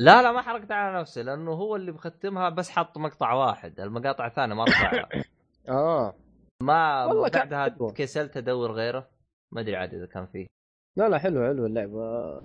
[0.00, 4.26] لا لا ما حركت على نفسي لأنه هو اللي مختمها بس حط مقطع واحد المقاطع
[4.26, 5.08] الثانية ما رفعها
[5.68, 6.14] آه.
[6.62, 7.68] ما بعدها.
[7.94, 9.08] كسلت أدور غيره
[9.52, 10.46] ما أدري عاد إذا كان فيه.
[10.96, 12.40] لا لا حلو حلو اللعبة.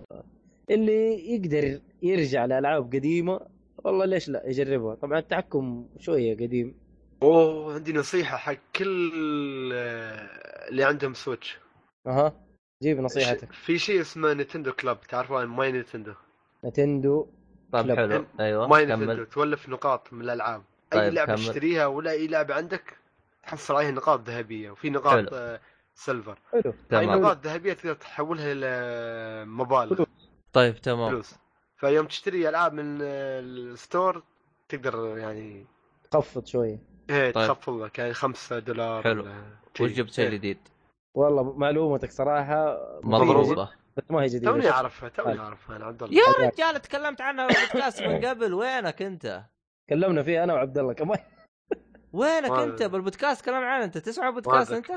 [0.69, 3.39] اللي يقدر يرجع لألعاب قديمة
[3.83, 4.95] والله ليش لا يجربها.
[4.95, 6.75] طبعا التحكم شوية قديم.
[7.23, 11.59] أوه عندي نصيحة حق كل آه، اللي عندهم سويتش.
[12.07, 12.33] أها
[12.83, 13.51] جيب نصيحتك.
[13.51, 16.13] في شيء اسمه Nintendo Club تعرفون My Nintendo
[16.65, 17.27] نتندو
[17.81, 17.95] طيب.
[17.95, 20.63] حلو أيوه نينتندو كمل تولف نقاط من الألعاب
[20.93, 21.45] أي طيب، لعبة كمل.
[21.45, 22.97] تشتريها ولا أي لعبه عندك
[23.43, 25.27] تحصل عليها نقاط ذهبية وفي نقاط حلو.
[25.33, 25.59] آه،
[25.95, 26.61] silver حلو
[26.91, 30.03] هاي تمام النقاط الذهبيه تقدر تحولها إلى مبالغ.
[30.53, 31.35] طيب تمام فلوس
[31.77, 34.23] فيوم تشتري ألعاب من ال store
[34.69, 35.65] تقدر يعني
[36.13, 37.47] خفض شوية إيه طيب.
[37.47, 39.25] تخفض لك يعني 5 دولار حلو.
[39.81, 39.91] وش.
[39.91, 40.31] جبت شيء إيه.
[40.31, 40.57] جديد؟
[41.13, 44.51] والله معلومتك صراحة مضروبة بس ما هي جديدة.
[44.51, 45.39] توني أعرفها توني.
[45.39, 46.15] أعرفها أنا عبد الله.
[46.17, 48.53] يا رجال تكلمت عنها بالبودكاست من قبل.
[48.53, 49.43] وينك أنت؟
[49.87, 51.19] تكلمنا فيه أنا وعبد الله كمان.
[52.13, 54.91] وينك أنت؟ بالبودكاست تكلم عنها أنت تسمع بودكاست أنت؟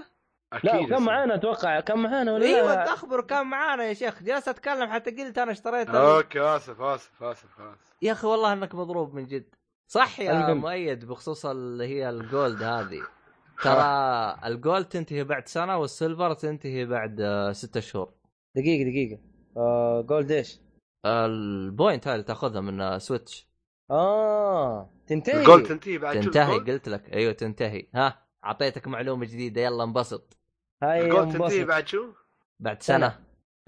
[0.52, 1.02] أكيد لا كان.
[1.02, 1.80] معانا أتوقع.
[1.80, 4.22] كان معانا ولا أيوه لا؟ تخبر كان معانا يا شيخ.
[4.22, 7.92] جلست أتكلم حتى قلت أنا اشتريتها okay آسف آسف آسف آسف.
[8.02, 9.54] يا أخي والله إنك مضروب من جد.
[9.86, 10.56] صح يا المهم.
[10.60, 13.02] مؤيد بخصوص اللي هي ال gold هذه.
[13.62, 18.12] ترى ال gold تنتهي بعد سنة وال silver تنتهي بعد آه، ستة شهور.
[18.56, 19.20] دقيقة دقيقة.
[19.56, 20.60] آه gold إيش؟
[21.06, 23.48] ال point هاي اللي تاخذها من Switch.
[23.90, 25.40] آه تنتهي.
[25.40, 27.12] ال gold تنتهي بعد شو تنتهي؟ قلت لك.
[27.12, 27.86] أيوه تنتهي.
[27.94, 29.60] ها أعطيتك معلومة جديدة.
[29.60, 30.36] يلا انبسط.
[30.82, 32.12] هاي ال gold تنتهي بعد شو؟
[32.60, 33.18] بعد سنة.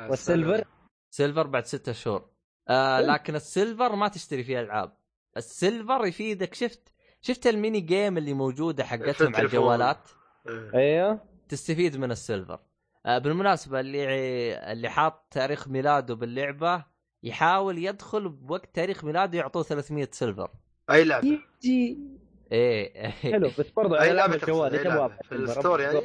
[0.01, 0.64] وال silver؟
[1.11, 2.31] silver بعد ستة شهور.
[2.68, 3.01] آه.
[3.01, 4.97] لكن ال silver ما تشتري فيه ألعاب.
[5.37, 6.55] ال silver يفيدك.
[6.55, 9.45] شفت شفت ال mini game اللي موجودة حقتهم على.
[9.45, 10.09] الجوالات؟
[10.49, 10.74] إيه.
[10.74, 11.20] أيوه.
[11.49, 12.61] تستفيد من ال silver.
[13.07, 14.05] بالمناسبة اللي
[14.73, 16.85] اللي حاط تاريخ ميلاده باللعبة
[17.23, 20.51] يحاول يدخل بوقت تاريخ ميلاده يعطوه 300 silver.
[20.91, 21.27] أي لعبة؟
[21.65, 21.99] يجي
[22.53, 23.09] إيه.
[23.09, 26.01] حلو بس برضه أي لعبة؟ أبغى في ال store يعني؟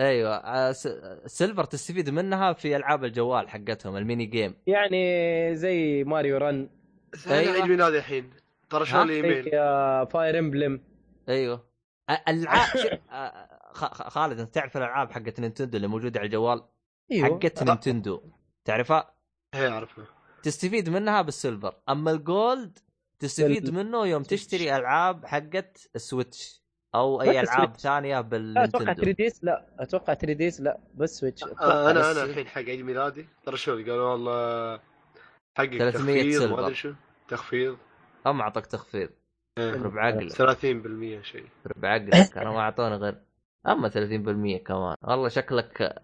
[0.00, 0.86] أيوه آه، س-
[1.24, 4.54] ال silver تستفيد منها في ألعاب الجوال حقتهم ال mini game.
[4.66, 6.68] يعني زي Mario Run.
[7.26, 7.52] أيوة.
[7.54, 8.30] عيد ميلادي الحين.
[8.70, 9.50] ترى شلون الايميل زي
[10.12, 10.80] Fire Emblem.
[11.28, 11.66] أيوه.
[12.28, 16.62] ألعاب آه، خالد انت تعرف الألعاب حقت نينتندو اللي موجودة على الجوال
[17.12, 17.26] أيوه.
[17.28, 18.22] حقت نينتندو.
[18.64, 19.14] تعرفها؟
[19.54, 20.04] هي أعرفها.
[20.42, 21.74] تستفيد منها بال silver.
[21.88, 22.78] أما ال gold
[23.18, 23.70] تستفيد.
[23.70, 26.62] منه يوم تشتري ألعاب حقت ال Switch
[26.94, 27.76] أو أي ألعاب.
[27.76, 29.66] ثانية لا أتوقع 3 بالنينتندو ديس لا.
[29.78, 30.80] أتوقع 3 ديس لا.
[30.94, 33.28] بس سويتش آه أنا بس- أنا الحين حق عيد ميلادي.
[33.46, 34.80] ترى شو قالوا والله
[35.58, 36.56] حقك 300 تخفيض سيلفر.
[36.56, 36.92] ما أدري شو.
[37.28, 37.76] تخفيض.
[38.26, 39.08] هم اعطاك تخفيض.
[39.58, 39.72] إيه.
[39.82, 41.46] ربع عقلك 30% شيء.
[41.66, 43.22] ربع عقلك أنا ما أعطوني غير.
[43.66, 44.96] أما 30% كمان.
[45.02, 46.02] والله شكلك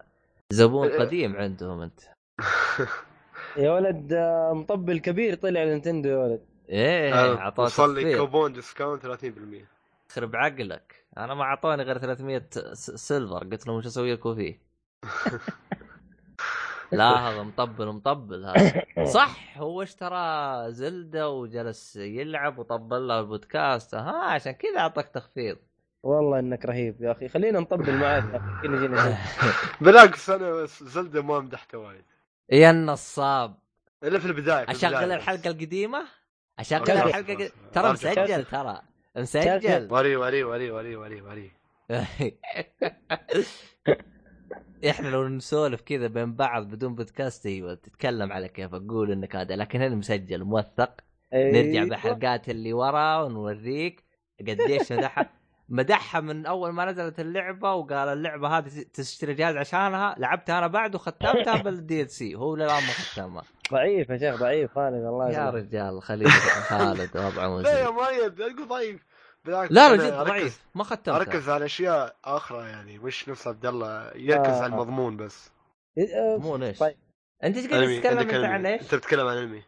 [0.49, 1.99] زبون قديم عندهم أنت.
[3.57, 6.41] يا ولد آه، مطبل كبير طلع نينتندو يا ولد.
[6.69, 9.65] إيه آه، اعطوك وصل لي كوبون discount 30%
[10.11, 11.05] خرب عقلك.
[11.17, 12.43] أنا ما اعطوني غير 300
[12.73, 14.59] س- silver قلت لهم وش أسوي لكم فيه؟
[16.91, 18.83] لا هذا مطبل مطبل هذا.
[19.05, 23.95] صح هو اشترى Zelda وجلس يلعب وطبل له البودكاست.
[23.95, 25.57] ها عشان كذا أعطاك تخفيض.
[26.03, 27.27] والله إنك رهيب يا أخي.
[27.27, 28.41] خلينا نطبل معاك.
[28.61, 29.17] كنا جينا.
[29.81, 32.03] بالعكس أنا Zelda ما مدحته وايد.
[32.51, 33.55] يا النصاب.
[34.03, 36.05] إلا في البداية في أشغل البداية الحلقة القديمة؟
[36.59, 36.91] أشغل.
[36.91, 37.51] الحلقة القديمة.
[37.73, 37.91] ترى.
[37.91, 38.81] مسجل ترى.
[39.17, 39.87] مسجل.
[39.91, 41.51] وري وري وري وري وري وري.
[44.89, 49.55] إحنا لو نسولف كذا بين بعض بدون بودكاست أيوه تتكلم على كيف أقول إنك هذا.
[49.55, 51.01] لكن هنا مسجل موثق.
[51.33, 51.89] نرجع أيوة.
[51.89, 54.03] بحلقات اللي ورا ونوريك
[54.39, 55.42] قديش مدحها
[55.73, 60.95] مدحها من أول ما نزلت اللعبة وقال اللعبة هذه تشتري جهاز عشانها لعبتها أنا بعد
[60.95, 63.43] وختمتها بال DLC هو للان ما ختمها.
[63.71, 68.67] ضعيف يا شيخ ضعيف خالد الله يا رجال خليل خالد وضعه لا يا لا تقول
[68.67, 69.05] ضعيف.
[69.45, 70.61] بالعكس لا لا جد ضعيف.
[70.75, 71.15] ما ختمتها.
[71.15, 74.57] أركز على أشياء أخرى يعني مش نفس عبد الله؟ يركز آه.
[74.57, 75.51] على المضمون بس.
[75.97, 76.79] آه، مو إيش.
[76.79, 76.95] طيب.
[77.43, 77.87] أنت إيش قاعد.
[77.87, 78.33] تتكلم أنت.
[78.33, 79.63] عن إيش؟ انت بتتكلم عن انمي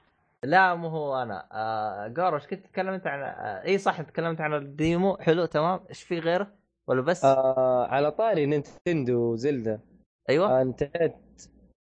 [0.45, 1.47] لا مو هو أنا.
[1.51, 5.17] آه جورو إيش كنت تكلمت عن؟ آه إي صح تكلمت عن ال demo.
[5.17, 5.79] حلو تمام.
[5.89, 6.51] إيش في غيره؟
[6.87, 7.87] ولا بس؟ آه.
[7.87, 9.80] على طاري نينتندو و Zelda
[10.29, 10.59] أيوه.
[10.59, 11.15] آه انتهيت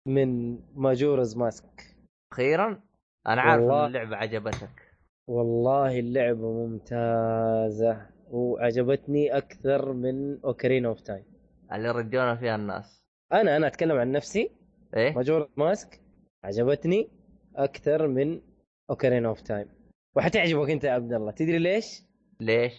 [0.07, 1.95] من Majora's Mask.
[2.33, 2.79] أخيرا؟
[3.27, 3.63] أنا عارف.
[3.63, 4.95] إن اللعبة عجبتك.
[5.27, 11.25] والله اللعبة ممتازة وعجبتني أكثر من Ocarina of Time.
[11.73, 13.03] اللي رجونا فيها الناس.
[13.33, 14.51] أنا أنا أتكلم عن نفسي.
[14.95, 16.01] إيه؟ Majora's Mask
[16.43, 17.09] عجبتني
[17.55, 18.41] أكثر من
[18.91, 19.67] Ocarina of Time
[20.15, 22.01] وحتعجبك أنت يا عبد الله تدري ليش؟
[22.39, 22.73] ليش؟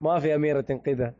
[0.00, 1.14] ما في أميرة تنقذها.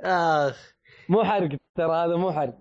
[0.00, 0.74] آخ
[1.08, 1.48] مو حرق
[1.78, 2.58] ترى هذا مو حرق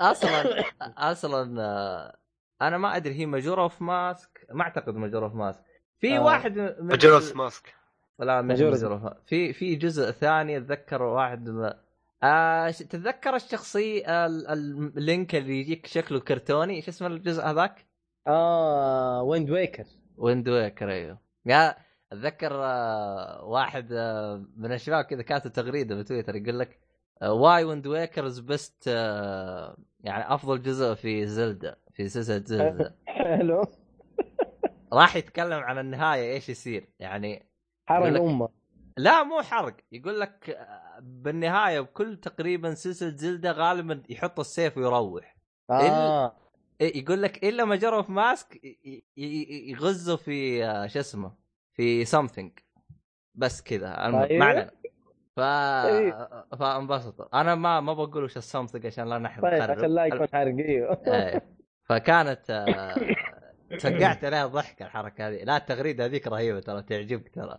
[0.00, 2.16] أصلا أصلا آه،
[2.62, 5.62] أنا ما أدري هي Majora of Mask ما أعتقد Majora of Mask
[6.00, 6.20] في آه.
[6.24, 7.74] واحد من Majora's Mask
[8.18, 8.84] لا مش Majora's.
[8.84, 11.72] Majora of في في جزء ثاني أتذكر واحد من
[12.22, 17.86] آه تتذكر الشخصية ال- ال- ال Link اللي يجيك شكله كرتوني؟ إيش اسم الجزء هذاك؟
[18.26, 19.84] آه Wind Waker.
[20.16, 21.18] Wind Waker أيوه.
[21.46, 21.76] يا
[22.12, 26.80] أتذكر آه واحد آه من الشباب كذا كاتب تغريدة بتويتر يقول لك
[27.22, 28.86] why Wind Waker's best
[30.00, 32.96] يعني أفضل جزء في Zelda في سلسلة Zelda.
[33.06, 33.64] حلو.
[34.92, 37.46] راح يتكلم عن النهاية إيش يصير يعني
[37.86, 38.48] حرق أمه
[38.96, 39.76] لا مو حرق.
[39.92, 45.36] يقول لك آه، بالنهاية بكل تقريبا سلسلة Zelda غالبا يحط السيف ويروح.
[45.70, 46.36] آه.
[46.80, 51.32] إيه، يقول لك إلا Majora of Mask ي- ي- ي- يغرزوا في آه، شو اسمه
[51.72, 52.52] في something
[53.34, 53.88] بس كذا.
[54.08, 54.70] ما علينا
[55.36, 56.14] ف طيب.
[56.58, 59.62] فانبسطوا أنا ما ما بقول وش ال something عشان لا نحن طيب.
[59.62, 61.42] عشان لا يكون حرق أيوه.
[61.84, 62.94] فكانت آه،
[63.82, 65.44] فقعت عليها ضحك الحركة هذه.
[65.44, 67.58] لا التغريدة هذيك رهيبة ترى تعجبك ترى.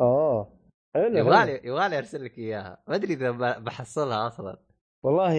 [0.00, 0.61] أوه.
[0.94, 1.18] حلو.
[1.18, 2.78] يبغالي يبغالي أرسل لك إياها.
[2.88, 4.58] ما أدري إذا بحصلها أصلا.
[5.02, 5.32] والله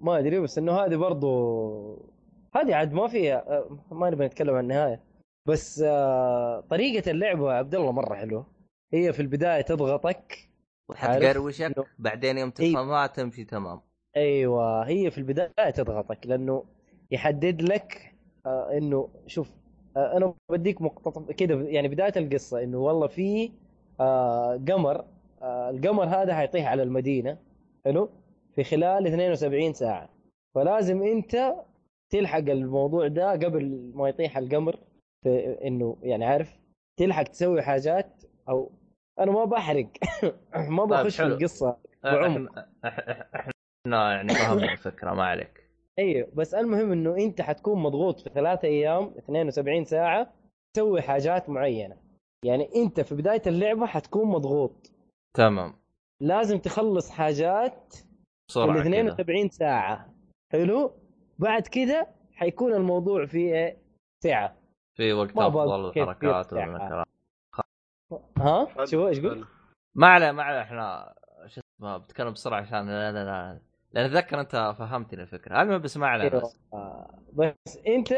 [0.00, 2.12] ما أدري بس إنه هذه برضو
[2.56, 5.00] هذه عاد ما فيها ما نبي نتكلم عن النهاية.
[5.48, 5.80] بس
[6.70, 8.46] طريقة اللعبة يا عبد الله مرة حلوة.
[8.94, 10.48] هي في البداية تضغطك
[10.94, 12.50] حتقروشك إنه- بعدين يوم.
[12.50, 13.80] تفهمها تمشي تمام.
[14.16, 16.64] أيوه هي في البداية تضغطك لأنه
[17.10, 18.14] يحدد لك
[18.46, 19.50] إنه شوف
[19.96, 23.52] أنا بديك مقتطف كده يعني بداية القصة إنه والله في
[24.00, 25.04] آه قمر
[25.42, 27.38] آه القمر هذا حيطيح على المدينة
[27.84, 28.10] حلو؟
[28.54, 30.08] في خلال 72 ساعة.
[30.54, 31.54] فلازم أنت
[32.10, 34.76] تلحق الموضوع ده قبل ما يطيح القمر
[35.22, 36.58] في إنه يعني عارف
[36.98, 38.70] تلحق تسوي حاجات أو
[39.20, 39.86] أنا ما بحرق.
[40.68, 41.26] ما بخش في.
[41.26, 42.66] القصة بعمق.
[42.84, 45.64] إحنا يعني فهمنا الفكرة ما عليك.
[45.98, 50.32] أيوه بس المهم إنه أنت حتكون مضغوط في ثلاثة أيام 72 ساعة
[50.74, 51.96] تسوي حاجات معينة.
[52.44, 54.90] يعني انت في بداية اللعبة حتكون مضغوط.
[55.36, 55.74] تمام.
[56.20, 57.94] لازم تخلص حاجات
[58.48, 60.14] بسرعة ال كذا 72 ساعة.
[60.52, 60.92] حلو؟
[61.38, 63.78] بعد كده حيكون الموضوع في إيه؟
[64.24, 64.56] ساعة
[64.96, 66.54] في وقت ما أفضل الحركات
[68.38, 69.48] ها؟ شو إيش قلت؟
[69.94, 71.14] ما عليه ما عليه إحنا
[71.46, 73.60] شو اسمه بتكلم بسرعة عشان لا لا لا
[73.92, 75.62] لأن أتذكر أنت فهمتني الفكرة.
[75.62, 76.42] المهم بس ما عليه أيوة.
[76.42, 76.60] بس.
[77.32, 78.12] بس أنت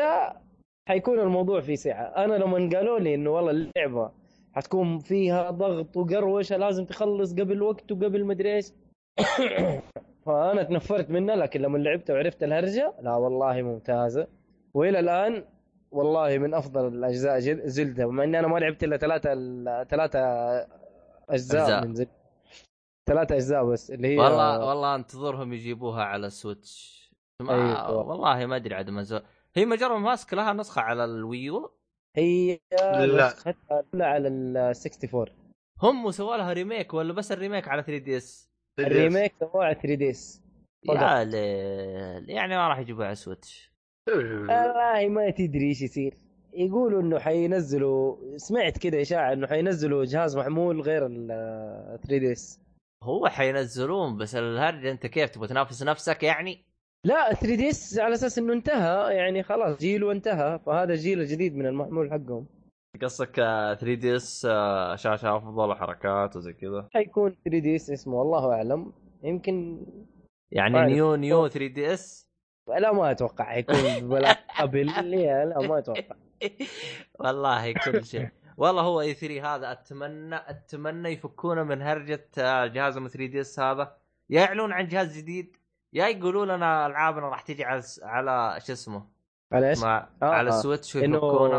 [0.88, 4.10] حيكون الموضوع في ساعة أنا لما قالوا لي إنه والله اللعبة
[4.52, 8.72] حتكون فيها ضغط وقروشة لازم تخلص قبل وقت وقبل مدري إيش.
[10.26, 14.26] فأنا تنفرت منها لكن لما لعبت وعرفت الهرجة لا والله ممتازة.
[14.74, 15.44] وإلى الآن
[15.90, 19.34] والله من أفضل الأجزاء زلدة مع إني أنا ما لعبت إلا ثلاثة
[19.84, 20.20] ثلاثة
[21.30, 21.86] أجزاء, أجزاء.
[21.86, 22.10] من زلدة.
[23.06, 27.06] ثلاثة أجزاء بس اللي هي والله والله أنتظرهم يجيبوها على السويتش
[27.42, 28.08] ما أيوة.
[28.08, 29.02] والله ما أدري عاد ما
[29.56, 31.70] هي Majora's Mask لها نسخة على ال Wii U.
[32.16, 33.26] هي لا.
[33.26, 35.26] نسختها الاولى على ال 64
[35.82, 38.50] هم سووا لها ريميك ولا بس ال remake على 3 DS ال
[38.80, 40.42] remake سووه على 3 DS
[40.88, 42.30] يا ليل.
[42.30, 43.72] يعني ما راح يجيبوها على ال Switch
[44.08, 46.14] والله ما تدري إيش يصير.
[46.54, 51.28] يقولوا إنه حينزلوا سمعت كذا إشاعة إنه حينزلوا جهاز محمول غير ال
[52.02, 52.60] 3 ديس
[53.02, 56.64] هو حينزلون بس الهرجه أنت كيف تبغى تنافس نفسك يعني؟
[57.04, 61.66] لا 3 DS على أساس إنه انتهى يعني خلاص جيله انتهى فهذا الجيل الجديد من
[61.66, 62.46] المحمول حقهم.
[63.02, 64.42] قصدك 3 DS
[64.94, 68.92] شاشه أفضل وحركات وزي كذا؟ حيكون 3 DS اسمه الله أعلم.
[69.22, 69.86] يمكن
[70.52, 70.86] يعني.
[70.94, 72.26] New New 3 DS
[72.68, 74.86] لا ما أتوقع حيكون ولا قبل.
[75.12, 76.16] لا ما أتوقع.
[77.20, 78.28] والله كل شيء.
[78.56, 83.96] والله هو E 3 هذا اتمنى أتمنى يفكونا من هرجة آه، جهاز 3 DS هذا.
[84.30, 85.56] يا يعلنون عن جهاز جديد.
[85.92, 89.06] يا يقولوا لنا العابنا راح تجي على على شو اسمه؟
[89.52, 90.54] على إيش؟ مع آه، على آه.
[90.58, 91.56] ال Switch إنه ويفكونا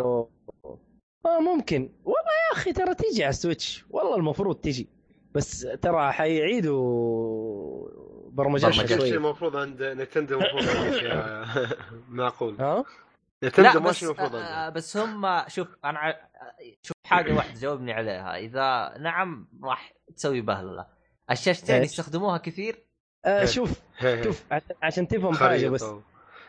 [1.26, 1.90] آه ممكن.
[2.04, 4.90] والله يا أخي ترى تيجي على ال Switch والله المفروض تيجي
[5.36, 7.88] بس ترى حيعيدوا
[8.60, 9.10] شيء شوي.
[9.18, 10.64] المفروض عند Nintendo المفروض
[12.10, 12.62] معقول.
[12.62, 12.84] ها؟
[13.44, 16.28] نتندو ماشي المفروض آه بس هم شوف أنا ع-
[16.82, 18.38] شوف حاجة واحدة جاوبني عليها.
[18.38, 20.88] إذا نعم راح تسوي بهللة.
[21.32, 22.87] الشاشتين؟ يستخدموها كثير
[23.26, 23.82] آه شوف
[24.24, 24.44] شوف
[24.84, 25.86] عشان, تفهم حاجة بس.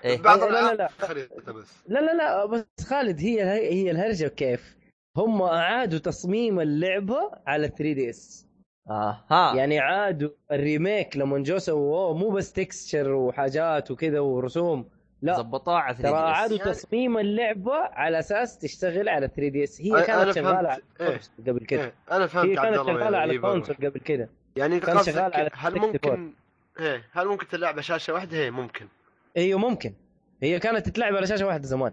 [0.04, 0.88] إيه؟ بعض لا، لا، الألعاب لا.
[0.88, 3.42] خريطة بس لا لا لا بس خالد هي
[3.72, 4.76] هي الهرجة كيف
[5.16, 8.46] هم أعادوا تصميم اللعبة على 3 DS
[8.90, 14.88] آه ها يعني عادوا ال remake لما جو سووه مو بس texture وحاجات وكذا ورسوم
[15.22, 19.90] لا ظبطوها على 3 DS يعني- تصميم اللعبة على أساس تشتغل على 3 DS هي
[19.92, 20.34] أنا كانت.
[20.34, 21.20] شغالة على إيه.
[21.46, 21.94] قبل كده إيه.
[22.12, 23.36] أنا هي فهمت عبد كانت شغالة على إيه.
[23.36, 26.20] ال console قبل كده يعني انت كان قصدك شغال على هل 64.
[26.20, 26.32] ممكن
[26.78, 28.88] إيه هل ممكن تلعب شاشة واحدة؟ إيه ممكن.
[29.36, 29.94] أيوه ممكن.
[30.42, 31.92] هي كانت تتلعب على شاشة واحدة زمان.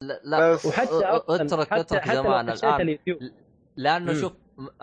[0.00, 0.52] لا, لا.
[0.52, 0.88] بس- وحتى
[1.28, 2.98] اترك حتى اترك زمان الآن.
[3.76, 4.14] لأنه.
[4.20, 4.32] شوف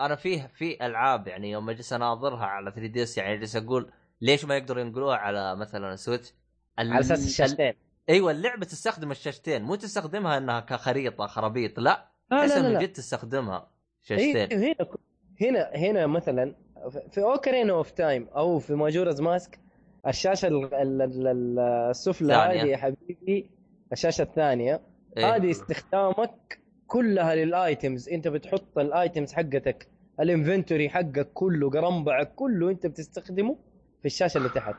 [0.00, 4.44] أنا فيه في ألعاب يعني يوم أجلس أناظرها على 3 DS يعني جالس أقول ليش
[4.44, 6.34] ما يقدروا ينقلوها على مثلا Switch؟
[6.78, 7.72] على أساس ال- الشاشتين.
[8.08, 9.62] أيوه اللعبة تستخدم الشاشتين.
[9.62, 12.08] مو تستخدمها إنها كخريطة خرابيط لا.
[12.30, 12.80] تحس لا لا, إنه لا.
[12.82, 13.70] جد تستخدمها
[14.02, 14.52] شاشتين.
[14.62, 14.76] هنا
[15.40, 16.54] هنا هنا مثلا
[17.10, 19.60] في Ocarina of Time أو في Majora's Mask
[20.06, 21.58] الشاشة ال- ال- ال- ال-
[21.90, 22.34] السفلى.
[22.34, 23.50] هذه يا حبيبي
[23.92, 24.80] الشاشة الثانية
[25.16, 25.36] إيه.
[25.36, 29.88] هذه استخدامك كلها لل items انت بتحط ال items حقتك
[30.20, 33.56] ال inventory حقك كله قرنبعك كله انت بتستخدمه
[34.00, 34.74] في الشاشة اللي تحت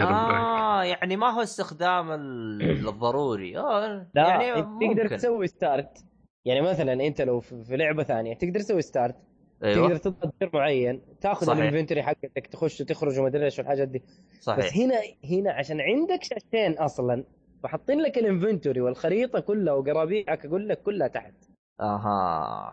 [0.00, 5.16] آه يعني ما هو استخدام ال- الضروري آه لا يعني انت تقدر.
[5.16, 6.04] تسوي start
[6.44, 9.16] يعني مثلا انت لو في في لعبة ثانية تقدر تسوي start
[9.64, 11.50] أيوه تقدر تضغط زر معين تاخذ.
[11.50, 14.02] ال inventory حقك تخش وتخرج وما أدري إيش والحاجات دي
[14.40, 14.94] صحيح بس هنا
[15.30, 17.24] هنا عشان عندك شاشتين أصلا
[17.62, 21.34] فحاطين لك ال inventory والخريطة كلها وقرابيعك أقول لك كلها تحت
[21.80, 22.72] أها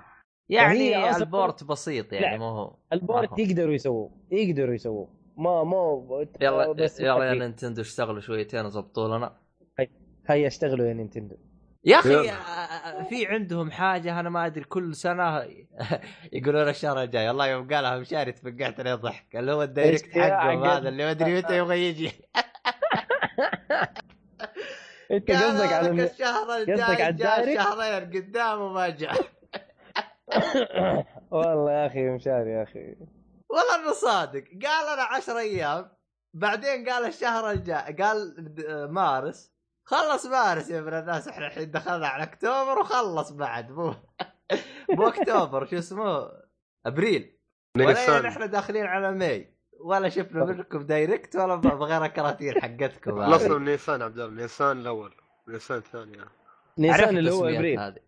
[0.50, 2.38] يعني ال port بسيط يعني.
[2.38, 3.40] مو هو ال port.
[3.40, 5.08] يقدروا يسووه يقدروا يسووه
[5.38, 6.02] ما ما
[6.42, 7.40] يلا بس يلا يا ما.
[7.40, 9.38] Nintendo اشتغلوا شويتين وظبطوا لنا
[10.28, 11.36] هيا اشتغلوا يا Nintendo
[11.86, 12.30] يا أخي.
[12.32, 15.44] آه، في عندهم حاجة أنا ما أدري كل سنة
[16.34, 20.64] يقولون الشهر الجاي والله يوم قالها مشاري تفقعت عليه ضحك اللي هو ال Direct حقهم؟
[20.64, 22.12] هذا اللي ما ادري متى يبغى يجي
[25.12, 29.16] أنت قصدك على الشهر الجاي جاء؟ شهرين قدام وما جاء
[31.32, 32.96] والله يا أخي مشاري يا أخي
[33.50, 35.92] والله إنه صادق قال أنا 10 أيام
[36.34, 39.53] بعدين قال الشهر الجاي قال د- مارس
[39.86, 43.94] خلص مارس يا ابن الناس إحنا الحين دخلنا على أكتوبر وخلص بعد مو
[44.98, 46.32] مو أكتوبر شو اسمه؟
[46.86, 47.38] أبريل.
[47.78, 49.54] ولا إحنا داخلين على May.
[49.80, 53.26] ولا شفنا منكم Direct ولا بغير الكراتين حقتكم.
[53.26, 55.14] خلصنا من نيسان عبد الله نيسان الأول
[55.48, 56.18] نيسان الثاني.
[56.20, 56.32] عارف
[56.78, 57.80] نيسان اللي هو التسميات أبريل.
[57.80, 58.00] هذه.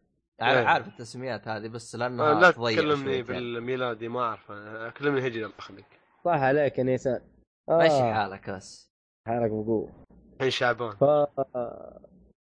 [0.41, 0.65] عارف, إيه.
[0.65, 3.21] عارف التسميات هذه بس لأنها لا تضيع تكلمني.
[3.21, 4.51] بالميلادي ما أعرف.
[4.97, 5.85] كلمني هجري الله يخليك
[6.25, 7.21] صح عليك يا نيسان.
[7.69, 8.91] ماشي آه، حالك بس.
[9.27, 10.04] حالك بقوه
[10.35, 11.03] الحين شعبان ف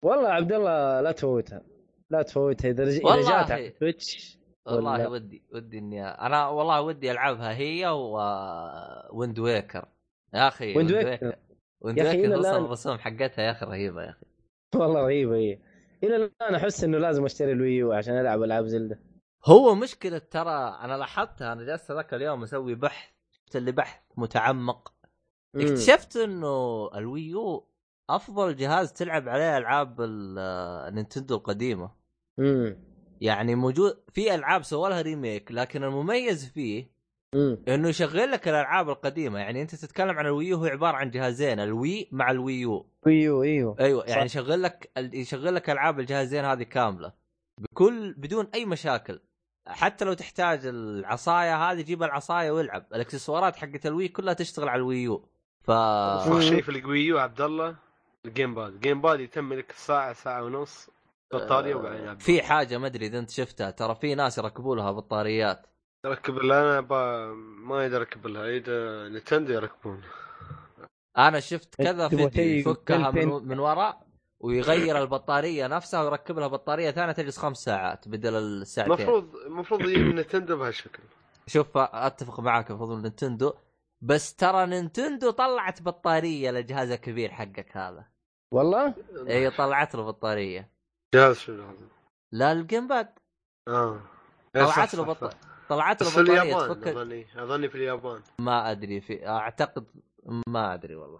[0.04, 1.62] والله عبد الله لا تفوتها.
[2.10, 2.70] لا تفوتها.
[2.72, 3.42] إذا رج- إذا والله.
[3.42, 8.18] جات على Switch والله ولا- ودي ودي إني أنا والله ودي ألعبها هي و
[9.20, 9.86] Wind Waker
[10.34, 11.36] يا أخي Wind Waker.
[11.82, 14.26] Wind يا أخي Waker الرسوم حقتها يا أخي رهيبة يا أخي.
[14.76, 15.60] والله رهيبة هي
[16.04, 19.00] إلى الآن أحس إنه لازم أشتري ال Wii U عشان ألعب ألعاب Zelda.
[19.46, 24.94] هو مشكلة ترى أنا لاحظتها أنا جالس ذاك اليوم أسوي بحث شفت اللي بحث متعمق.
[25.56, 27.68] اكتشفت إنه ال Wii U
[28.10, 30.40] أفضل جهاز تلعب عليه ألعاب ال-
[30.90, 31.92] ال Nintendo القديمة.
[32.40, 32.78] امم
[33.22, 36.94] يعني موجود في ألعاب سووا لها remake لكن المميز فيه
[37.36, 39.40] امم إنه يشغل لك الألعاب القديمة.
[39.40, 42.41] يعني أنت تتكلم عن ال Wii U هو عبارة عن جهازين ال Wii مع ال
[42.41, 42.86] Wii U.
[43.06, 43.76] Wii U إيوه.
[43.80, 44.38] أيوه يعني صح.
[44.38, 47.14] يشغل لك يشغل لك ألعاب الجهازين هذه كاملة.
[47.60, 49.20] بكل بدون أي مشاكل.
[49.68, 52.86] حتى لو تحتاج العصاية هذه جيب العصاية والعب.
[52.96, 55.30] الإكسسوارات حقت ال Wii كلها تشتغل على ال Wii U.
[55.62, 57.76] ف افضل شيء في القويو عبد الله؟
[58.26, 58.74] ال GamePad.
[58.74, 60.90] ال GamePad يتم لك ساعة ساعة ونص
[61.34, 62.18] بطاريه وبعدين.
[62.18, 63.72] في حاجة ما أدري إذا أنت شفتها.
[63.72, 65.68] ترى في ناس يركبوا لها بطاريات
[66.06, 67.28] ركب لها أنا با...
[67.68, 68.46] ما يقدر أركب لها.
[68.46, 68.70] يد
[69.16, 70.02] Nintendo يركبون.
[71.18, 73.28] أنا شفت كذا فيديو يفكها من.
[73.28, 74.08] من وراء
[74.40, 78.94] ويغير البطارية نفسها ويركب لها بطاريه ثانية تجلس خمس ساعات بدل الساعتين.
[78.94, 81.04] المفروض المفروض يجي من Nintendo بهالشكل.
[81.48, 82.70] شوف أتفق معاك.
[82.70, 83.54] المفروض من Nintendo
[84.02, 88.13] بس ترى Nintendo طلعت بطارية للجهاز الكبير حقك هذا.
[88.54, 88.94] والله؟
[89.28, 90.70] اي طلعت له بطارية.
[91.16, 91.88] جهاز شنو هذا؟
[92.32, 93.10] لا ال GamePad
[93.68, 94.00] آه.
[94.56, 95.24] إيه، طلعت له صح، بط...
[95.24, 95.38] صح.
[95.70, 96.72] طلعت له بطارية.
[96.72, 98.22] أظني أظني في اليابان.
[98.40, 99.86] ما أدري في أعتقد
[100.48, 101.20] ما أدري والله.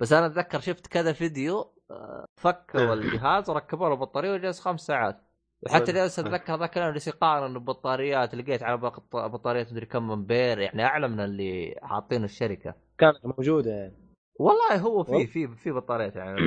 [0.00, 2.92] بس أنا أتذكر شفت كذا فيديو آه، فكوا إيه.
[2.92, 5.22] الجهاز وركبوا له بطارية وجلس خمس ساعات.
[5.62, 5.92] وحتى.
[5.92, 8.76] جالس أتذكر ذاك اليوم جالس يقارن البطاريات لقيت على
[9.12, 12.74] بطاريات مدري كم امبير يعني أعلى من اللي حاطينه الشركة.
[12.98, 14.07] كانت موجودة يعني.
[14.38, 15.26] والله هو في.
[15.26, 16.40] في في بطاريات يعني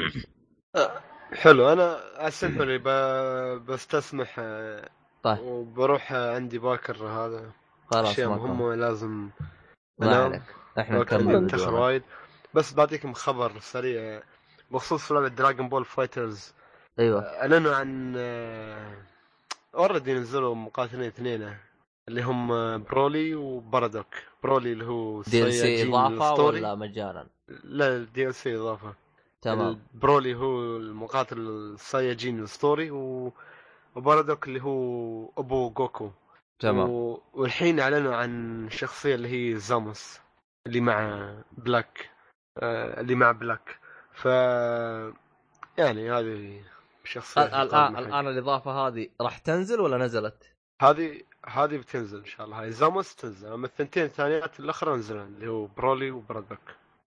[1.34, 2.88] حلو أنا اسمحوا ب...
[3.66, 4.90] بستسمح آه،
[5.24, 7.52] طيب وبروح آه، عندي باكر هذا
[7.92, 8.30] خلاص أشياء.
[8.30, 9.30] مهمة لازم.
[10.02, 10.42] عليك
[10.80, 11.70] إحنا باكر نكمل.
[11.70, 12.04] وايد
[12.54, 14.22] بس بعطيكم خبر سريع
[14.72, 16.54] بخصوص لعبة Dragon Ball FighterZ
[17.00, 18.14] أيوه أعلنوا عن
[19.76, 21.56] already نزلوا مقاتلين اثنين
[22.08, 24.08] اللي هم آه، Broly و Bardock
[24.44, 26.44] Broly اللي هو DLC إضافة.
[26.44, 27.28] ولا مجانا؟
[27.64, 28.94] لا ال DLC إضافة.
[29.42, 29.80] تمام.
[29.94, 33.34] Broly هو المقاتل ال Saiyajin الأسطوري و...
[33.96, 36.12] و Bardock اللي هو أبو Goku.
[36.60, 36.90] تمام.
[36.90, 37.22] و...
[37.34, 40.20] والحين أعلنوا عن الشخصيه اللي هي Zamasu
[40.68, 42.10] اللي مع Black
[42.58, 43.80] آه اللي مع Black.
[44.14, 44.26] ف
[45.78, 46.62] يعني هذه
[47.04, 50.52] شخصية ال- الان الآن الإضافة هذه راح تنزل ولا نزلت؟
[50.82, 52.62] هذه هذه بتنزل إن شاء الله.
[52.62, 56.60] هاي Zamasu تنزل أما الثنتين الثانيات الأخرى نزلن اللي هو Broly و Bardock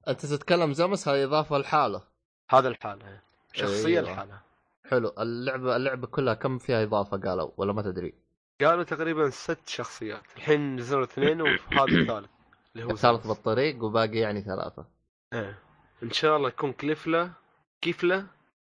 [0.08, 2.02] أنت تتكلم Zamasu هذه إضافة لحالة.
[2.50, 3.20] هذا الحالة
[3.52, 4.10] شخصية أيوة.
[4.10, 4.40] الحالة.
[4.90, 5.14] حلو.
[5.18, 8.14] اللعبة اللعبة كلها كم فيها إضافة قالوا؟ ولا ما تدري؟
[8.60, 10.22] قالوا تقريبا ست شخصيات.
[10.36, 12.30] الحين نزلوا اثنين وهذا الثالث
[12.74, 13.26] اللي هو الثالث.
[13.26, 14.86] بالطريق وباقي يعني ثلاثة.
[15.32, 15.58] إيه.
[16.02, 17.30] إن شاء الله يكون Caulifla
[17.80, 18.18] Kefla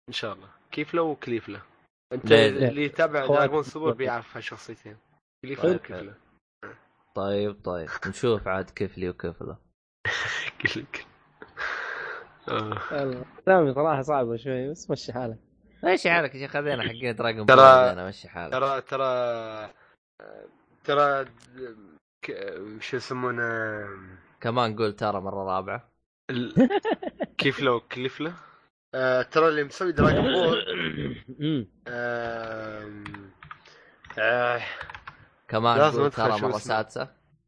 [0.09, 0.47] إن شاء الله.
[0.71, 1.61] Kefla و Caulifla.
[2.13, 4.97] أنت ليه؟ اللي يتابع Dragon Super بيعرف هالشخصيتين
[5.41, 6.13] Caulifla طيب، و Kefla.
[7.15, 7.89] طيب طيب.
[8.07, 9.13] نشوف عاد كيف لي
[12.49, 13.25] له آه.
[13.45, 15.37] كلامي صراحة صعبة شوي بس مشي حالك.
[15.83, 18.51] ماشي حالك يا شيخ خذينا حقين دراجون ترى- مشي حالك.
[18.53, 19.69] ترى ترى
[20.83, 21.25] ترى
[22.25, 23.87] ك- شو يسمونه؟
[24.41, 25.89] كمان قول ترى مرة رابعة.
[26.29, 26.79] ال-
[27.37, 28.31] كيف لو كليفلا
[28.95, 30.65] آه ترى اللي مسوي دراجون بول.
[31.87, 33.03] آم،
[34.19, 34.61] آه
[35.47, 36.51] كمان لازم ترى مرة.
[36.51, 37.07] سادسة.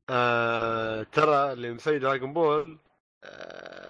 [0.09, 2.77] آه ترى اللي مسوي Dragon Ball
[3.23, 3.80] آه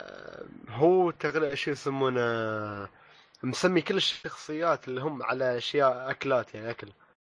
[0.81, 2.89] هو تقريبا شو يسمونه
[3.43, 6.87] مسمي كل الشخصيات اللي هم على أشياء أكلات يعني أكل.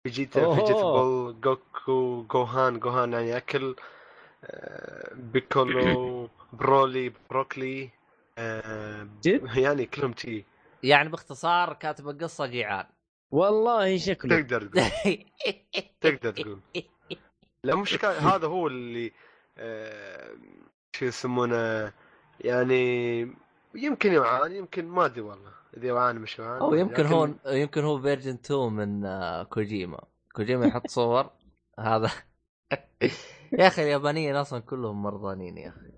[0.05, 0.55] Vegeta.
[0.55, 3.77] vegetable Goku Gohan Gohan يعني أكل
[4.45, 7.90] آه، Piccolo Broly broccoli
[8.39, 10.45] آه، جد؟ يعني كلهم تي.
[10.83, 12.87] يعني باختصار كاتب القصة جيعان.
[13.31, 14.41] والله شكله.
[14.41, 15.25] تقدر تقول.
[16.01, 16.61] تقدر تقول.
[17.65, 19.12] لا مش كا- هذا هو اللي
[19.59, 20.31] آه،
[20.93, 21.93] شو يسمونه
[22.40, 23.20] يعني
[23.74, 25.52] يمكن يعاني يمكن ما أدري والله.
[25.77, 30.01] إذا يعاني مش يعاني أو يمكن لكن- هو يمكن هو فيرجن 2 من آه، كوجيما
[30.32, 31.31] كوجيما يحط صور.
[31.81, 32.10] هذا
[33.59, 35.89] يا أخي اليابانيين أصلا كلهم مرضانين يا أخي.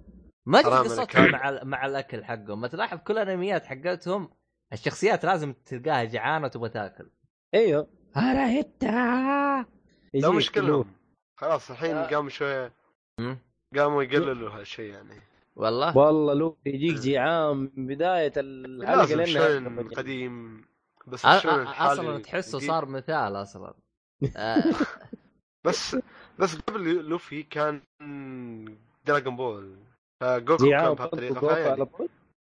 [0.47, 1.31] ما أدري قصتهم.
[1.31, 2.61] مع مع الأكل حقهم.
[2.61, 4.31] ما تلاحظ كل الأنميات حقتهم
[4.73, 7.11] الشخصيات لازم تلقاها جعانة وتبغى تاكل.
[7.55, 7.87] أيوه.
[8.15, 9.67] هاراهيتا
[10.15, 10.62] لا مش كله.
[10.67, 10.93] كلهم
[11.37, 12.07] خلاص الحين آه.
[12.07, 12.73] قاموا شوية.
[13.77, 15.15] قاموا يقللوا هالشيء يعني.
[15.57, 15.97] والله.
[15.97, 20.65] والله لو يجيك جيعان من بداية الحلقة لأنها شون قديم
[21.07, 21.65] بس أصلا
[22.19, 22.69] تحسه جديد.
[22.71, 23.75] صار مثال أصلا.
[24.37, 24.65] آه،
[25.65, 25.97] بس
[26.39, 27.83] بس قبل لوفي كان
[29.07, 29.77] دراغون بول.
[30.21, 32.09] ف Goku جيعان كان بهالطريقة على طول؟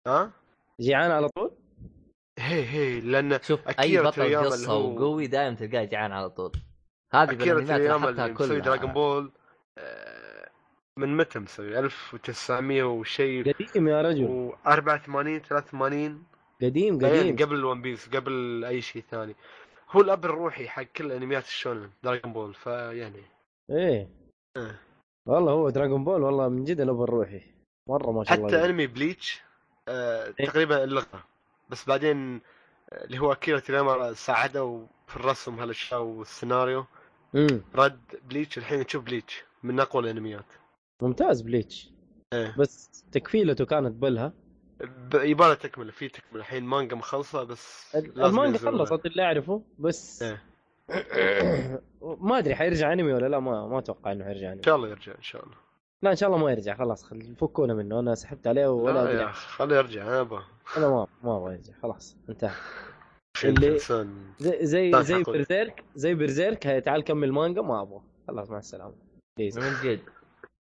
[0.08, 0.32] ها؟
[0.82, 1.52] جيعان على طول؟
[2.40, 6.52] هي هي لأن شوف أي بطل قصة هو- وقوي دايم تلقاه جعان على طول.
[7.14, 8.60] هذه بالانميات اللي مسوي كلها.
[8.60, 9.32] Dragon Ball.
[9.78, 10.19] آه،
[11.00, 14.52] من متى مسوي؟ 1900 وشيء قديم يا رجل.
[14.66, 16.24] و84 83
[16.62, 17.36] قديم يعني قديم.
[17.36, 19.36] قبل One Piece قبل أي شيء ثاني.
[19.92, 23.22] هو الأب الروحي حق كل أنميات ال shonen Dragon Ball فيعني
[23.70, 24.10] إيه.
[24.58, 24.80] إيه.
[25.26, 27.42] والله هو Dragon Ball والله من جد الأب الروحي.
[27.90, 29.42] مرة ما شاء الله حتى أنمي Bleach
[29.88, 30.46] آه إيه.
[30.46, 31.24] تقريبا اللغة
[31.70, 32.42] بس بعدين
[32.94, 36.86] آه، اللي هو اكيرا تورياما ساعده في الرسم هالاشياء والسيناريو.
[37.36, 40.46] امم رد Bleach الحين تشوف Bleach من أقوى الأنميات.
[41.02, 41.90] ممتاز Bleach.
[42.34, 42.56] إيه.
[42.58, 44.34] بس تكميلته كانت بلها.
[44.80, 46.40] ب- يبغى تكملة في تكملة.
[46.42, 48.58] الحين مانجا مخلصة بس المانجا.
[48.58, 50.42] خلصت اللي أعرفه بس إيه.
[52.02, 54.88] ما أدري حيرجع انمي ولا لا؟ ما ما أتوقع إنه حيرجع إن انمي شاء الله
[54.90, 55.56] يرجع إن شاء الله.
[56.04, 58.00] لا إن شاء الله ما يرجع خلاص خل- فكونا منه.
[58.00, 59.18] أنا سحبت عليه ولا لا أدري.
[59.18, 60.44] يا أخي خليه يرجع أنا أبغى.
[60.78, 62.52] أنا ما ما أبغى يرجع خلاص انتهى.
[63.44, 63.80] اللي-.
[64.40, 65.24] زي زي زي.
[65.24, 68.02] Berserk زي Berserk تعال كمل مانجا ما أبغى.
[68.28, 68.94] خلاص مع السلامة.
[69.38, 70.00] please من جد.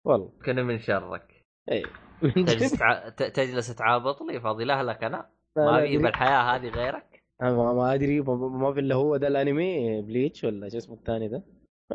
[0.05, 0.31] والله.
[0.45, 1.43] كنا من شرك.
[1.71, 1.83] إي.
[2.47, 2.71] تجلس.
[2.71, 3.09] تع...
[3.09, 5.97] تجلس تعابط لي فاضي لهلك أنا لا، ما في.
[5.97, 10.43] بالحياة هذه غيرك؟ أنا ما, ما أدري ما, ما في إلا هو ده الأنمي Bleach
[10.43, 11.43] ولا شو اسمه الثاني ده.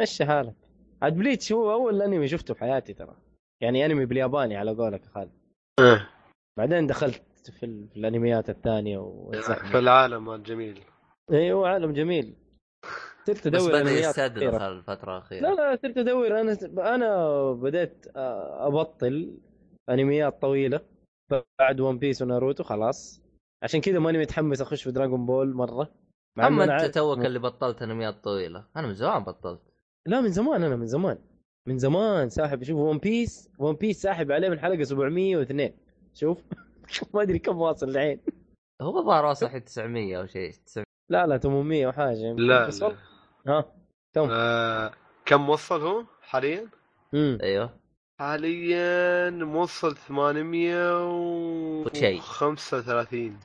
[0.00, 0.54] مشي حالك.
[1.02, 3.16] عاد Bleach هو أول أنمي شفته في حياتي ترى.
[3.60, 5.32] يعني أنمي بالياباني على قولك يا خالد.
[5.80, 6.08] إيه.
[6.58, 7.22] بعدين دخلت
[7.60, 7.88] في, ال...
[7.88, 10.80] في الأنميات الثانية والزحمه في العالم الجميل
[11.32, 12.34] أيوه عالم جميل.
[13.26, 14.68] صرت بس أدور بدأ انميات يستدرس كثيرة.
[14.68, 15.54] الفترة لا الأخيرة.
[15.54, 16.40] لا صرت أدور.
[16.40, 16.56] أنا
[16.94, 19.38] أنا بديت أبطل
[19.90, 20.80] أنميات طويلة
[21.58, 23.22] بعد One Piece و Naruto خلاص.
[23.62, 25.90] عشان كذا ماني متحمس أخش في Dragon Ball مرة.
[26.38, 28.64] مع اما أنت عارف- توك اللي بطلت أنميات طويلة.
[28.76, 29.60] أنا من زمان بطلت.
[30.06, 31.18] لا من زمان أنا من زمان.
[31.68, 35.72] من زمان ساحب شوف One Piece One Piece ساحب عليه من حلقة 702
[36.14, 36.42] شوف.
[37.14, 38.20] ما أدري كم واصل الحين.
[38.82, 42.96] هو الظاهر واصل الحين 900 أو شيء 900 لا لا 800 وحاجة لا, بس لا.
[43.48, 43.64] ها
[44.14, 44.92] كم آه
[45.24, 46.68] كم وصل هو حاليا؟
[47.14, 47.70] امم أيوه.
[48.18, 52.18] حاليا موصل 800 وشيء.
[52.18, 53.36] و 35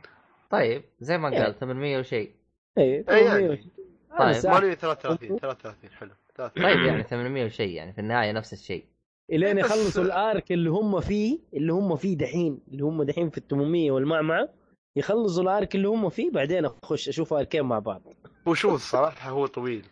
[0.50, 1.46] طيب زي ما يعني.
[1.46, 2.32] قال 800 وشيء.
[2.78, 3.68] اي إيه 800 يعني.
[4.12, 6.12] أنا طيب، ساحب 833 33 حلو.
[6.36, 6.64] 33.
[6.64, 8.86] طيب يعني 800 وشيء يعني في النهاية نفس الشيء.
[9.32, 13.48] إلين يخلصوا الآرك اللي هم فيه اللي هم فيه دحين اللي هم دحين في ال
[13.48, 14.50] 800 والمعمعة
[14.96, 18.02] يخلصوا الآرك اللي هم فيه بعدين أخش أشوف آركين مع بعض.
[18.48, 19.86] هو شوف الصراحه هو طويل.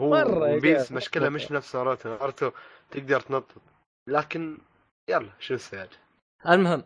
[0.00, 0.92] One Piece.
[0.92, 2.50] مشكلة مش نفس Naruto Naruto
[2.90, 3.62] تقدر تنطط.
[4.08, 4.58] لكن
[5.10, 5.88] يلا شو السياج
[6.48, 6.82] المهم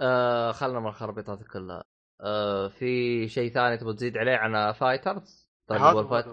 [0.00, 1.82] آه خلنا من الخربطات كلها
[2.20, 6.26] آه في شيء ثاني تبغى تزيد عليه عن FighterZ طيب Fight...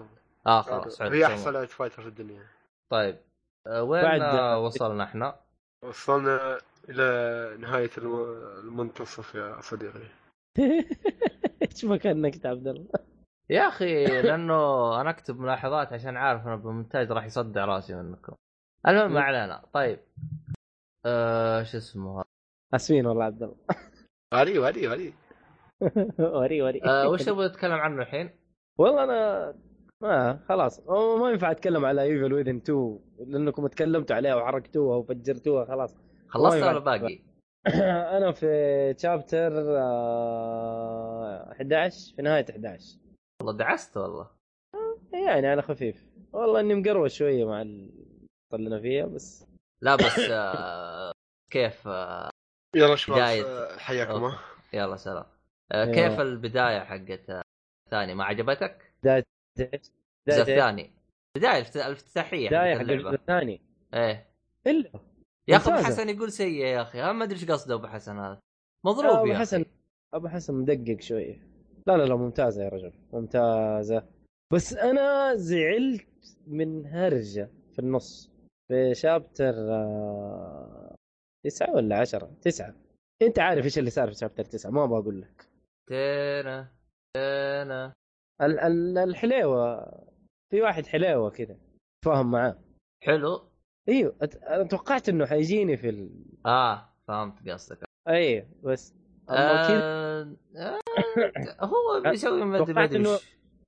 [0.46, 2.46] آه خلاص هي أحسن لعبة fighter في الدنيا.
[2.92, 3.18] طيب
[3.66, 5.40] آه وين بعد- آه وصلنا إحنا؟
[5.84, 6.58] وصلنا
[6.88, 10.08] إلى نهاية الم- المنتصف يا صديقي.
[11.62, 12.88] إيش مكانك يا عبد الله.
[13.50, 14.54] يا أخي لأنه
[15.00, 18.32] أنا أكتب ملاحظات عشان عارف انه بالمونتاج راح يصدع رأسي منكم.
[18.88, 19.62] المهم ما علينا.
[19.72, 19.98] طيب.
[21.06, 22.24] آه شو اسمه؟
[22.74, 23.56] اسفين والله عبد الله.
[24.34, 25.14] وري وري وري.
[26.38, 26.80] وري وري.
[26.84, 28.30] آه وش تبغى تتكلم عنه الحين؟
[28.78, 29.54] والله أنا
[30.02, 30.80] ما خلاص.
[30.80, 35.96] هو ما ينفع أتكلم على ايفل ويذن 2 لأنكم تكلمتوا عليها وحرقتوها وفجرتوها خلاص.
[36.28, 37.20] خلصت ولا باقي؟
[38.16, 39.52] أنا في تشابتر
[41.52, 42.99] 11 في نهاية 11
[43.40, 44.30] والله دعست والله.
[45.12, 46.06] يعني على خفيف.
[46.32, 49.46] والله إني مقروش شوية مع اللي أنا فيها بس
[49.82, 51.12] لا بس آه
[51.52, 52.30] كيف آه
[52.76, 53.18] يلا شباب.
[53.18, 54.10] آه، حياكم.
[54.12, 54.38] الله
[54.72, 55.24] يلا سلام.
[55.72, 55.84] آه،.
[55.84, 57.44] كيف البداية حقت
[57.86, 59.24] الثاني ما عجبتك؟ بداية
[59.58, 59.92] الجزء
[60.26, 60.92] بداية الثاني.
[61.36, 63.60] بداية الافت- الافتتاحية بداية حقت حق الجزء الثاني.
[63.94, 64.30] إيه.
[64.66, 64.90] إلا.
[65.48, 65.82] يا أخي أبو.
[65.84, 67.02] حسن يقول سيء يا أخي.
[67.02, 68.32] أنا ما أدري إيش قصده أبو حسن هذا.
[68.32, 68.40] أبو
[68.84, 69.70] مضروب يا حسن أخي
[70.14, 71.49] أبو حسن مدقق شوية.
[71.90, 74.08] لا لا لا ممتازة يا رجل ممتازة.
[74.52, 78.30] بس أنا زعلت من هرجة في النص
[78.68, 80.94] في شابتر آه،
[81.44, 82.74] تسعة ولا عشرة؟ تسعة.
[83.22, 85.48] أنت عارف إيش اللي صار في شابتر تسعة ما بقول لك.
[85.88, 86.72] تينا
[87.16, 87.92] تينا
[88.42, 89.84] ال- ال- الحليوة
[90.50, 91.56] في واحد حليوة كذا
[92.04, 92.58] فاهم معاه.
[93.04, 93.48] حلو.
[93.88, 96.10] إيوه أت- أنا توقعت إنه حيجيني في ال...
[96.46, 97.84] آه فهمت قصدك.
[98.08, 98.94] أيوه بس
[99.30, 100.78] آه آه
[101.60, 103.20] هو بيسوي ما ادري توقعت.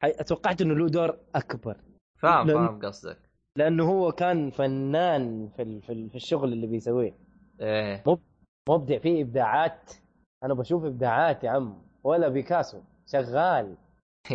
[0.02, 1.76] حي- توقعت إنه له دور أكبر.
[2.18, 3.18] فاهم لأن- فاهم قصدك.
[3.56, 7.14] لأنه هو كان فنان في ال- في ال- في الشغل اللي بيسويه.
[7.60, 8.04] إيه.
[8.68, 9.90] مبدع فيه إبداعات.
[10.44, 11.82] أنا بشوف إبداعات يا عم.
[12.04, 12.78] ولا بيكاسو.
[13.06, 13.76] شغال.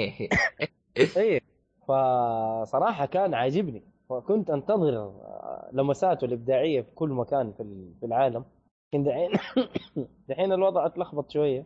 [1.17, 1.39] إيه.
[1.87, 3.83] فصراحة كان عاجبني.
[4.09, 7.53] وكنت أنتظر آه، لمساته الإبداعية في كل مكان
[7.99, 8.45] في العالم.
[8.87, 9.31] لكن دحين
[10.29, 11.65] دحين الوضع أتلخبط شوية.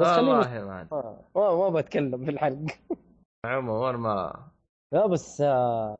[0.00, 0.88] بس خليني والله ما.
[0.92, 2.66] ما, ما, ما بتكلم في الحلق
[3.46, 4.46] عموما ما
[4.92, 5.96] لا بس آه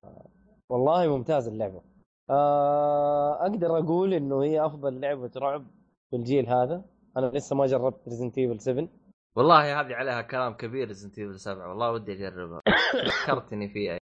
[0.71, 1.83] والله ممتاز اللعبة.
[2.31, 5.67] آه أقدر أقول إنه هي أفضل لعبة رعب
[6.11, 6.85] في الجيل هذا.
[7.17, 8.89] أنا لسه ما جربت Resident Evil 7
[9.37, 12.61] والله هذه عليها كلام كبير Resident Evil 7 والله ودي أجربها.
[13.25, 13.99] فكرتني فيها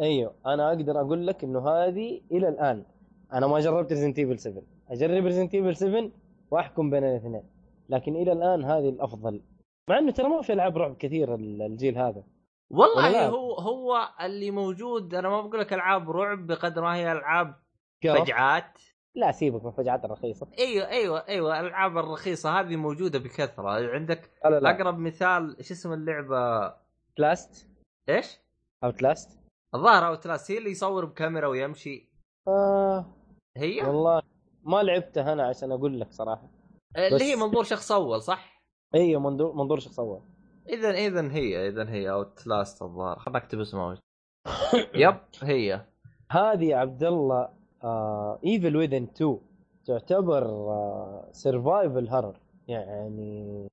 [0.00, 2.84] أيوه أنا أقدر أقول لك إنه هذه إلى الآن.
[3.32, 4.62] أنا ما جربت Resident Evil 7
[4.92, 6.10] أجرب Resident Evil 7
[6.50, 7.42] وأحكم بين الاثنين.
[7.88, 9.42] لكن إلى الآن هذه الأفضل.
[9.90, 12.24] مع إنه ترى ما في ألعاب رعب كثير ال- الجيل هذا.
[12.70, 17.54] والله؟ هو هو اللي موجود أنا ما بقول لك ألعاب رعب بقدر ما هي ألعاب؟
[18.04, 18.78] فجعات.
[19.14, 20.48] لا سيبك من الفجعات الرخيصة.
[20.58, 23.70] أيوه أيوه أيوه الالعاب الرخيصة هذه موجودة بكثرة.
[23.94, 24.70] عندك لا لا.
[24.70, 26.74] أقرب مثال إيش اسم اللعبة؟
[27.18, 27.68] Last
[28.08, 28.38] إيش؟
[28.84, 29.38] Outlast
[29.74, 32.10] الظاهر Outlast هي اللي يصور بكاميرا ويمشي.
[32.48, 33.06] آه.
[33.56, 34.22] هي؟ والله.
[34.64, 36.50] ما لعبتها أنا عشان أقول لك صراحة.
[36.96, 38.62] اللي هي منظور شخص أول صح؟
[38.94, 40.20] أيوه منظور منظور شخص أول.
[40.68, 43.18] إذا إذا هي إذا هي Outlast الظاهر.
[43.18, 43.98] خلنا نكتب اسمها
[44.94, 45.86] yep هي.
[46.30, 47.48] هذه يا عبد الله
[48.46, 49.38] Evil Within 2
[49.86, 50.46] تعتبر
[51.32, 53.68] survival horror يعني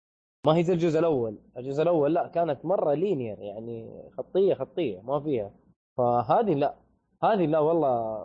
[0.45, 1.40] ما هي زي الجزء الأول.
[1.57, 5.52] الجزء الأول لا كانت مرة linear يعني خطية خطية ما فيها.
[5.98, 6.76] فهذه لا.
[7.24, 8.20] هذه لا والله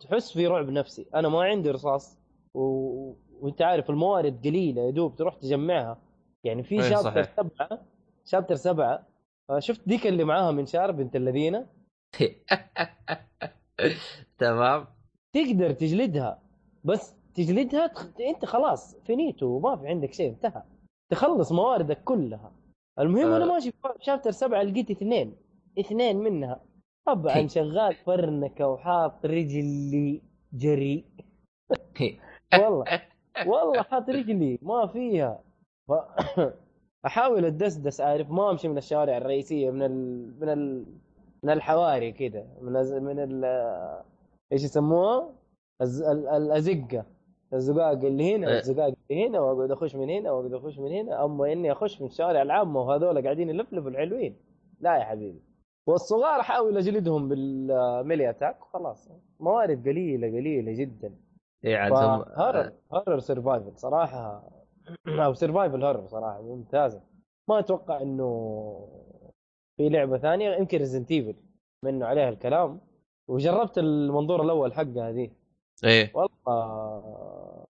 [0.00, 1.06] تحس في رعب نفسي.
[1.14, 2.18] أنا ما عندي رصاص
[2.54, 2.60] و...
[3.40, 5.98] وأنت عارف الموارد قليلة يا دوب تروح تجمعها.
[6.44, 7.22] يعني في إيه، chapter.
[7.22, 7.82] سبعة
[8.24, 9.06] شابتر سبعة
[9.50, 11.66] آه، شفت ديك اللي معاها منشار بنت الذين؟
[14.38, 14.86] تمام.
[15.32, 16.42] تقدر تجلدها
[16.84, 18.06] بس تجلدها تخ...
[18.20, 20.62] أنت خلاص فينيتو ما في عندك شيء انتهى.
[21.10, 22.52] تخلص مواردك كلها.
[22.98, 23.36] المهم آه.
[23.36, 25.36] أنا ماشي في شابتر سبعة لقيت اثنين.
[25.78, 26.60] اثنين منها.
[27.06, 30.22] طبعا شغال فرنكه وحاط رجلي
[30.52, 31.04] جري.
[32.54, 32.84] والله
[33.46, 35.40] والله حاط رجلي ما فيها.
[35.88, 35.92] ف...
[37.06, 39.92] أحاول اتدسدس عارف ما أمشي من الشوارع الرئيسية من ال...
[40.40, 40.86] من ال...
[41.42, 42.92] من الحواري كذا من الز...
[42.92, 43.44] من ال...
[44.52, 45.34] إيش يسموها؟
[45.82, 46.02] الز...
[46.02, 47.04] ال- الأزقة.
[47.54, 48.58] الزقاق اللي هنا إيه.
[48.58, 51.24] الزقاق اللي هنا وأقعد أخش من هنا وأقعد أخش من هنا.
[51.24, 54.36] أما إني أخش من الشوارع العامة وهذول قاعدين يلفلفوا الحلوين.
[54.80, 55.49] لا يا حبيبي.
[55.86, 59.08] والصغار احاول أجلدهم بالميلي أتاك وخلاص
[59.40, 61.14] موارد قليلة قليلة جدا.
[61.64, 64.50] إي عاد هم horror horror survival صراحة
[65.08, 67.02] أو survival horror صراحة ممتازة.
[67.48, 68.26] ما أتوقع إنه
[69.76, 71.34] في لعبة ثانية يمكن Resident Evil
[71.84, 72.80] منه عليها الكلام.
[73.28, 75.32] وجربت المنظور الأول حقها دي
[75.84, 77.66] إيه والله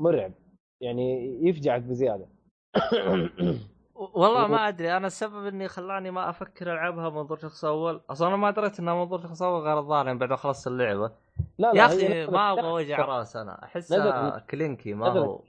[0.00, 0.32] مرعب.
[0.80, 2.26] يعني يفجعك بزيادة.
[3.94, 8.00] والله ما أدري أنا السبب إني خلاني ما أفكر ألعبها منظور شخص أول.
[8.10, 11.12] أصلا أنا ما دريت إنها منظور شخص أول غير الظاهر يعني بعد ما خلصت اللعبة.
[11.58, 13.68] لا لا يا أخي ما أبغى وجع رأس أنا.
[13.76, 15.40] نزلت- كلينكي ما هو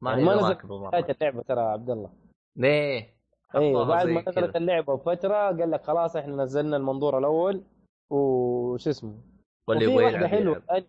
[0.00, 0.64] ما هي ما نزلت
[1.10, 2.10] اللعبة ترى يا عبد الله.
[2.56, 3.14] ليه؟
[3.54, 4.24] أيوه بعد ما.
[4.28, 7.62] نزلت اللعبة بفترة قال لك خلاص إحنا نزلنا المنظور الأول
[8.10, 9.14] وش اسمه؟
[9.68, 10.62] واللي يبغى يلعب حلوة.
[10.72, 10.82] أن-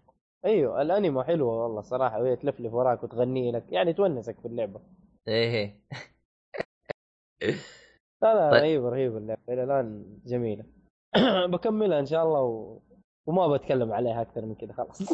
[0.45, 2.21] أيوه الانيما حلوة والله صراحة.
[2.21, 3.63] وهي تلفلف وراك وتغني لك.
[3.69, 4.79] يعني تونسك في اللعبة.
[5.27, 5.79] إيه.
[8.21, 8.61] لا لا طيب.
[8.61, 9.41] رهيبه رهيبه اللعبة.
[9.49, 10.65] إلى الآن جميلة.
[11.51, 12.79] بكملها إن شاء الله و...
[13.25, 15.01] وما بتكلم عليها أكثر من كذا خلاص.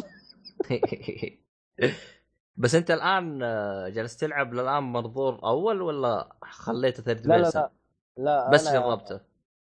[2.56, 7.70] بس أنت الآن آه، جالس تلعب للآن منظور أول ولا خليته ثيرد لا لا؟ لا.
[8.16, 9.20] لا بس جربته.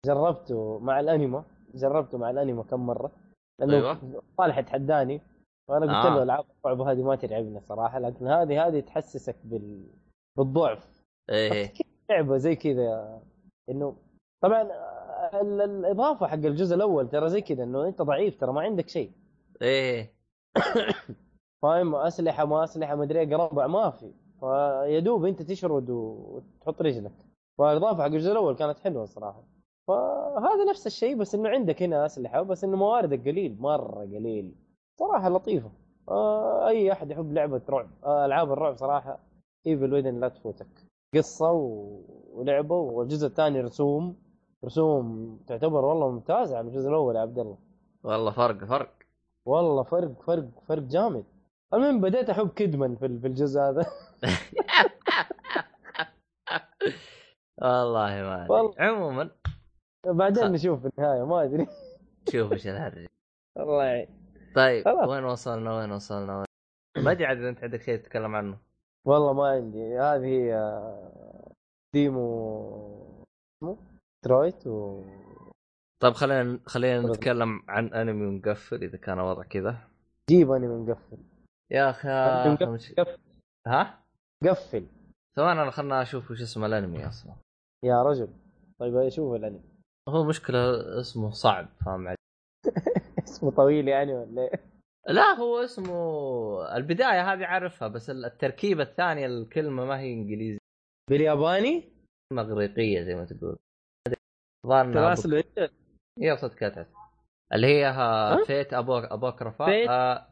[0.07, 1.45] جربته مع الانيما
[1.75, 3.13] جربته مع الانيما كم مرة.
[3.59, 4.23] لأنه أيوة.
[4.39, 5.21] صالح تحداني
[5.69, 6.17] وأنا قلت آه.
[6.17, 9.87] له العاب الرعب هذه ما تلعبني صراحة لكن هذه هذه تحسسك بال...
[10.37, 10.89] بالضعف.
[11.31, 11.73] إيه
[12.11, 13.21] لعبة زي كذا
[13.71, 13.97] إنه
[14.41, 14.63] طبعا
[15.43, 19.11] ال- الإضافة حق الجزء الأول ترى زي كذا إنه أنت ضعيف ترى ما عندك شيء.
[19.63, 20.13] إيه.
[21.63, 24.13] فاهم؟ أسلحة ما أسلحة مدري إيه، قرابع ما في.
[24.41, 27.13] فيا دوب أنت تشرد وتحط رجلك.
[27.59, 29.43] فالإضافة حق الجزء الأول كانت حلوة الصراحه
[29.89, 34.55] فهذا نفس الشيء بس إنه عندك هنا أسلحة بس إنه مواردك قليل مرة قليل.
[34.99, 35.71] صراحة لطيفة.
[36.09, 39.19] آه أي أحد يحب لعبة رعب آه ألعاب الرعب صراحة
[39.67, 40.86] إيفل ويدن لا تفوتك.
[41.19, 42.01] قصة و...
[42.33, 44.17] ولعبة والجزء الثاني رسوم.
[44.65, 47.59] رسوم تعتبر والله ممتازة عن الجزء الأول يا عبد الله.
[48.03, 48.93] والله فرق فرق.
[49.45, 51.25] والله فرق فرق فرق جامد.
[51.75, 53.87] المهم بديت أحب كدمن في في الجزء هذا.
[57.63, 58.53] والله ما أدري.
[58.55, 58.75] والله.
[58.79, 59.31] عموما.
[60.07, 61.67] بعدين خ- نشوف في النهاية ما أدري.
[62.33, 63.07] شوف إيش الهرج
[63.59, 64.09] الله يعين.
[64.55, 65.09] طيب خلاص.
[65.09, 66.47] وين وصلنا وين وصلنا؟ وين...
[67.05, 68.59] ما ادري عاد إذا أنت عندك شيء تتكلم عنه.
[69.07, 69.99] والله ما عندي.
[69.99, 71.53] هذه هي آه،
[71.95, 73.27] ديمو
[73.63, 73.77] اسمه
[74.25, 75.03] ترويت و
[76.03, 77.09] طيب خلينا خلينا.
[77.09, 79.89] نتكلم عن أنمي ونقفل إذا كان الوضع كذا.
[80.31, 81.19] جيب أنمي مقفل.
[81.71, 82.67] يا أخي.
[82.67, 82.93] مش...
[82.93, 83.19] قفل
[83.67, 84.05] ها؟
[84.45, 84.87] قفل.
[85.37, 87.33] ثواني أنا خلنا أشوف وش اسم الأنمي أصلا.
[87.85, 88.29] يا رجل.
[88.79, 89.61] طيب شوف الأنمي.
[90.09, 90.59] هو مشكلة
[91.01, 92.17] اسمه صعب فاهم علي
[93.29, 94.76] اسمه طويل يعني ولا إيه؟
[95.09, 100.59] لا هو اسمه البداية هذه عارفها بس التركيبة الثانية الكلمة ما هي إنجليزي
[101.11, 101.93] بالياباني؟
[102.33, 103.57] مغريقيه زي ما تقول
[104.67, 105.71] ظن ترى اصله انت
[106.41, 106.87] صدق كتت
[107.53, 110.27] اللي هي ها ها؟ فيت ابو أبوكرفا فيت؟ آه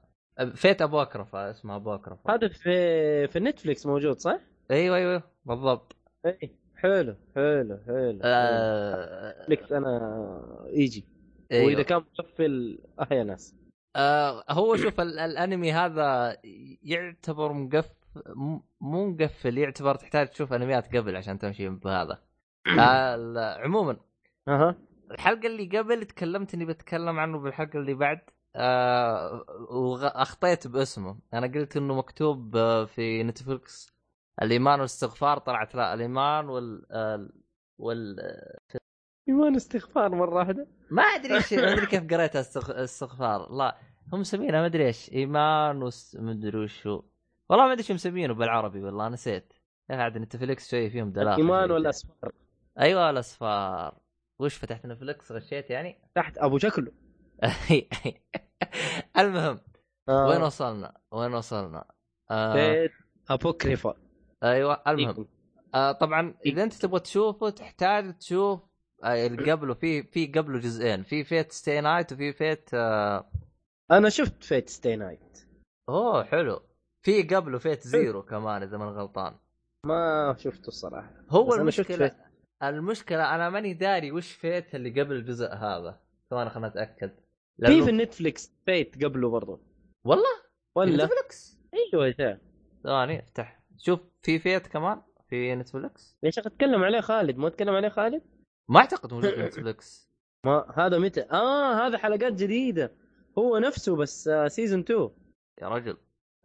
[0.55, 4.40] فيت أبوكرفا اسمها أبوكرفا هذا في في نتفليكس موجود صح؟
[4.70, 5.96] أيوه أيوه بالضبط
[6.26, 11.05] اي حلو حلو حلو آه نتفليكس أنا يجي
[11.52, 11.66] أيوة.
[11.66, 13.55] وإذا كان مقفل احيا ناس
[13.97, 16.37] آه هو شوف ال- الانمي هذا
[16.83, 17.95] يعتبر مقفل
[18.81, 22.23] مو مقفل يعتبر تحتاج تشوف انميات قبل عشان تمشي بهذا.
[22.81, 23.97] آه عموما
[24.49, 24.77] أها.
[25.11, 28.21] الحلقة اللي قبل تكلمت إني بتكلم عنه بالحلقة اللي بعد
[28.57, 31.19] آه واخطيت باسمه.
[31.35, 33.95] أنا قلت إنه مكتوب في نتفلكس
[34.43, 37.29] الإيمان والاستغفار طلعت لا الإيمان وال آه،
[37.79, 38.16] وال
[39.28, 40.66] ايمان استغفار مرة واحدة.
[40.90, 42.84] ما أدري إيش ما أدري كيف قريتها استغ...
[42.84, 43.78] استغفار لا
[44.12, 45.12] هم مسمينها ما أدري إيش.
[45.12, 46.16] إيمان وس...
[46.16, 47.05] ما أدري وش هو.
[47.51, 49.52] والله ما أدري شو مسمينه بالعربي والله نسيت.
[49.90, 51.74] يا عاد نتفلكس شوي فيهم دلاخه الإيمان شوي.
[51.74, 52.32] والأسفار.
[52.80, 53.98] أيوه الاصفار
[54.38, 56.92] وش فتحت نتفلكس غشيت يعني؟ تحت أبو شكله
[59.18, 59.60] المهم
[60.09, 60.26] آه.
[60.28, 61.84] وين وصلنا؟ وين وصلنا؟
[62.30, 62.88] آه.
[63.31, 63.94] Apocrypha
[64.44, 65.28] أيوه المهم.
[65.74, 68.60] آه طبعا إذا أنت تبغى تشوفه تحتاج تشوف
[69.05, 71.03] اللي قبله في في قبله جزئين.
[71.03, 73.31] في Fate Stay Night وفي Fate آه
[73.91, 75.39] أنا شفت Fate Stay Night
[75.89, 76.61] أوه حلو.
[77.03, 79.35] في قبله Fate Zero كمان إذا ماني غلطان.
[79.87, 81.11] ما شفته الصراحة.
[81.31, 82.16] هو بس أنا المشكلة.
[82.62, 86.01] المشكلة أنا ماني داري وش Fate اللي قبل الجزء هذا.
[86.31, 87.11] ثواني خلنا أتأكد.
[87.61, 89.61] في لأنه- في ال Netflix Fate قبله برضو.
[90.05, 90.25] والله؟
[90.75, 92.39] ولا؟ Netflix أيوه شيخ.
[92.85, 93.61] ثواني افتح.
[93.79, 97.37] شوف في Fate كمان؟ في Netflix يا شيخ أتكلم عليه خالد.
[97.37, 98.23] ما أتكلم عليه خالد؟
[98.69, 100.11] ما أعتقد موجود في Netflix
[100.47, 102.93] ما هذا متى؟ آه هذا حلقات جديدة.
[103.39, 105.11] هو نفسه بس آه season 2
[105.62, 105.97] يا رجل.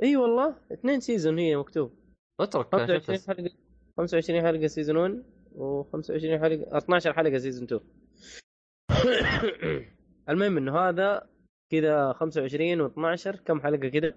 [0.04, 2.00] إي والله اثنين season هي مكتوب.
[2.40, 3.52] اترك أنا 25 شفت حلقة
[3.98, 5.24] 25 حلقة season 1
[5.56, 7.82] و25 حلقة 12 حلقة season 2
[10.30, 11.30] المهم إنه هذا
[11.72, 14.14] كذا 25 و12 كم حلقة كذا؟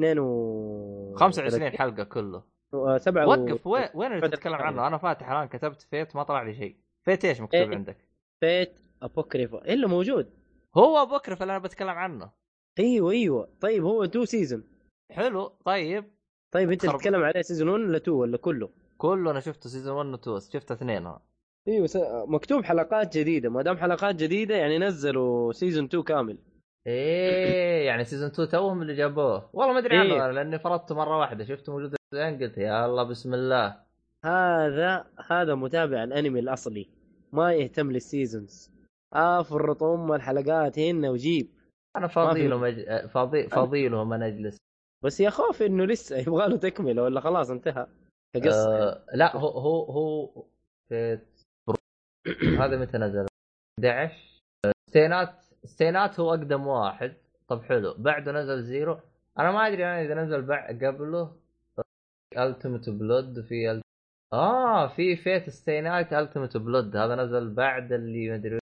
[0.00, 2.42] 2 و 25 حلقة كله.
[2.96, 4.54] 7 وقف وين وين اللي تتكلم.
[4.54, 6.76] عنه؟ أنا فاتح الآن كتبت Fate ما طلع لي شيء.
[7.06, 7.76] Fate إيش مكتوب إيه.
[7.76, 7.96] عندك؟
[8.40, 10.30] Fate Apocrypha الا موجود؟
[10.76, 12.30] Apocrypha اللي أنا بتكلم عنه.
[12.78, 13.48] أيوه أيوه.
[13.60, 14.64] طيب هو 2 season
[15.12, 16.04] حلو طيب.
[16.54, 16.86] طيب أنت.
[16.86, 20.40] تتكلم عليه season 1 ولا 2 ولا كله؟ كله أنا شفته season 1 و 2
[20.52, 21.06] شفت اثنين.
[21.06, 21.22] ها.
[21.68, 21.98] أيوه س...
[22.26, 23.48] مكتوب حلقات جديدة.
[23.48, 26.38] ما دام حلقات جديدة يعني نزلوا season 2 كامل.
[26.86, 29.50] إيه يعني season 2 توهم اللي جابوه.
[29.52, 30.30] والله ما أدري عنه إيه.
[30.30, 31.44] لأني فرطته مرة واحدة.
[31.44, 33.76] شفته موجود قلت يا الله بسم الله.
[34.24, 36.95] هذا هذا متابع الأنمي الأصلي.
[37.36, 38.70] ما يهتم لل seasons
[39.12, 41.48] افرط أم الحلقات هنا وجيب.
[41.96, 43.06] أنا فاضي في- له مج...
[43.08, 44.56] فاضي فاضي له ما نجلس
[45.04, 47.86] بس يا خوف إنه لسه يبغى له تكملة ولا خلاص انتهى.
[48.36, 50.44] آه لا هو هو هو
[50.88, 51.28] فيت
[52.60, 53.26] هذا متى نزل؟
[53.84, 54.14] 11
[54.90, 57.14] stay night stay night هو أقدم واحد.
[57.48, 57.94] طب حلو.
[57.98, 58.98] بعده نزل Zero.
[59.38, 60.66] أنا ما أدري أنا إذا نزل بع...
[60.70, 61.36] قبله.
[62.38, 63.80] Unlimited Blade وفي ال...
[64.32, 68.58] آه في Fate stay night Unlimited Blade هذا نزل بعد اللي ما أدري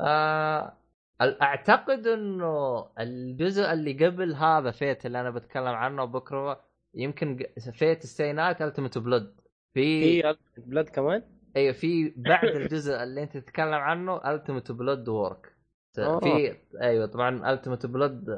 [0.00, 0.76] آه
[1.20, 6.60] أعتقد إنه الجزء اللي قبل هذا Fate اللي أنا بتكلم عنه بكرة
[6.94, 9.40] يمكن Fate stay night Unlimited Blade
[9.74, 11.22] في في Blade كمان؟
[11.56, 15.52] أيوه في بعد الجزء اللي أنت تتكلم عنه Unlimited Blade Work.
[15.94, 18.30] في أيوه طبعا Unlimited Blade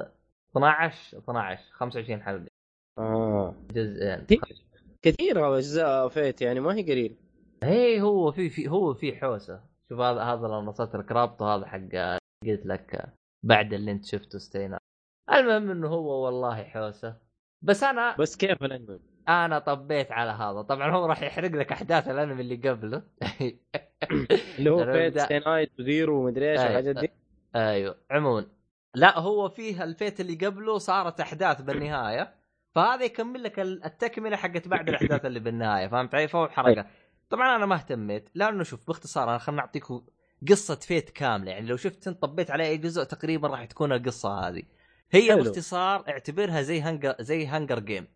[0.50, 2.46] 12 12 25 حلقة.
[2.98, 3.54] آه.
[3.70, 4.26] جزئين.
[5.04, 7.16] كثير أجزاء Fate يعني ما هي قليل.
[7.62, 9.60] إيه هو في في هو في حوسة.
[9.88, 13.12] شوف هذا هذا لو نصت لك رابطه هذا حق قلت لك
[13.44, 14.78] بعد اللي انت شفته stay night.
[15.32, 17.16] المهم إنه هو والله حوسة.
[17.64, 20.62] بس أنا بس كيف الأنمي؟ أنا طبيت على هذا.
[20.62, 23.02] طبعا هو راح يحرق لك أحداث الأنمي اللي قبله.
[24.58, 26.66] اللي هو Fate بدأ- stay night و Zero ومدري إيش أي.
[26.66, 27.10] الحاجات دي.
[27.56, 27.96] أيوه.
[28.10, 28.46] عموما.
[28.94, 32.37] لا هو فيه ال Fate اللي قبله صارت أحداث بالنهاية.
[32.78, 36.86] فهذا يكمل لك ال- التكملة حقت بعد الأحداث اللي بالنهاية فهمت علي؟ فهو حركة.
[37.30, 40.02] طبعا أنا ما اهتميت لأنه شوف باختصار أنا خلنا اعطيكم
[40.48, 44.48] قصة Fate كاملة يعني لو شفت أنت طبيت عليه أي جزء تقريبا راح تكون القصة
[44.48, 44.62] هذه.
[45.12, 45.42] هي حلو.
[45.42, 48.06] باختصار اعتبرها زي Hunger زي Hunger Game.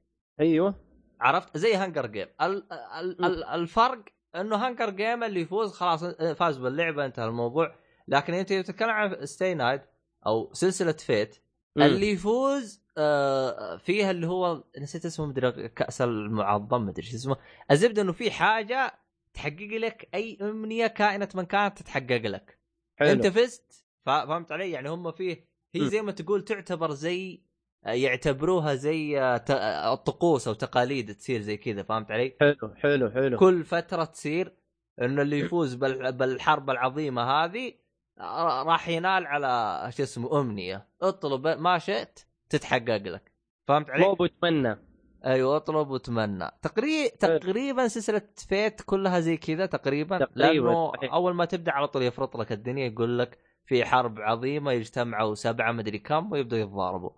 [0.40, 0.74] أيوه.
[1.20, 2.26] عرفت؟ زي Hunger Game.
[2.43, 4.05] ال ال ال الفرق
[4.36, 7.74] إنه Hunger Game اللي يفوز خلاص فاز باللعبة انتهى الموضوع.
[8.09, 9.82] لكن أنت تتكلم عن stay night
[10.26, 11.36] أو سلسلة Fate.
[11.76, 17.36] اللي يفوز آه، فيها اللي هو نسيت اسمه مدري كأس المعظم مدري شو اسمه.
[17.70, 18.98] الزبدة إنه في حاجة
[19.35, 22.59] تحقق لك أي أمنية كائنة من كانت تتحقق لك.
[22.97, 23.10] حلو.
[23.10, 25.89] أنت فزت فهمت علي؟ يعني هم فيه هي.
[25.89, 27.43] زي ما تقول تعتبر زي
[27.86, 33.10] يعتبروها زي آه، ت- آه، الطقوس أو تقاليد تصير زي كذا فهمت علي؟ حلو حلو
[33.10, 33.39] حلو.
[33.39, 34.56] كل فترة تصير
[35.02, 37.73] إنه اللي يفوز بال- بالحرب العظيمة هذه
[38.19, 40.89] آه، راح ينال على شو اسمه أمنية.
[41.02, 42.20] اطلب ما شئت
[42.52, 43.32] تتحقق لك.
[43.68, 44.76] فهمت علي؟ مو بتمنى
[45.24, 51.12] أيوه اطلب وتمنى تقريبا تقريبا سلسلة فيت كلها زي كذا تقريبا, تقريباً، لأنه صحيح.
[51.14, 55.72] أول ما تبدأ على طول يفرط لك الدنيا يقول لك في حرب عظيمة يجتمعوا سبعة
[55.72, 57.10] مدري كم ويبدأوا يتضاربوا.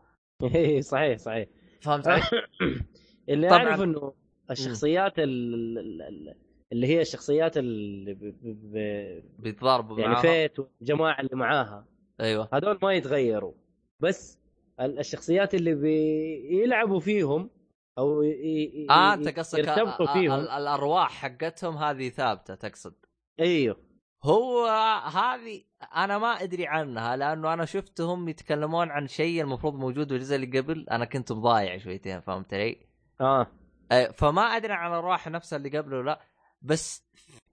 [0.42, 1.48] إيه صحيح صحيح.
[1.80, 2.22] فهمت علي؟
[3.28, 3.58] اللي طبعاً.
[3.64, 4.12] اعرف إنه
[4.50, 6.36] الشخصيات ال- ال- ال-
[6.72, 8.18] اللي هي الشخصيات اللي ب...
[8.24, 8.36] ب...
[8.42, 9.42] ب...
[9.42, 10.22] بيتضاربوا يعني معاها.
[10.22, 11.86] فيت والجماعة اللي معاها.
[12.20, 12.48] أيوه.
[12.52, 13.52] هذول ما يتغيروا.
[14.00, 14.38] بس
[14.80, 17.50] الشخصيات اللي بيلعبوا فيهم
[17.98, 18.86] أو ي...
[18.90, 20.32] آه أنت قصدك يرتبطوا آه، آه، فيهم.
[20.32, 22.94] ال- الأرواح حقتهم هذه ثابتة تقصد؟
[23.40, 23.76] أيوه.
[24.24, 24.66] هو
[25.14, 25.62] هذه
[25.96, 30.86] أنا ما أدري عنها لأنه أنا شفتهم يتكلمون عن شيء المفروض موجود بالجزء اللي قبل
[30.90, 32.76] أنا كنت مضايع شويتين فهمت علي؟
[33.20, 33.46] آه.
[33.92, 36.20] آه، فما أدري عن الأرواح نفسها اللي قبله لأ
[36.62, 37.04] بس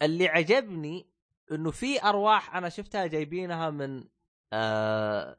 [0.01, 1.07] اللي عجبني
[1.51, 4.03] إنه في أرواح أنا شفتها جايبينها من
[4.53, 5.35] آه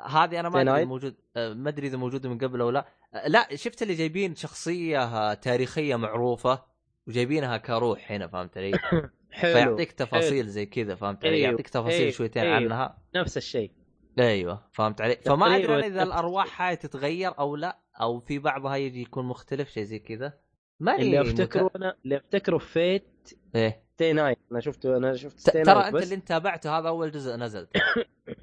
[0.00, 2.86] هذه أنا ما أدري موجود آه ما أدري إذا موجوده من قبل أو لا.
[3.14, 6.62] آه لا شفت اللي جايبين شخصية تاريخية معروفة
[7.06, 8.72] وجايبينها كروح هنا فهمت علي؟
[9.30, 12.54] حلو فيعطيك تفاصيل زي كذا فهمت علي؟ أيوه، يعطيك تفاصيل أيوه، شويتين أيوه.
[12.54, 12.98] عنها.
[13.14, 13.70] نفس الشيء.
[14.18, 18.76] أيوه فهمت علي؟ فما أدري أنا إذا الأرواح هاي تتغير أو لا أو في بعضها
[18.76, 20.32] يجي يكون مختلف شيء زي كذا.
[20.80, 23.84] ماني اللي أفتكره أنا اللي أفتكره Fate إيه.
[23.94, 26.02] stay night أنا شفته أنا شفت stay ترى أنت بس.
[26.02, 27.66] اللي انت تابعته هذا أول جزء نزل.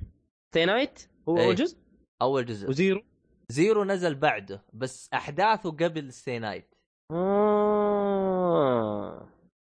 [0.52, 1.46] stay night هو إيه.
[1.46, 1.78] أول جزء؟
[2.22, 2.70] أول جزء.
[2.70, 3.02] و Zero.
[3.50, 6.76] Zero نزل بعده بس أحداثه قبل stay night
[7.12, 8.50] آه.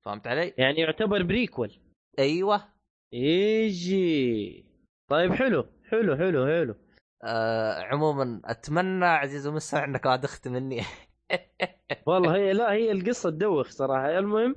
[0.05, 1.71] فهمت علي؟ يعني يعتبر prequel
[2.19, 2.63] أيوه.
[3.13, 4.65] يجي
[5.09, 5.65] طيب حلو.
[5.89, 6.75] حلو حلو حلو.
[7.23, 10.81] آه عموما أتمنى عزيز المستمع إنك ما دخت مني.
[12.07, 14.19] والله هي لا هي القصة تدوخ صراحة.
[14.19, 14.55] المهم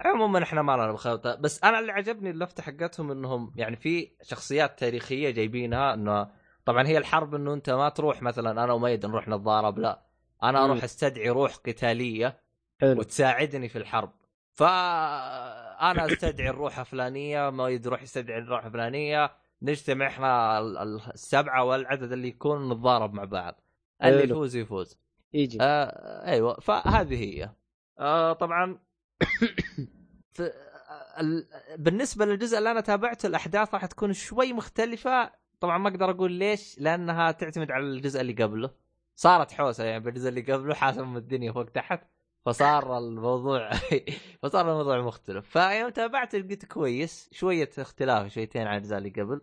[0.00, 4.78] عموما إحنا ما لنا بخلطه بس أنا اللي عجبني اللفتة حقتهم إنهم يعني في شخصيات
[4.78, 6.28] تاريخية جايبينها إنه
[6.64, 10.02] طبعا هي الحرب إنه أنت ما تروح مثلا أنا وميد نروح نتضارب لا.
[10.42, 10.64] أنا.
[10.64, 12.40] أروح أستدعي روح قتالية
[12.80, 13.00] حلو.
[13.00, 14.12] وتساعدني في الحرب.
[14.52, 19.30] فانا أستدعي الروح الفلانية ما يروح يستدعي الروح الفلانية.
[19.62, 23.60] نجتمع إحنا ال- ال- السبعة والعدد اللي يكون نتضارب مع بعض.
[24.04, 24.24] اللي.
[24.24, 24.98] يفوز يفوز.
[25.32, 25.58] يجي.
[25.60, 26.60] آه أيوه.
[26.60, 27.50] فهذه هي.
[27.98, 28.78] آه طبعا.
[31.78, 35.32] بالنسبة للجزء اللي أنا تابعته الأحداث راح تكون شوي مختلفة.
[35.60, 38.70] طبعا ما أقدر أقول ليش لأنها تعتمد على الجزء اللي قبله.
[39.16, 42.02] صارت حوسة يعني بالجزء اللي قبله حاسم الدنيا فوق تحت
[42.46, 43.70] فصار الموضوع
[44.42, 45.58] فصار الموضوع مختلف.
[45.58, 49.40] فيوم تابعت لقيت كويس شوية اختلاف شويتين عن الاجزاء اللي قبل.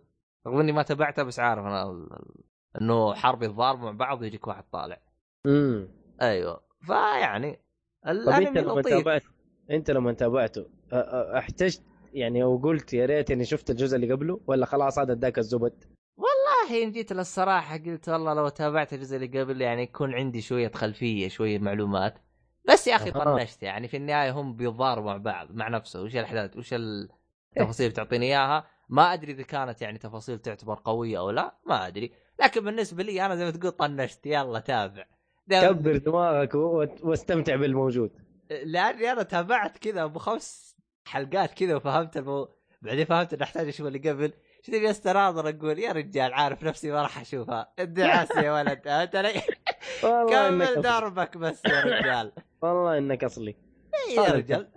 [0.48, 2.08] رغم إني ما تابعتها بس عارف أنا
[2.82, 5.02] إنه حرب يتضاربوا مع بعض ويجيك واحد طالع.
[5.46, 5.88] امم
[6.22, 6.62] أيوه.
[6.82, 7.60] فيعني
[8.08, 9.37] الأنمي لطيف.
[9.72, 10.66] أنت لما تابعته
[11.38, 11.82] أحتجت
[12.14, 15.84] يعني أو قلت يا ريت إني شفت الجزء اللي قبله ولا خلاص هذا اداك الزبد؟
[16.18, 20.72] والله إن جيت للصراحة قلت والله لو تابعت الجزء اللي قبل يعني يكون عندي شوية
[20.72, 22.20] خلفية شوية معلومات.
[22.70, 23.24] بس يا أخي أها.
[23.24, 26.74] طنشت يعني في النهاية هم بيتضاربوا مع بعض مع نفسه وش الأحداث؟ وش
[27.58, 32.12] التفاصيل بتعطيني إياها؟ ما أدري إذا كانت يعني تفاصيل تعتبر قوية أو لا ما أدري.
[32.44, 35.06] لكن بالنسبة لي أنا زي ما تقول طنشت يلا تابع.
[35.50, 36.56] كبر دماغك
[37.04, 38.12] واستمتع بالموجود.
[38.50, 42.50] لأني أنا تابعت كذا أبو خمس حلقات كذا وفهمت المو...
[42.82, 44.34] بعدين فهمت اني أحتاج أشوف اللي قبل.
[44.64, 47.74] تبي استناظر أقول يا رجال عارف نفسي ما راح أشوفها.
[47.80, 49.42] الدعاس يا ولد أنت لي-
[50.32, 50.82] كمل.
[50.82, 52.32] دربك بس يا رجال.
[52.62, 53.56] والله إنك أصلي.
[54.10, 54.32] إي يا.
[54.32, 54.68] رجال.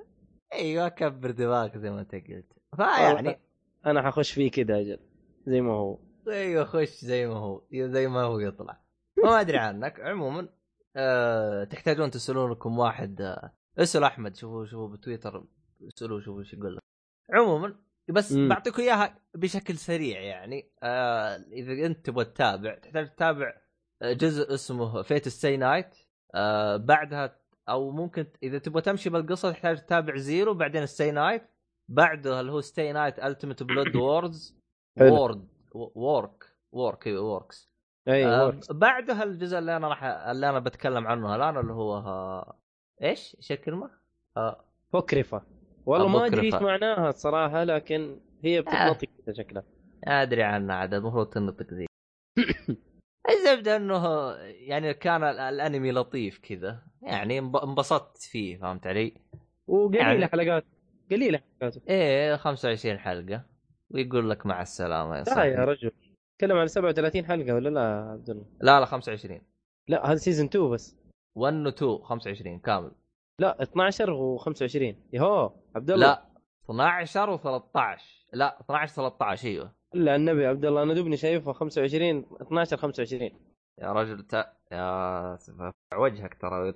[0.52, 2.52] أيوه كبر دماغك زي ما أنت قلت.
[2.76, 3.40] فيعني
[3.86, 4.98] أنا حخش فيه كذا أجل
[5.46, 5.98] زي ما هو.
[6.28, 8.80] أيوه خش زي ما هو زي ما هو يطلع.
[9.24, 10.48] ما أدري عنك عموما
[10.96, 15.44] أه تحتاجون تسالونكم واحد أه اسأل أحمد شوفوا شوفوا بتويتر
[15.88, 16.82] اسألوه شوفوا إيش يقول لك
[17.32, 17.76] عموما
[18.08, 18.48] بس مم.
[18.48, 23.54] بعطيكم إياها بشكل سريع يعني أه إذا أنت تبغى تتابع تحتاج تتابع
[24.02, 25.96] آه، جزء اسمه Fate stay night
[26.34, 31.42] أه بعدها أو ممكن إذا تبغى تمشي بالقصة تحتاج تتابع Zero بعدين stay night
[31.88, 34.60] بعده اللي هو stay night Unlimited Blade Words.
[35.00, 37.70] Word Work Work أيوه Works
[38.08, 38.72] اي آه Works.
[38.72, 42.59] بعدها الجزء اللي أنا راح اللي أنا بتكلم عنه الآن اللي هو ها...
[43.02, 43.90] إيش؟ إيش الكلمة؟
[44.36, 45.42] Apocrypha
[45.86, 46.54] والله ما أدري إيش.
[46.54, 49.62] معناها الصراحه لكن هي بتتنطق كذا شكلها.
[50.04, 51.86] أدري عنه عاد المفروض تنطق ذي
[53.30, 56.82] الزبدة إنه يعني كان ال- الأنمي لطيف كذا.
[57.02, 59.14] يعني انب- انبسطت فيه فهمت علي؟
[59.66, 60.64] وقليلة يعني- حلقات.
[61.10, 63.42] قليلة حلقاته إيه 25 حلقة.
[63.90, 65.90] ويقول لك مع السلامة يا لا يا صاحبي رجل.
[66.38, 67.80] تكلم عن 37 حلقة ولا لا
[68.12, 69.40] عبد الله؟ لا لا 25
[69.88, 70.96] لا هذا سيزون 2 بس.
[71.34, 72.90] 1 و 2 25 كامل.
[73.40, 76.26] لا 12 و25 يهو عبد الله لا
[76.70, 78.00] 12 و13
[78.32, 79.72] لا 12 13 أيوه.
[79.94, 83.30] لا النبي عبد الله أنا دوبني شايفه 25 12 25
[83.78, 84.52] يا رجل تا...
[84.72, 85.38] يا
[85.96, 86.74] وجهك ترى.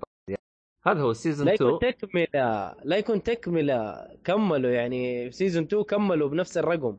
[0.86, 6.28] هذا هو season لا 2 يكون تكملة لا يكون تكملة كملوا يعني season 2 كملوا
[6.28, 6.96] بنفس الرقم.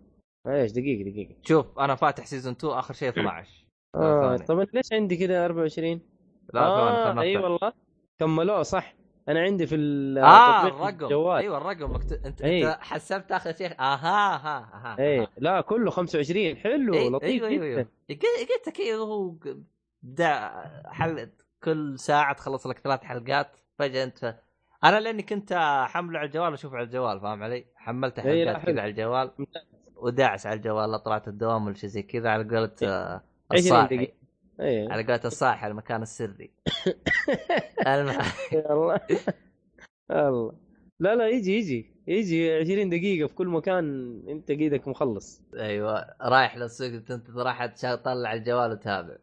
[0.48, 1.36] إيش دقيقة دقيقة.
[1.44, 3.66] شوف أنا فاتح season 2 آخر شيء 12
[3.96, 4.68] آه ثواني.
[4.68, 6.15] طب ليش عندي كذا 24
[6.54, 7.38] لا خلنا أي.
[7.38, 7.74] والله.
[8.20, 8.96] كملوه صح.
[9.30, 9.76] أنا عندي في
[10.20, 11.06] آه تطبيق الرقم.
[11.06, 11.38] الجوال.
[11.38, 11.94] أيوه الرقم.
[11.96, 12.72] مكتوب أنت إيه.
[12.74, 13.72] أنت حسبت آخر شيء.
[13.80, 17.90] أها ها ها إيه لا كله 25 حلو إيه، لطيف أيوه أيوه جدا.
[18.10, 19.34] أيوه قلت لك هو
[20.04, 20.52] بدا
[20.86, 21.30] حل
[21.64, 23.58] كل ساعة تخلص لك ثلاث حلقات.
[23.80, 24.36] فجأة أنت
[24.84, 25.54] أنا لأني كنت
[25.90, 28.66] حمله على الجوال أشوف على الجوال فاهم علي؟ حملت حلقات.
[28.66, 29.32] كذا على الجوال.
[29.96, 32.30] وداعس على الجوال لا طلعت الدوام ولا شيء زي كذا.
[32.30, 34.14] على قولة آه، 20 الصاحي
[34.60, 34.92] إيه.
[34.92, 36.52] على قولة الصاحي المكان السري.
[37.88, 38.32] الله
[40.12, 40.54] الله
[41.00, 43.84] لا لا يجي يجي يجي 20 دقيقة في كل مكان
[44.28, 45.42] أنت قيدك مخلص.
[45.56, 46.06] أيوه.
[46.22, 47.74] رايح للسوق تنتظر أحد
[48.04, 49.16] طلع الجوال وتابع.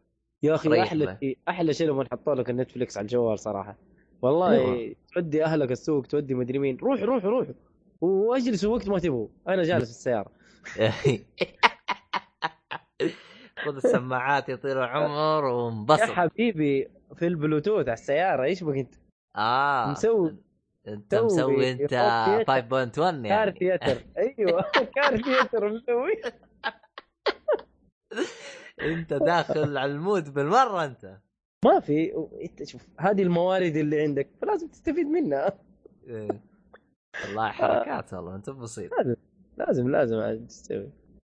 [0.43, 1.17] يا أخي أحلى.
[1.21, 3.77] شيء أحلى شيء لما حطوا لك النتفلكس على الجوال صراحة.
[4.23, 4.95] والله أيوة.
[5.15, 6.77] تودي أهلك السوق تودي مدري مين.
[6.77, 7.55] روحوا روحوا روحوا
[8.01, 9.29] واجلسوا وقت ما تبغوا.
[9.49, 10.31] أنا جالس في السيارة.
[13.65, 16.03] خذ السماعات يا طويل العمر يا وانبسط.
[16.03, 18.95] حبيبي في البلوتوث على السيارة إيش بك انت
[19.37, 20.37] آه مسوي
[20.89, 23.29] أنت مسوي أنت يحط 5.1 يعني.
[23.29, 24.65] كار ثياتر أيوه
[24.97, 26.13] car theater مسوي.
[28.83, 31.19] أنت داخل على ال mood بالمرة أنت.
[31.65, 32.13] ما في
[32.43, 35.53] إنت شوف هذه الموارد اللي عندك فلازم تستفيد منها.
[36.07, 36.29] إيه.
[37.25, 38.91] والله حركات والله أنت بسيط.
[39.57, 40.91] لازم لازم تستوي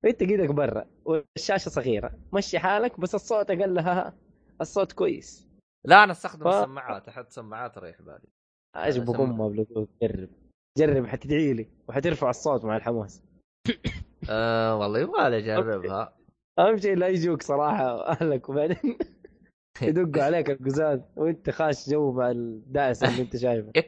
[0.06, 2.12] انت قيدك برا والشاشة صغيرة.
[2.34, 4.14] مشي حالك بس الصوت أقل لها
[4.62, 5.48] الصوت كويس.
[5.86, 8.92] لا أنا أستخدم ف- السماعات أحط سماعات ريح بالي.
[8.92, 9.04] سمع.
[9.04, 10.30] بكم بلوتوث جرب.
[10.78, 13.24] جرب حتدعي لي وحترفع الصوت مع الحماس.
[14.30, 16.14] آه والله يبغى لي أجربها.
[16.60, 18.98] أهم شيء لا يجوك صراحة أهلك وبعدين
[19.82, 23.72] يدقوا عليك القزاز وأنت خاش جو مع الدعس اللي أنت شايفه.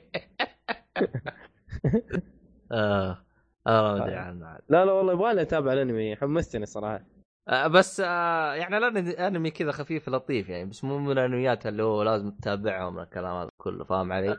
[2.72, 3.26] آه.
[3.70, 7.02] ما ادري عنه عاد لا لا والله يبغى لي اتابع الانمي حمستني صراحة
[7.50, 11.84] آه بس آه يعني الأنمي- انمي كذا خفيف لطيف يعني بس مو من الأنميات اللي
[11.84, 14.38] هو لازم تتابعهم الكلام هذا كله فاهم علي؟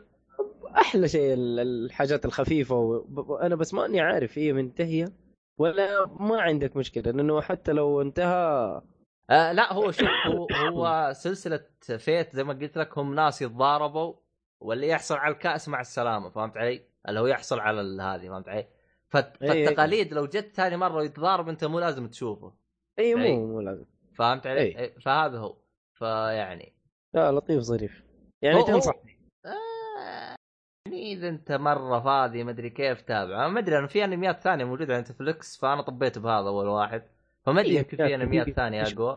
[0.77, 3.37] أحلى شيء ال- الحاجات الخفيفة و...
[3.43, 5.13] أنا بس ماني عارف هي منتهية
[5.59, 8.81] ولا ما عندك مشكلة لأنه حتى لو انتهى
[9.31, 11.61] آه لا هو شوف هو, هو سلسلة
[11.99, 14.15] فيت زي ما قلت لك هم ناس يتضاربوا
[14.61, 18.67] واللي يحصل على الكأس مع السلامة فهمت علي؟ اللي هو يحصل على هذه فهمت علي؟
[19.11, 19.67] فت- إي إي.
[19.67, 22.53] فالتقاليد لو جت ثاني مرة ويتضارب انت مو لازم تشوفه.
[22.99, 23.37] اي أي.
[23.37, 23.85] مو مو لازم.
[24.15, 25.57] فهمت علي؟ إي، فهذا هو.
[25.99, 26.73] فيعني
[27.15, 28.03] لا لطيف ظريف.
[28.43, 28.95] يعني هو- هو- تنصح
[29.47, 30.37] آه،
[30.87, 34.65] يعني إذا انت مرة فاضي ما أدري كيف تابع ما أدري أنا في أنميات ثانية
[34.65, 37.03] موجودة على نتفلكس فأنا طبيت بهذا أول واحد.
[37.47, 39.15] فما أدري يمكن في أنميات ثانية أقوى.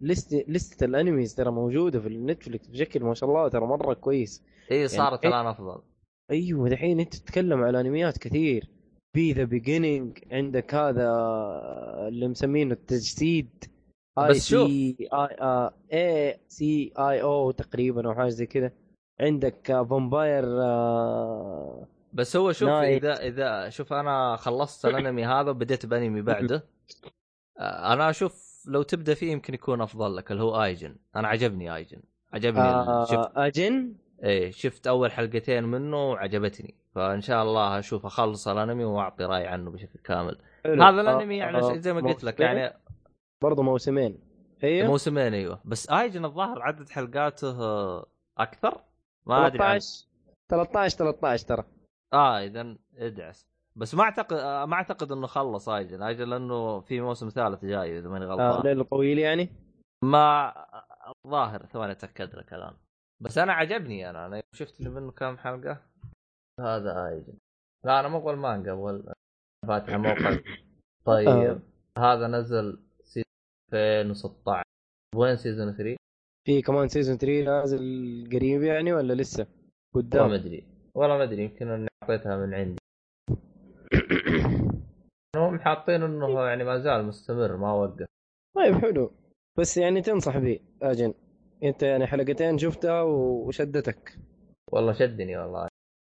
[0.00, 4.44] لست لستة الأنميز ترى موجودة في النتفلكس بشكل ما شاء الله ترى مرة كويس.
[4.70, 5.82] اي صارت يعني- الآن أفضل.
[6.30, 8.68] أيوه دحين أنت تتكلم على أنميات كثير.
[9.12, 11.08] في ذا بيجيننج عندك هذا
[12.08, 13.64] اللي مسمينه التجسيد
[14.18, 14.34] اي.
[14.34, 18.72] سي اي اي سي اي أو تقريبا أو حاجة زي كذا
[19.20, 23.04] عندك آه، فامباير آه، بس هو شوف نايت.
[23.04, 26.64] إذا إذا شوف أنا خلصت الأنمي هذا وبديت بأنمي بعده
[27.58, 31.76] آه، أنا أشوف لو تبدأ فيه يمكن يكون أفضل لك اللي هو ايجن أنا عجبني
[31.76, 32.02] ايجن
[32.32, 33.94] عجبني ال- شفت آه، اجن
[34.24, 36.74] إيه شفت أول حلقتين منه وعجبتني.
[36.94, 40.38] فإن شاء الله أشوف أخلص الأنمي وأعطي رأي عنه بشكل كامل.
[40.64, 40.82] حلو.
[40.84, 42.74] هذا الأنمي يعني آه، زي ما قلت لك؟ يعني
[43.42, 44.20] برضه موسمين.
[44.60, 45.60] هي موسمين أيوه.
[45.64, 48.06] بس آيجن الظاهر عدد حلقاته آه،
[48.38, 48.80] أكثر؟
[49.26, 50.06] ما أدري عن- 13
[50.50, 51.64] 13 13 ترى.
[52.12, 53.46] آه اذا ادعس.
[53.76, 56.02] بس ما أعتقد آه، ما أعتقد إنه خلص آيجن.
[56.02, 58.62] آيجن لأنه في موسم ثالث جاي إذا ماني آه غلطان.
[58.64, 59.48] ليل طويل يعني؟
[60.04, 60.52] ما
[61.26, 62.74] الظاهر ثواني أتأكد لك الآن.
[63.20, 65.78] بس أنا عجبني أنا أنا شفت منه كم حلقة؟
[66.60, 67.34] هذا ايجن
[67.84, 69.12] لا أنا مو اول مانجا اول
[69.68, 70.38] فاتح موقع
[71.10, 71.28] طيب.
[71.28, 71.60] آه.
[71.98, 73.24] هذا نزل season
[73.72, 74.62] 2016
[75.16, 75.96] وين season 3؟
[76.46, 79.46] في كمان season 3 نازل قريب يعني ولا لسه؟
[79.94, 80.64] والله ما قدام أدري.
[80.94, 82.78] والله ما أدري يمكن إني اعطيتها من عندي.
[85.36, 88.06] هم حاطين إنه يعني ما زال مستمر ما وقف.
[88.56, 89.12] طيب حلو.
[89.58, 91.14] بس يعني تنصح به آجن.
[91.62, 94.18] أنت يعني حلقتين شفتها وشدتك.
[94.72, 95.68] والله شدني والله.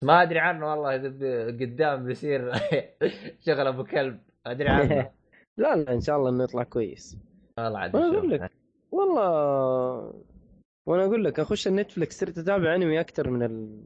[0.03, 2.53] ما أدري عنه والله إذا قدام بيصير
[3.47, 5.11] شغل أبو كلب أدري عنه.
[5.59, 7.19] لا لا إن شاء الله إنه يطلع كويس.
[7.59, 7.97] والله عاد.
[7.97, 8.51] أقول لك
[8.93, 10.23] والله
[10.87, 13.83] وأنا أقول لك أخش النتفلكس صرت أتابع أنمي أكثر من ال...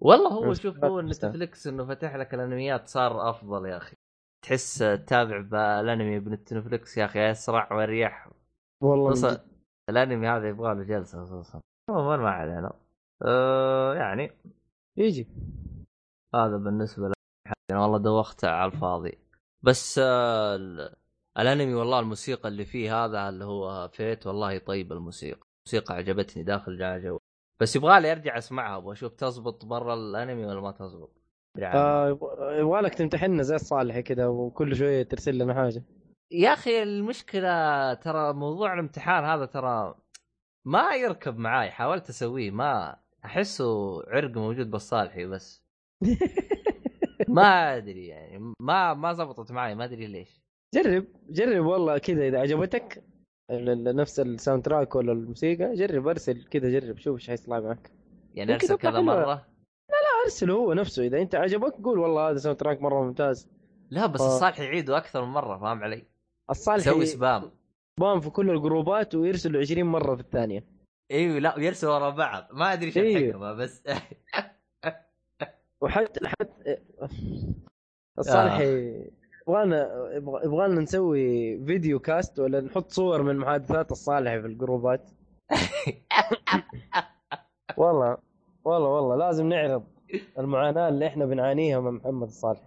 [0.00, 3.96] والله هو شوف هو بس- نتفلكس إنه فتح لك الأنميات صار أفضل يا أخي.
[4.44, 8.28] تحس تتابع بالانمي بنتفلكس يا أخي اسرع واريح
[8.82, 9.40] والله جد.
[9.90, 11.60] الأنمي هذا يبغى له جلسة خصوصا
[11.90, 12.72] عموما ما علينا.
[13.22, 14.30] أه يعني
[14.96, 15.28] يجي.
[16.34, 17.14] هذا بالنسبة لي
[17.48, 19.18] حقنا والله دوختها على الفاضي.
[19.62, 20.94] بس آه ال-
[21.38, 25.40] الأنمي والله الموسيقى اللي فيه هذا اللي هو فيت والله طيب الموسيقى.
[25.66, 27.18] الموسيقى عجبتني داخل جو
[27.60, 28.76] بس يبغى لي أرجع أسمعها.
[28.76, 31.10] أبغى أشوف تزبط برا الأنمي ولا ما تزبط.
[31.62, 35.82] آه يبغى- يبغالك تمتحننا زي الصالحي كذا وكل شوية ترسل لنا حاجة.
[36.32, 39.94] يا أخي المشكلة ترى موضوع الامتحان هذا ترى
[40.66, 41.70] ما يركب معاي.
[41.70, 45.62] حاولت أسويه ما أحسه عرق موجود بالصالحي بس.
[47.28, 50.42] ما أدري يعني ما ما زبطت معي ما أدري ليش.
[50.74, 53.04] جرب جرب والله كذا إذا عجبتك
[53.50, 57.90] نفس ال soundtrack ولا الموسيقى جرب أرسل كذا جرب شوف إيش حيطلع معك.
[58.34, 59.00] يعني أرسل كذا.
[59.00, 59.52] مرة؟
[60.24, 61.06] ارسل هو نفسه.
[61.06, 63.48] إذا أنت عجبك قول والله هذا soundtrack مرة ممتاز.
[63.90, 64.26] لا بس آه.
[64.26, 66.04] الصالح يعيده أكثر من مرة فاهم علي؟
[66.50, 67.50] الصالح يسوي spam
[68.00, 70.64] spam في كل الجروبات ويرسل 20 مرة في الثانية.
[71.12, 73.20] أيوه لا ويرسل ورا بعض ما أدري إيش إيوه.
[73.20, 73.82] الحكمة بس
[75.80, 76.76] وحتى حتى
[78.18, 85.10] الصالح يبغانا يبغى- يبغانا نسوي فيديو كاست ولا نحط صور من محادثات الصالح في الجروبات
[87.76, 88.16] والله
[88.64, 89.84] والله والله لازم نعرض
[90.38, 92.60] المعاناة اللي إحنا بنعانيها مع محمد الصالح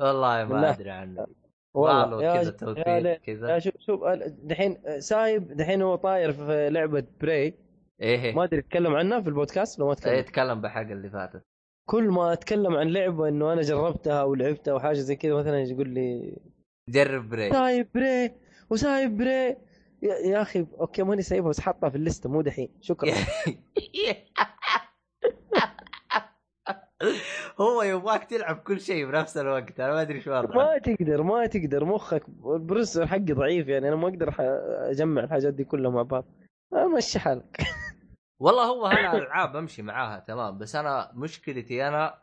[0.00, 0.70] والله ما.
[0.70, 1.26] أدري عنه
[1.74, 3.14] والله كذا توفيق.
[3.16, 4.04] كذا شوف شوف
[4.42, 7.54] دحين سايب دحين هو طاير في لعبة Prey
[8.00, 8.34] إيه.
[8.34, 11.42] ما أدري أتكلم عنها في البودكاست لو ما إيه اتكلم اتكلم بحق اللي فاتت.
[11.88, 15.88] كل ما أتكلم عن لعبة إنه أنا جربتها ولعبتها أو حاجة زي كذا مثلا يقول
[15.88, 16.36] لي
[16.88, 18.30] جرب Prey ليه سايب Prey
[18.70, 19.56] وسايب Prey.
[20.02, 22.68] يا, يا أخي أوكي ماني سايبها بس حاطها في الليستة مو دحين.
[22.80, 23.10] شكرا.
[27.60, 30.56] هو يبغاك تلعب كل شيء بنفس الوقت أنا ما أدري إيش وضعه.
[30.56, 34.34] ما تقدر ما تقدر مخك ال processor حقي ضعيف يعني أنا ما أقدر
[34.90, 36.24] أجمع الحاجات دي كلها مع بعض.
[36.96, 37.56] مشي حالك.
[38.40, 40.58] والله هو أنا العاب امشي معاها تمام.
[40.58, 42.18] بس أنا مشكلتي أنا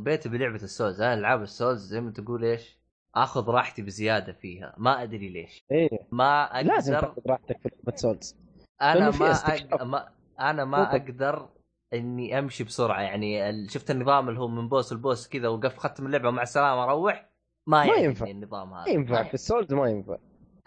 [0.00, 1.00] طبيت بلعبة ال Souls.
[1.00, 2.80] أنا ألعاب ال Souls زي ما تقول إيش؟
[3.14, 4.74] آخذ راحتي بزيادة فيها.
[4.78, 5.64] ما أدري ليش.
[5.72, 5.88] إيه.
[6.12, 8.36] ما لازم أقدر تأخذ راحتك في لعبة Souls.
[8.82, 9.32] أنا ما.
[9.32, 9.82] أق...
[9.82, 10.08] ما
[10.40, 10.96] أنا ما.
[10.96, 11.48] أقدر
[11.94, 13.00] إني أمشي بسرعة.
[13.00, 16.84] يعني شفت النظام اللي هو من boss ل boss كذا وقف ختم اللعبة مع السلامة
[16.84, 17.30] أروح؟
[17.66, 18.26] ما, ما ينفع.
[18.26, 18.84] النظام هذا.
[18.84, 20.16] ما ينفع في ال Souls ما ينفع.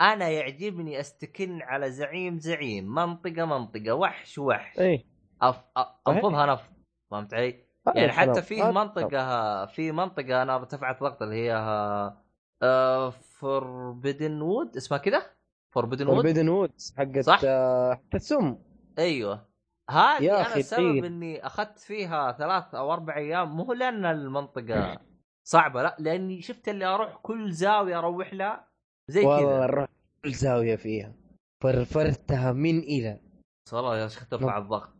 [0.04, 5.06] أنا يعجبني أستكن على زعيم زعيم منطقة منطقة وحش وحش إيه
[5.42, 5.64] أف...
[6.08, 6.74] انفضها نفض
[7.12, 7.64] فهمت علي؟
[7.96, 8.12] يعني.
[8.12, 11.54] حتى هذا منطقة في منطقة أنا ارتفعت ضغط اللي هي
[13.12, 15.32] Forbidden Wood اسمها كذا؟
[15.74, 18.58] Forbidden Wood Forbidden Woods حقت صح؟ آه، حقت سم
[19.00, 19.48] أيوه
[19.90, 21.04] هذه يا أنا السبب.
[21.04, 25.00] إني أخذت فيها ثلاث أو أربع أيام مو لأن المنطقة
[25.44, 28.73] صعبة لا لأني شفت اللي أروح كل زاوية أروح لها
[29.08, 29.66] زي والله كذا.
[29.66, 29.90] رحت
[30.24, 31.14] كل زاوية فيها.
[31.64, 33.20] فرفرتها من إلى.
[33.74, 34.94] والله يا شيخ ترفع الضغط.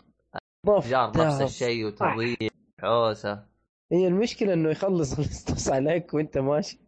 [0.68, 2.50] جار نفس الشيء وتضييع
[2.82, 3.46] حوسة.
[3.92, 6.80] هي المشكلة إنه يخلص الاستوس عليك وأنت ماشي.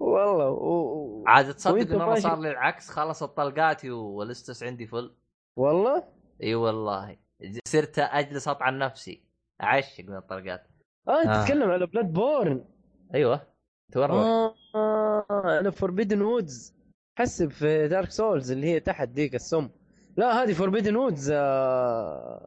[0.00, 1.24] والله و...
[1.26, 5.14] عاد تصدق وأنت ان أنا ماشي- صار لي العكس؟ خلصت طلقاتي والاستس عندي فل
[5.58, 6.04] والله؟
[6.42, 7.16] إي والله.
[7.68, 9.22] صرت أجلس أطعن نفسي.
[9.62, 10.66] أعشق من الطلقات.
[11.08, 11.42] آه أنت آه.
[11.44, 12.64] تتكلم على Bloodborne
[13.14, 13.51] أيوه.
[13.92, 14.10] تورط.
[14.74, 15.24] آه،
[15.60, 16.74] أنا Forbidden Woods
[17.18, 19.68] حسب في Dark Souls اللي هي تحت ديك السم.
[20.16, 22.46] لا هذه Forbidden Woods آه.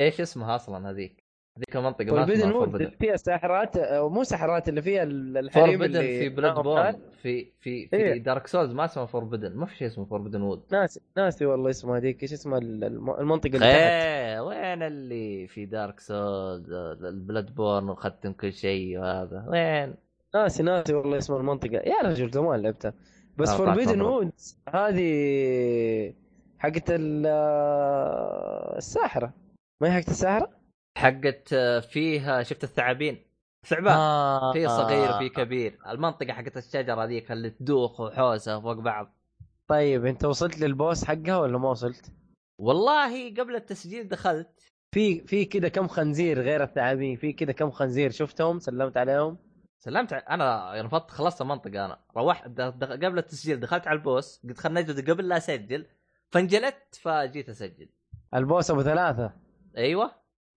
[0.00, 1.22] إيش اسمها أصلا هذيك؟
[1.56, 5.38] هذيك المنطقة ما Forbidden اسمها Woods اللي فيها ساحرات آه، مو ساحرات اللي فيها ال-
[5.38, 6.92] الحريم اللي في Bloodborne.
[7.22, 8.22] في في في إيه.
[8.22, 11.96] Dark Souls ما اسمه Forbidden ما في شيء اسمه Forbidden Wood ناسي ناسي والله اسمها
[11.98, 12.22] هذيك.
[12.22, 16.72] إيش اسمها ال- الم- المنطقة اللي تحت؟ إيه وين اللي في Dark Souls
[17.04, 19.44] ال Bloodborne وختم كل شيء وهذا.
[19.48, 19.94] وين؟
[20.34, 21.76] ناسي ناسي والله اسم المنطقة.
[21.76, 22.94] يا رجل زمان لعبتها
[23.38, 24.12] بس آه، Forbidden مبروك.
[24.12, 26.14] Woods هذه
[26.58, 26.90] حقت
[27.26, 29.34] آه، الساحرة.
[29.82, 30.50] ما هي حقت الساحرة؟
[30.98, 33.18] حقت آه، فيها شفت الثعابين؟
[33.66, 35.78] ثعبان آه في صغير وفي كبير.
[35.88, 39.12] المنطقة حقت الشجرة ذيك اللي تدوخ وحوسة فوق بعض.
[39.68, 42.12] طيب انت وصلت لل boss حقها ولا ما وصلت؟
[42.60, 44.72] والله قبل التسجيل دخلت.
[44.94, 49.36] في في كذا كم خنزير غير الثعابين؟ في كذا كم خنزير شفتهم سلمت عليهم؟
[49.84, 51.98] سلمت ع- أنا رفضت خلصت المنطقة أنا.
[52.16, 55.86] روحت د- د- قبل التسجيل دخلت على ال boss قلت خلنا نجلد قبل لا أسجل.
[56.30, 57.88] فانجلدت فجيت أسجل.
[58.34, 59.32] ال boss أبو ثلاثة.
[59.76, 60.10] أيوه.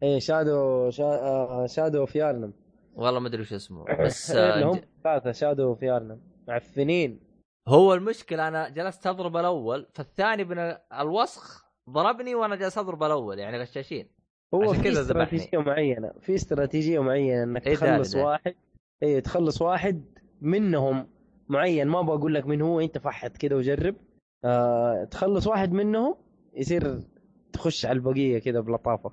[0.03, 1.03] إيه شادو شا...
[1.03, 2.53] آه، Shadow of Yharnam
[2.93, 3.85] والله ما أدري وش اسمه.
[4.05, 7.19] بس إيه، آه، هم ثلاثة شادو فيارنم معفنين.
[7.67, 10.57] هو المشكلة أنا جلست أضرب الأول فالثاني من
[10.99, 14.09] الوسخ ضربني وأنا جالس أضرب الأول يعني غشاشين.
[14.53, 15.01] هو في كذا.
[15.01, 16.11] استراتيجية معينة.
[16.21, 18.55] في استراتيجية معينة إنك إيه تخلص؟ واحد
[19.03, 20.05] اي تخلص واحد
[20.41, 21.07] منهم
[21.49, 23.95] معين ما بقول لك من هو أنت فحت كده وجرب.
[24.45, 26.15] آه تخلص واحد منهم
[26.53, 26.99] يصير
[27.53, 29.11] تخش على البقية كده بلطافة.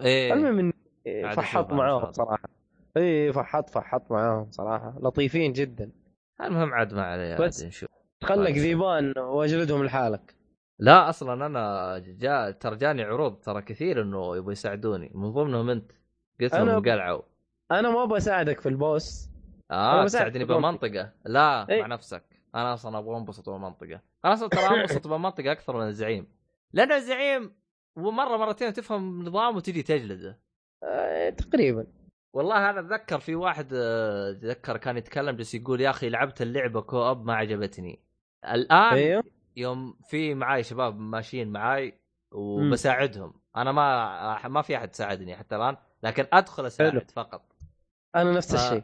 [0.00, 0.32] إيه.
[0.32, 0.72] المهم
[1.06, 2.12] عاد فحط معاهم.
[2.12, 2.48] صراحة.
[2.96, 4.98] اي فحط فحط معاهم صراحة.
[5.02, 5.90] لطيفين جدا.
[6.40, 7.64] المهم عاد ما عليه بس.
[7.64, 7.88] نشوف.
[8.20, 8.58] تخلك.
[8.58, 10.34] ذيبان واجلدهم لحالك.
[10.78, 15.10] لا أصلا أنا جاء ترى جاني عروض ترى كثير إنه يبغوا يساعدوني.
[15.14, 15.92] من ضمنهم أنت.
[16.40, 17.22] قلت لهم قلعوا.
[17.78, 19.28] أنا ما بساعدك في البوس.
[19.70, 20.44] آه تساعدني.
[20.44, 21.80] بالمنطقة لا إيه.
[21.80, 22.24] مع نفسك.
[22.54, 26.26] أنا أصلا أبغى أنبسط بالمنطقة أنا أصلا ترى أنبسط بالمنطقة أكثر من الزعيم.
[26.72, 27.52] لأن الزعيم
[27.96, 30.38] ومره مرتين تفهم نظام وتجي تجلده.
[30.82, 31.86] آه تقريبا.
[32.32, 36.80] والله أنا أتذكر في واحد آه، أتذكر كان يتكلم بس يقول يا أخي لعبت اللعبة
[36.80, 38.00] كوب ما عجبتني.
[38.44, 39.24] الآن إيوه.
[39.56, 41.98] يوم في معاي شباب ماشيين معاي
[42.32, 43.34] وبساعدهم.
[43.56, 47.10] أنا ما ما في أحد ساعدني حتى الآن لكن أدخل أساعد.
[47.10, 47.53] فقط.
[48.16, 48.66] أنا نفس آه.
[48.68, 48.82] الشيء.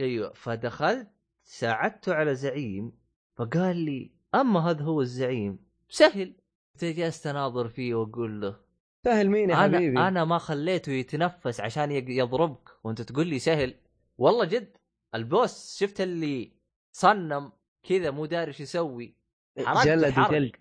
[0.00, 1.08] أيوه فدخلت
[1.44, 2.92] ساعدته على زعيم
[3.36, 6.34] فقال لي أما هذا هو الزعيم سهل.
[6.82, 8.56] جلست اناظر فيه وأقول له.
[9.04, 13.74] سهل مين يا أنا حبيبي؟ أنا ما خليته يتنفس عشان يضربك وأنت تقول لي سهل.
[14.18, 14.76] والله جد
[15.14, 16.52] البوس شفت اللي
[16.92, 17.52] صنم
[17.82, 19.16] كذا مو داري إيش يسوي.
[19.58, 20.30] حركته جلد حرق.
[20.32, 20.56] جلد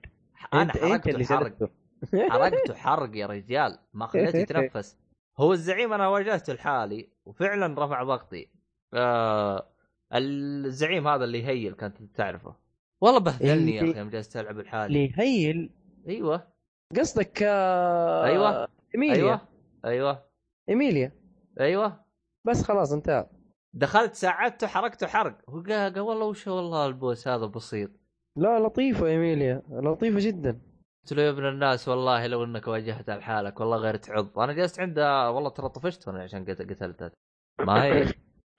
[0.54, 1.72] أنا حرقته اللي حرق.
[2.30, 3.80] حرقته حرق يا رجال.
[3.94, 4.98] ما خليته يتنفس.
[5.38, 7.10] هو الزعيم أنا واجهته لحالي.
[7.26, 8.48] وفعلا رفع ضغطي.
[8.94, 9.68] آه
[10.14, 12.56] الزعيم هذا اللي يهيل كنت تعرفه.
[13.02, 15.70] والله بهذلني يا اللي- أخي يوم جلست ألعب لحالي اللي هيل؟
[16.08, 16.48] أيوه.
[17.00, 18.68] قصدك آه، أيوة.
[18.96, 19.16] إيميليا.
[19.16, 19.42] أيوه.
[19.86, 20.24] أيوه.
[20.70, 21.12] إيميليا.
[21.60, 22.06] أيوه.
[22.48, 23.30] بس خلاص انتهى.
[23.74, 25.38] دخلت ساعدته حركته حرق.
[25.50, 27.92] هو قال والله وش والله البوس هذا بسيط؟
[28.38, 29.62] لا لطيفة إيميليا.
[29.70, 30.62] لطيفة جدا.
[31.04, 34.40] قلت له يا ابن الناس والله لو إنك واجهتها لحالك والله غير تعض.
[34.40, 37.12] أنا جلست عندها والله ترى طفشت أنا عشان قت- قتلتها
[37.60, 38.14] ما هي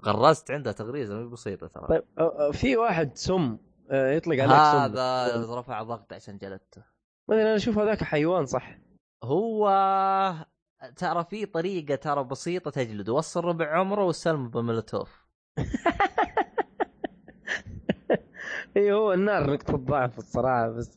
[0.04, 1.86] غرست عندها تغريزة مو بسيطة ترى.
[1.88, 2.04] طيب
[2.52, 3.58] في واحد سم
[3.90, 4.98] يطلق عليك سم.
[4.98, 6.82] هذا رفع ضغط عشان جلدته.
[7.28, 8.78] مثلا أنا أشوف هذاك حيوان صح؟
[9.24, 9.68] هو
[10.96, 15.22] ترى في طريقة ترى بسيطة تجلده وصل ربع عمره والسلم بملتوف
[18.76, 20.96] اي هو النار نقطة ضعف الصراحة بس.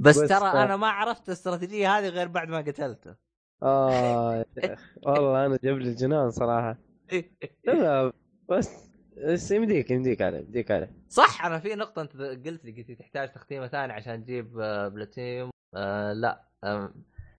[0.00, 3.14] بس بس ترى أنا ما عرفت الاستراتيجيه هذه غير بعد ما قتلته.
[3.62, 4.76] آه يا
[5.06, 6.78] والله أنا جاب لي الجنان صراحة.
[7.66, 8.12] لا
[8.48, 8.90] بس
[9.26, 10.92] بس يمديك يمديك عليه يمديك عليه.
[11.08, 14.88] صح أنا في نقطة أنت قلت لي قلت لي تحتاج تختيمة ثانية عشان تجيب آه،
[14.88, 15.50] بلاتينيوم.
[15.74, 16.94] آه لا آه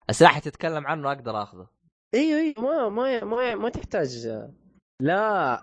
[0.10, 1.68] السلاح تتكلم عنه أقدر أخذه.
[2.14, 4.28] إيوه إيوه ما ما ما ما تحتاج.
[5.02, 5.62] لا.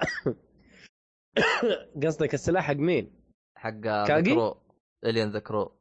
[2.02, 3.12] قصدك السلاح حق مين؟
[3.59, 4.56] حق كاجي؟ ذكرو
[5.05, 5.73] الين ذكرو.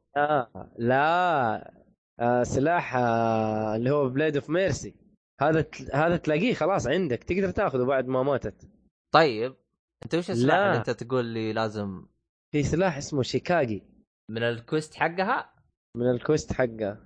[0.78, 1.72] لا
[2.20, 4.94] آه سلاح آه اللي هو Blade of Mercy
[5.40, 8.68] هذا ت- هذا تلاقيه خلاص عندك تقدر تاخذه بعد ما ماتت.
[9.14, 9.56] طيب
[10.04, 10.66] انت وش السلاح لا.
[10.66, 12.06] اللي انت تقول لي لازم؟
[12.52, 13.82] في سلاح اسمه Chikage
[14.30, 15.54] من ال quest حقها؟
[15.96, 16.98] من ال quest حقه.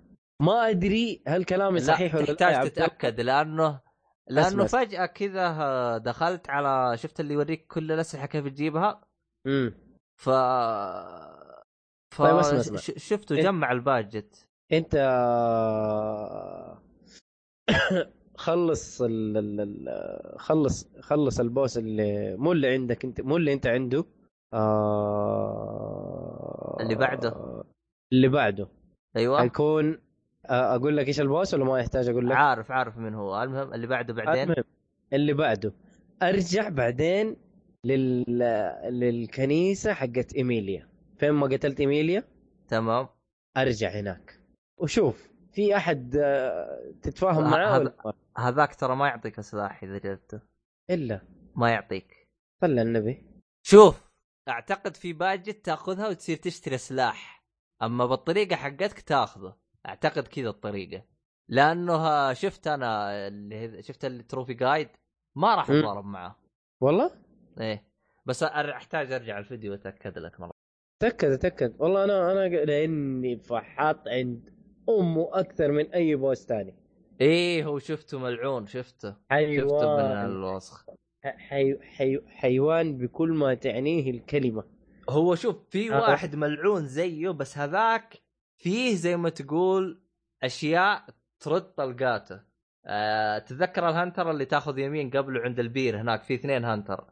[0.43, 3.81] ما أدري هل كلامي لا صحيح ولا لا تحتاج؟ تتأكد لأنه
[4.29, 4.67] لأنه أسمع.
[4.67, 9.01] فجأة كذا آه، دخلت على شفت اللي يوريك كل الأسلحة كيف تجيبها؟
[9.47, 9.75] امم
[10.21, 10.29] ف
[12.11, 12.79] ف طيب اسمع، اسمع.
[12.97, 13.43] شفته إيه.
[13.43, 14.97] جمع الباجت انت
[18.37, 23.67] خلص ال ال ال خلص خلص البوس اللي مو اللي عندك انت مو اللي انت
[23.67, 24.05] عنده
[24.55, 25.71] آه
[26.81, 27.65] اللي بعده.
[28.13, 28.69] اللي بعده
[29.17, 29.99] أيوه حيكون
[30.47, 33.75] آه، أقول لك إيش البوس ولا ما يحتاج أقول لك؟ عارف عارف من هو المهم
[33.75, 34.65] اللي بعده بعدين المهم
[35.13, 35.73] اللي بعده
[36.23, 37.37] أرجع بعدين
[37.85, 38.39] لل...
[38.91, 40.90] للكنيسة حقت إيميليا
[41.21, 42.25] فين ما قتلت إيميليا؟
[42.69, 43.09] تمام.
[43.57, 44.41] أرجع هناك.
[44.79, 50.41] وشوف في أحد آه، تتفاهم معاه ما؟ هذاك ترى ما يعطيك سلاح إذا جبته
[50.91, 51.21] إلا.
[51.57, 52.29] ما يعطيك.
[52.61, 53.25] صلى النبي.
[53.67, 54.11] شوف
[54.49, 57.45] أعتقد في باجت تأخذها وتصير تشتري سلاح.
[57.83, 59.57] أما بالطريقة حقتك تأخذه.
[59.87, 61.05] أعتقد كذا الطريقة.
[61.49, 64.89] لأنه ها- شفت أنا اللي شفت التروفي جايد؟
[65.37, 65.71] ما راح.
[65.71, 66.37] أتضارب معاه
[66.81, 67.11] والله؟
[67.61, 67.85] إيه.
[68.27, 70.60] بس أحتاج أرجع الفيديو وأتأكد لك مرة
[71.01, 71.75] تأكد تأكد.
[71.79, 74.51] والله أنا أنا لأني فحاط عند
[74.89, 76.75] أمه أكثر من أي بوس ثاني
[77.21, 79.11] إيه هو شفته ملعون شفته.
[79.11, 80.27] شفته من حيوان.
[80.27, 80.87] الوسخ.
[81.25, 81.79] حي...
[81.83, 82.21] حي...
[82.27, 84.65] حيوان بكل ما تعنيه الكلمة.
[85.11, 86.01] هو شوف في آه.
[86.01, 88.23] واحد ملعون زيه بس هذاك
[88.59, 90.03] فيه زي ما تقول
[90.43, 91.05] أشياء
[91.41, 92.41] ترد طلقاته.
[92.87, 97.05] أه تذكر الهنتر اللي تاخذ يمين قبله عند البير هناك في اثنين هنتر.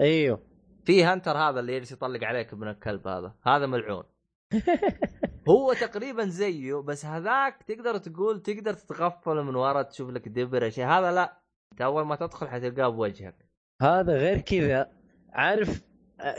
[0.00, 0.55] أيوه.
[0.86, 3.34] في هنتر هذا اللي يجلس يطلق عليك ابن الكلب هذا.
[3.46, 4.04] هذا ملعون.
[5.48, 10.86] هو تقريبا زيه بس هذاك تقدر تقول تقدر تتغفل من ورا تشوف لك دبر شيء.
[10.86, 11.40] هذا لا.
[11.72, 13.48] أنت أول ما تدخل حتلقاه بوجهك.
[13.82, 14.92] هذا غير كذا.
[15.32, 15.82] عارف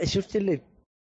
[0.02, 0.60] شفت اللي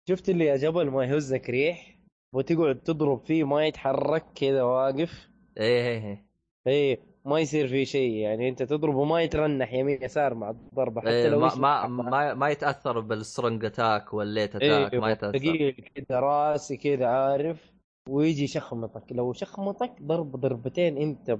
[0.10, 1.99] شفت اللي يا جبل ما يهزك ريح؟
[2.34, 6.28] وتقعد تضرب فيه ما يتحرك كذا واقف؟ إيه إيه إيه.
[6.68, 11.10] اي ما يصير فيه شيء يعني أنت تضرب وما يترنح يمين يسار مع الضربة حتى
[11.10, 11.88] إيه لو ما ما.
[11.88, 15.38] ما, ما يتاثر بال strong attack وال light attack ما يتأثر.
[15.38, 17.74] دقيقة كذا راسي كذا عارف؟
[18.10, 21.38] ويجي يشخمطك لو شخمطك ضرب ضربتين أنت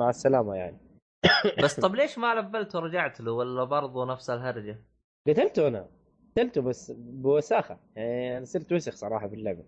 [0.00, 0.78] مع السلامة يعني.
[1.64, 4.84] بس طب ليش ما لبلت ورجعت له؟ ولا برضو نفس الهرجة؟
[5.28, 5.88] قتلته أنا
[6.32, 7.78] قتلته بس بوساخة.
[7.96, 9.64] يعني أنا صرت وسخ صراحة باللعبة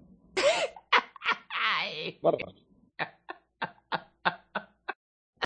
[2.24, 2.69] مرة.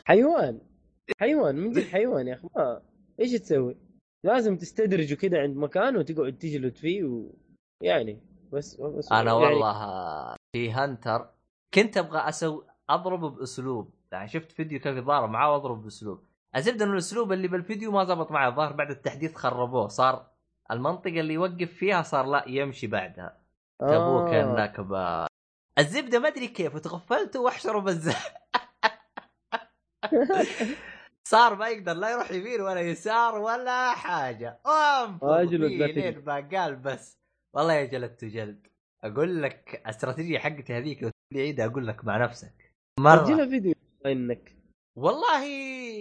[0.08, 0.60] حيوان
[1.20, 2.82] حيوان من جد حيوان يا أخي ما
[3.20, 3.76] إيش تسوي؟
[4.24, 7.30] لازم تستدرجه كذا عند مكان وتقعد تجلد فيه و...
[7.82, 8.20] يعني
[8.52, 11.30] بس, بس أنا يعني والله في هنتر
[11.74, 16.22] كنت أبغى أسوي اضربه بأسلوب يعني شفت فيديو كيف يضارب معاه وأضرب بأسلوب
[16.56, 20.30] الزبده إنه الأسلوب اللي بالفيديو ما زبط معي الظاهر بعد التحديث خربوه صار
[20.70, 23.40] المنطقة اللي يوقف فيها صار لا يمشي بعدها
[23.82, 24.30] جابوه آه.
[24.30, 24.86] كانك.
[25.78, 28.32] الزبدة ما أدري كيف وتغفلته واحشره بالزهر
[31.28, 34.60] صار ما يقدر لا يروح يمين ولا يسار ولا حاجة.
[35.20, 35.82] تجلد.
[35.82, 37.18] لين ما قال بس.
[37.54, 38.66] والله يا جلدته جلد
[39.04, 42.74] أقول لك الاستراتيجيه حقتي هذيك لو تقول عيدها أقول لك مع نفسك.
[43.00, 43.46] مرة.
[43.46, 43.74] فيديو
[44.06, 44.56] إنك.
[44.98, 45.44] والله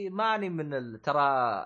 [0.09, 1.01] ماني من ال...
[1.01, 1.21] ترى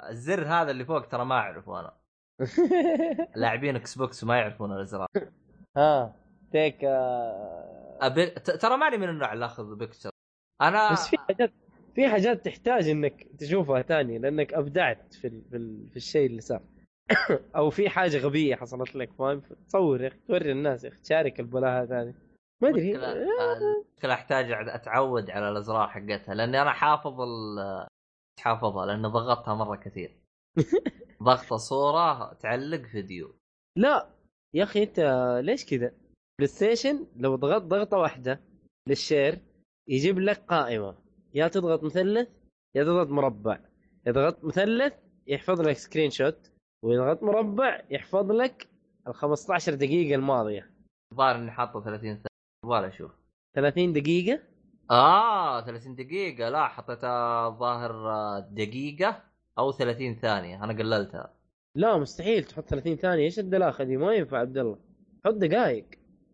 [0.10, 1.94] الزر هذا اللي فوق ترى ما أعرفه أنا.
[3.36, 5.08] لاعبين Xbox ما يعرفون الأزرار.
[5.78, 6.16] ها
[6.52, 6.82] تيك
[8.62, 10.10] ترى ماني من النوع اللي أخذ picture
[10.62, 11.54] أنا بس في حاجات
[11.98, 15.42] في حاجات تحتاج إنك تشوفها تاني لأنك أبدعت في ال...
[15.50, 15.90] في, ال...
[15.90, 16.62] في الشيء اللي صار.
[17.58, 21.40] أو في حاجة غبية حصلت لك فاهم؟ تصور يا أخي توري الناس يا أخي تشارك
[21.40, 22.16] البلاهه ثاني
[22.62, 22.92] ما أدري.
[22.92, 27.88] المشكلة المشكلة أحتاج أتعود على الازرار حقتها لأني أنا حافظ ال
[28.40, 30.18] حافظها لأني ضغطتها مرة كثير.
[31.24, 33.36] ضغط صورة تعلق فيديو.
[33.78, 34.10] لا
[34.54, 35.00] يا أخي أنت
[35.44, 35.92] ليش كذا؟
[36.40, 38.42] PlayStation لو ضغطت ضغطة واحدة
[38.88, 39.40] لل share
[39.88, 41.07] يجيب لك قائمة.
[41.34, 42.30] يا تضغط مثلث
[42.76, 43.60] يا تضغط مربع.
[44.08, 44.94] إذا ضغطت مثلث
[45.28, 46.52] يحفظ لك سكرين شوت
[46.84, 48.68] وإذا ضغطت مربع يحفظ لك
[49.08, 50.72] ال 15 دقيقة الماضية.
[51.12, 52.26] الظاهر إني حاطه 30 ثانية.
[52.66, 53.12] يبغالي أشوف.
[53.56, 54.40] 30 دقيقة؟
[54.92, 56.50] آه 30 دقيقة.
[56.50, 57.92] لا حطيتها الظاهر
[58.40, 59.24] دقيقة
[59.58, 60.64] أو 30 ثانية.
[60.64, 61.34] أنا قللتها.
[61.76, 63.24] لا مستحيل تحط 30 ثانية.
[63.24, 64.80] إيش الدلاخة دي؟ ما ينفع عبد الله.
[65.26, 65.86] حط دقائق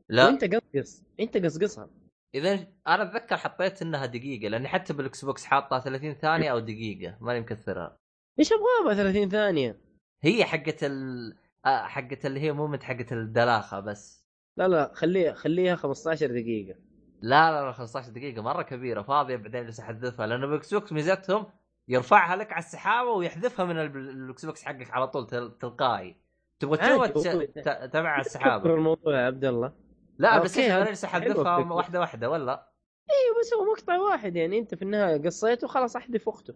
[0.09, 0.25] لا.
[0.25, 1.03] وإنت قصقص.
[1.19, 1.89] إنت قصقصها.
[2.35, 2.53] إذا
[2.87, 7.39] أنا أتذكر حطيت إنها دقيقة لأني حتى بال Xbox حاطها 30 ثانية أو دقيقة ماني
[7.39, 7.97] مكثرها.
[8.39, 9.79] إيش أبغى 30 ثانية؟
[10.23, 11.35] هي حقت ال
[11.65, 14.25] آه، حقت اللي هي moment حقت الدلاخة بس.
[14.57, 16.79] لا لا خليها خليها 15 دقيقة.
[17.21, 21.45] لا لا لا 15 دقيقة مرة كبيرة فاضية بعدين جالس أحذفها لأنه بال Xbox ميزتهم
[21.87, 26.15] يرفعها لك على السحابة ويحذفها من ال- ال Xbox حقك على طول تل- تلقائي.
[26.59, 28.73] تبغى تشوفها عادي، تش- هو- ت- تبع السحابة.
[28.73, 29.73] الموضوع يا عبد الله.
[30.17, 31.17] لا بس أنا احذفها
[31.57, 31.73] الفكرة.
[31.73, 32.71] واحدة واحدة ولا؟
[33.11, 36.55] أيوه بس هو مقطع واحد يعني أنت في النهاية قصيته خلاص أحذف اخته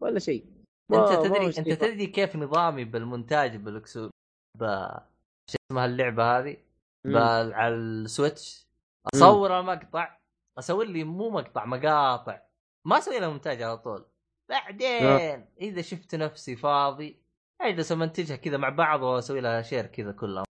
[0.00, 0.44] ولا شيء.
[0.92, 4.88] أنت تدري أنت تدري كيف نظامي بالمونتاج بالاكس ب
[5.50, 6.56] شو اسمها اللعبة هذه.
[7.54, 8.68] على ال Switch.
[9.14, 10.18] أصور المقطع
[10.58, 12.42] أسوي لي مو مقطع مقاطع.
[12.86, 14.06] ما أسوي لها مونتاج على طول.
[14.50, 17.22] بعدين إذا شفت نفسي فاضي
[17.60, 20.44] أجلس أمنتجها كذا مع بعض وأسوي لها share كذا كلها.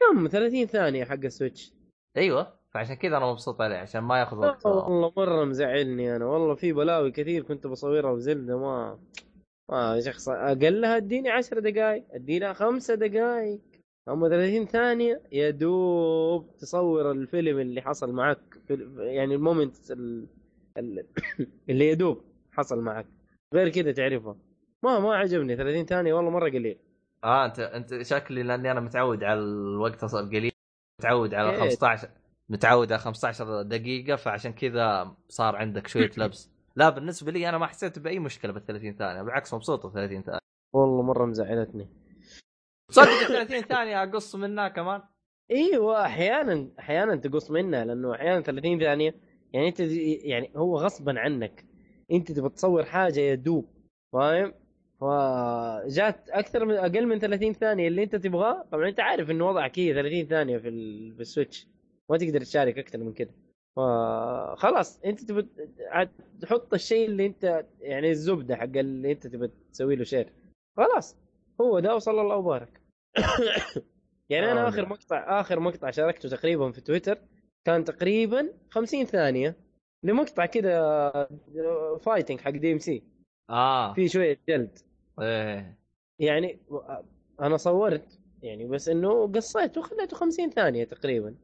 [0.00, 1.72] كم؟ 30 ثانية حق ال Switch.
[2.16, 6.54] أيوه فعشان كذا أنا مبسوط عليه عشان ما ياخذ وقت والله مرة مزعلني أنا والله
[6.54, 8.98] في بلاوي كثير كنت بصورها و Zelda ما
[9.70, 13.60] ما شخص أقلها أديني 10 دقائق ادينا خمسة دقائق
[14.08, 18.38] اما 30 ثانية يا دوب تصور الفيلم اللي حصل معك
[18.68, 20.26] في يعني ال moment ال-
[20.78, 21.06] ال-
[21.70, 23.06] اللي يا دوب حصل معك
[23.54, 24.36] غير كذا تعرفها
[24.82, 26.78] ما ما عجبني 30 ثانية والله مرة قليل.
[27.24, 30.53] آه أنت أنت شكلي لأني أنا متعود على الوقت القليل
[31.00, 31.60] متعود على إيه.
[31.60, 32.08] 15
[32.48, 36.50] متعود على 15 دقيقة فعشان كذا صار عندك شوية لبس.
[36.76, 40.22] لا بالنسبة لي أنا ما حسيت بأي مشكلة بال 30 ثانية بالعكس مبسوط بال 30
[40.22, 40.38] ثانية.
[40.74, 41.88] والله مرة مزعلتني.
[42.90, 45.02] صدق ال 30 ثانية أقص منها كمان؟
[45.50, 49.14] إيوه أحيانا أحيانا تقص منها لأنه أحيانا 30 ثانية
[49.52, 49.80] يعني أنت
[50.24, 51.64] يعني هو غصبا عنك.
[52.12, 53.68] أنت تبغى تصور حاجة يا دوب
[54.12, 54.54] فاهم؟
[55.04, 58.64] فجات أكثر من أقل من 30 ثانية اللي أنت تبغاه.
[58.72, 61.14] طبعا أنت عارف إنه وضعك هي 30 ثانية في ال...
[61.14, 61.68] في ال Switch.
[62.10, 63.30] ما تقدر تشارك أكثر من كده
[63.76, 65.46] فخلاص أنت تبغى
[65.90, 66.10] عاد
[66.40, 70.32] تحط الشيء اللي انت يعني الزبدة حق اللي أنت تبغى تسوي له share
[70.76, 71.16] خلاص.
[71.60, 72.80] هو ده وصلى الله وبارك.
[74.30, 74.88] يعني أنا آه، اخر.
[74.88, 77.18] مقطع آخر مقطع شاركته تقريبا في تويتر
[77.64, 79.56] كان تقريبا 50 ثانية
[80.02, 81.28] لمقطع كذا
[82.00, 83.02] fighting حق DMC
[83.50, 83.92] آه.
[83.94, 84.78] في شوية جلد.
[85.20, 85.78] إيه.
[86.18, 86.58] يعني
[87.40, 91.34] أنا صورت يعني بس إنه قصيته وخليته 50 ثانية تقريبا.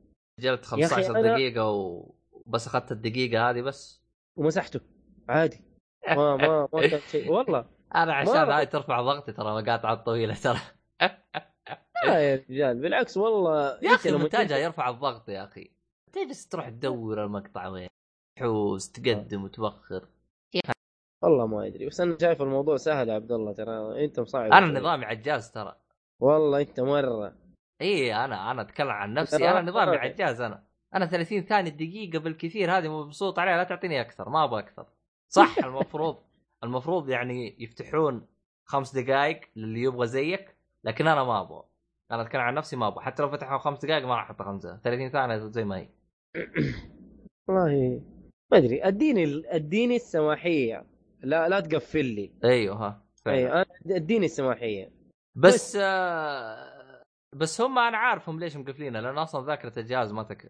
[0.40, 4.02] سجلت يا أخي 15 أنا- دقيقة وبس أخذت الدقيقة هذه بس.
[4.36, 4.80] ومسحته.
[5.28, 5.60] عادي.
[6.16, 7.32] ما ما ما كان شيء.
[7.32, 7.66] والله.
[7.94, 10.58] أنا عشان هاي ترفع ضغطي ترى مقاطعات طويلة ترى.
[12.06, 15.70] لا يا رجال بالعكس والله يا أخي المونتاج يرفع الضغط يا أخي.
[16.12, 17.88] تجلس تروح تدور المقطع وين؟
[18.38, 20.08] تحوس تقدم وتوخر؟
[21.22, 24.80] والله ما أدري بس أنا شايف الموضوع سهل يا عبد الله ترى انت مصعب أنا.
[24.80, 25.76] نظامي عجاز ترى.
[26.20, 27.32] والله أنت مرة.
[27.80, 30.64] إي أنا أنا أتكلم عن نفسي أنا نظامي عجاز أنا.
[30.94, 34.86] أنا 30 ثانية دقيقة بالكثير هذه مبسوط عليها لا تعطيني أكثر ما أبغى أكثر.
[35.28, 36.16] صح المفروض
[36.64, 38.26] المفروض يعني يفتحون
[38.64, 41.64] خمس دقائق للي يبغى زيك لكن أنا ما أبغى.
[42.10, 43.04] أنا أتكلم عن نفسي ما أبغى.
[43.04, 44.76] حتى لو فتحوا خمس دقائق ما راح أحط خمسة.
[44.84, 45.88] 30 ثانية زي ما هي.
[47.48, 48.02] والله
[48.52, 50.89] ما أدري أديني أديني السماحية.
[51.22, 52.32] لا لا تقفل لي.
[52.44, 53.36] أيوه ها فعلا.
[53.38, 53.64] اي أنا
[53.96, 54.90] اديني السماحية.
[55.34, 57.02] بس آه
[57.36, 60.48] بس هم أنا عارفهم ليش مقفلينها لأن أصلا ذاكرة الجهاز ما تك...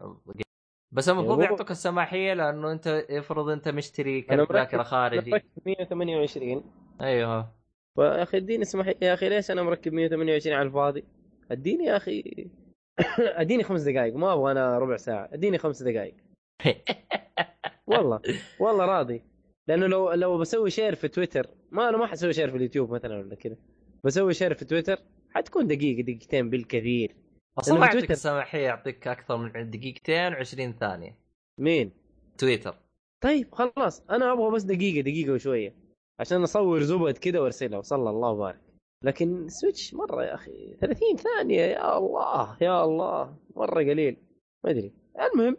[0.92, 5.30] بس المفروض هو- يعطوك السماحية لأنه أنت افرض أنت مشتري كرت ذاكرة خارجي.
[5.30, 6.64] مركب 128
[7.00, 7.52] أيوه
[7.94, 11.04] فيا أخي اديني السماحية يا أخي ليش أنا مركب 128 على الفاضي؟
[11.50, 12.48] اديني يا أخي
[13.42, 16.14] اديني خمس دقائق ما أبغى أنا ربع ساعة اديني خمس دقائق
[17.86, 18.20] والله
[18.60, 19.22] والله راضي.
[19.70, 23.18] لأنه لو لو بسوي share في تويتر ما أنا ما حسوي share في اليوتيوب مثلا
[23.18, 23.56] ولا كذا
[24.04, 24.98] بسوي share في تويتر
[25.30, 27.16] حتكون دقيقه دقيقتين بالكثير.
[27.58, 31.16] أصلا تويتر- السماحية يعطيك أكثر من دقيقتين و20 ثانية.
[31.60, 31.92] مين؟
[32.38, 32.74] تويتر.
[33.22, 34.02] طيب خلاص.
[34.10, 35.74] أنا أبغى بس دقيقه دقيقة وشوية
[36.20, 38.60] عشان أصور زبد كذا وأرسلها وصلى الله وبارك
[39.04, 44.16] لكن Switch مرة يا أخي 30 ثانية يا الله يا الله مرة قليل.
[44.64, 44.92] ما أدري.
[45.32, 45.56] المهم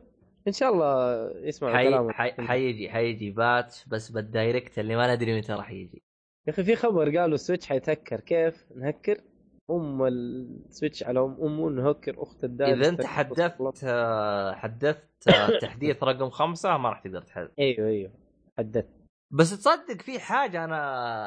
[0.47, 1.89] إن شاء الله يسمع حي...
[1.89, 2.31] كلامك حي...
[2.31, 6.03] حيجي حيجي patch بس بال Direct اللي ما ندري متى راح يجي.
[6.47, 8.19] يا أخي في خبر قالوا ال Switch حيتهكر.
[8.19, 9.21] كيف نهكر؟
[9.71, 13.85] أم ال Switch على ام امه نهكر أخت الدال إذا أنت حدثت
[14.55, 17.51] حدثت آه، تحديث رقم خمسة ما راح تقدر تحدث.
[17.59, 18.11] أيوه أيوه.
[18.57, 18.89] حدثت.
[19.31, 20.77] بس تصدق في حاجة أنا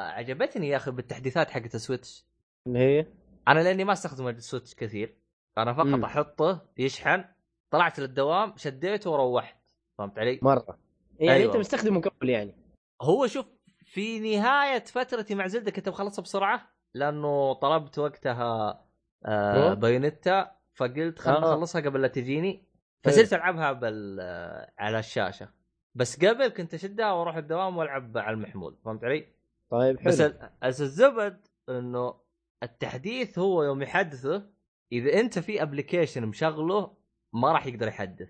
[0.09, 2.25] عجبتني يا أخي بالتحديثات حقت ال Switch.
[2.67, 3.05] اللي هي؟
[3.47, 5.17] أنا لأني ما أستخدم ال Switch كثير
[5.57, 6.03] أنا فقط مم.
[6.03, 7.23] أحطه يشحن
[7.71, 9.57] طلعت للدوام شديته وروحت
[9.97, 10.79] فهمت علي؟ مرة
[11.19, 11.51] يعني أيوة.
[11.51, 12.55] أنت مستخدمه قبل يعني
[13.01, 13.45] هو شوف
[13.85, 18.85] في نهاية فترتي مع Zelda كنت بخلصها بسرعة لأنه طلبت وقتها
[19.25, 19.73] آه.
[19.73, 21.53] Bayonetta فقلت خلنا.
[21.53, 22.67] أخلصها قبل لا تجيني
[23.03, 25.49] فصرت ألعبها بال آه، على الشاشة
[25.95, 29.27] بس قبل كنت أشدها وأروح الدوام وألعب على المحمول فهمت علي؟
[29.69, 30.21] طيب حلو بس
[30.63, 32.15] بس الزبد إنه
[32.63, 34.49] التحديث هو يوم يحدثه
[34.91, 36.97] إذا أنت في application مشغله
[37.35, 38.29] ما راح يقدر يحدث.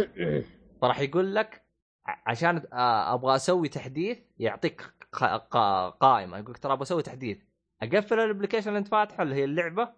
[0.80, 1.62] فراح يقول لك
[2.06, 4.82] عشان آه، أبغى أسوي تحديث يعطيك
[6.00, 6.38] قائمة.
[6.38, 7.38] يقول لك ترى أبغى أسوي تحديث.
[7.82, 9.88] أقفل ال application اللي أنت فاتحه اللي هي اللعبة.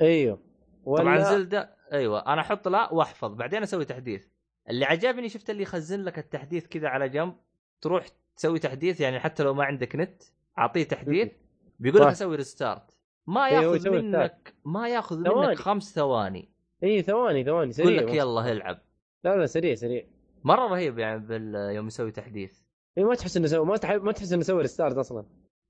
[0.00, 0.38] أيوه.
[0.84, 3.34] ولا طبعا Zelda أيوه أنا أحط لا وأحفظ.
[3.34, 4.26] بعدين أسوي تحديث.
[4.70, 7.36] اللي عجبني شفت اللي يخزن لك التحديث كذا على جنب.
[7.80, 8.06] تروح
[8.36, 10.22] تسوي تحديث يعني حتى لو ما عندك نت
[10.58, 11.32] أعطيه تحديث.
[11.78, 12.06] بيقول لك.
[12.08, 12.90] أسوي restart
[13.26, 15.18] ما هو ياخذ منك ما ياخذ.
[15.18, 16.53] منك خمس ثواني.
[16.82, 18.80] إي ثواني ثواني سريع يقول لك يلا العب.
[19.24, 20.06] لا لا سريع سريع.
[20.44, 21.54] مرة رهيب يعني بال...
[21.54, 22.60] يوم يسوي تحديث.
[22.98, 25.24] إيه ما تحس إنه سوى ما تحب ما تحس إنه سوى restart أصلا.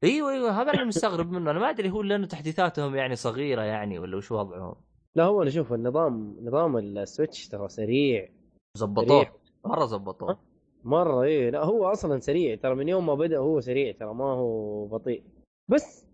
[0.05, 1.51] أيوه أيوه هذا اللي مستغرب منه.
[1.51, 4.75] أنا ما أدري هو لأنه تحديثاتهم يعني صغيرة يعني ولا وش وضعهم.
[5.15, 8.29] لا هو أنا شوف النظام نظام ال Switch ترى سريع.
[8.77, 9.27] زبطوه.
[9.65, 10.39] مرة زبطوه.
[10.85, 12.55] مرة إيه لا هو أصلا سريع.
[12.55, 15.25] ترى من يوم ما بدأ هو سريع ترى ما هو بطيء.
[15.71, 16.07] بس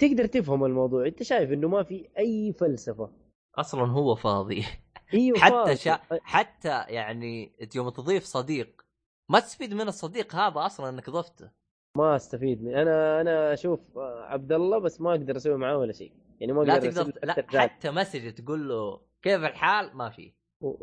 [0.00, 1.06] تقدر تفهم الموضوع.
[1.06, 3.10] أنت شايف إنه ما في أي فلسفة.
[3.60, 4.64] أصلا هو فاضي.
[5.14, 5.76] إيوه حتى.
[5.76, 5.98] شا...
[6.22, 8.82] حتى يعني يوم تضيف صديق
[9.30, 11.50] ما تستفيد من الصديق هذا أصلا إنك ضفته.
[11.96, 16.12] ما أستفيد من أنا أنا أشوف عبد الله بس ما أقدر أسوي معاه ولا شيء.
[16.40, 20.10] يعني ما لا أقدر تقدر أرسل له لا حتى message تقول له كيف الحال؟ ما
[20.10, 20.32] في.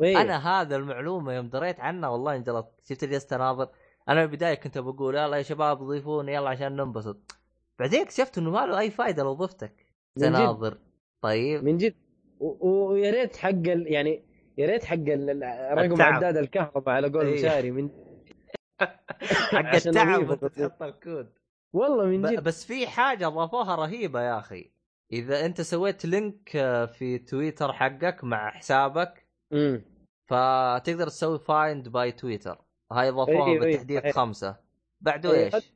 [0.03, 0.21] إيه.
[0.21, 3.69] أنا هذا المعلومة يوم دريت عنها والله انجلطت شفت جلست اناظر
[4.09, 7.37] أنا البداية كنت بقول يلا يا شباب ضيفوني يلا عشان ننبسط.
[7.79, 9.85] بعدين اكتشفت إنه ما له أي فائده لو ضفتك.
[10.19, 10.77] تناظر
[11.21, 11.63] طيب.
[11.63, 11.95] من جد؟
[12.39, 13.91] ويا ريت حق ال...
[13.93, 14.23] يعني
[14.57, 15.41] يا ريت حق ال-
[15.77, 16.01] رقم.
[16.01, 17.33] عداد الكهرباء على قول إيه.
[17.33, 17.89] مشاري من
[19.51, 20.35] حق التعب.
[20.35, 21.29] تحط الكود
[21.73, 24.71] والله من جد بس في حاجة أضافوها رهيبة يا أخي
[25.13, 29.81] إذا أنت سويت link آه، في تويتر حقك مع حسابك امم
[30.29, 32.61] فتقدر تسوي find by Twitter
[32.91, 34.15] هاي أضافوها أيوة، بالتحديث صحيح.
[34.15, 34.57] خمسة
[35.01, 35.55] بعده أيوة.
[35.55, 35.73] إيش؟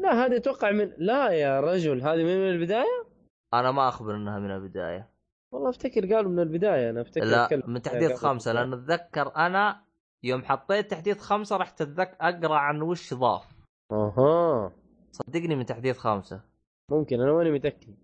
[0.00, 3.04] لا هذا أتوقع من لا يا رجل هذه من البداية
[3.54, 5.08] أنا ما أخبر إنها من البداية
[5.52, 9.82] والله أفتكر قالوا من البداية أنا أفتكر لا من تحديث من لأن أتذكر أنا
[10.22, 13.56] يوم حطيت تحديث خمسة رحت اتذكر أقرأ عن وش ضاف.
[13.92, 14.72] أها.
[15.12, 16.40] صدقني من تحديث خمسة.
[16.90, 17.94] ممكن أنا ماني متأكد.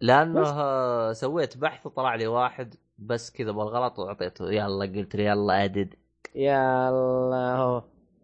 [0.00, 5.94] لأنه سويت بحث وطلع لي واحد بس كذا بالغلط وأعطيته يلا قلت له يلا أدد.
[6.34, 7.56] يلا.
[7.56, 7.82] هو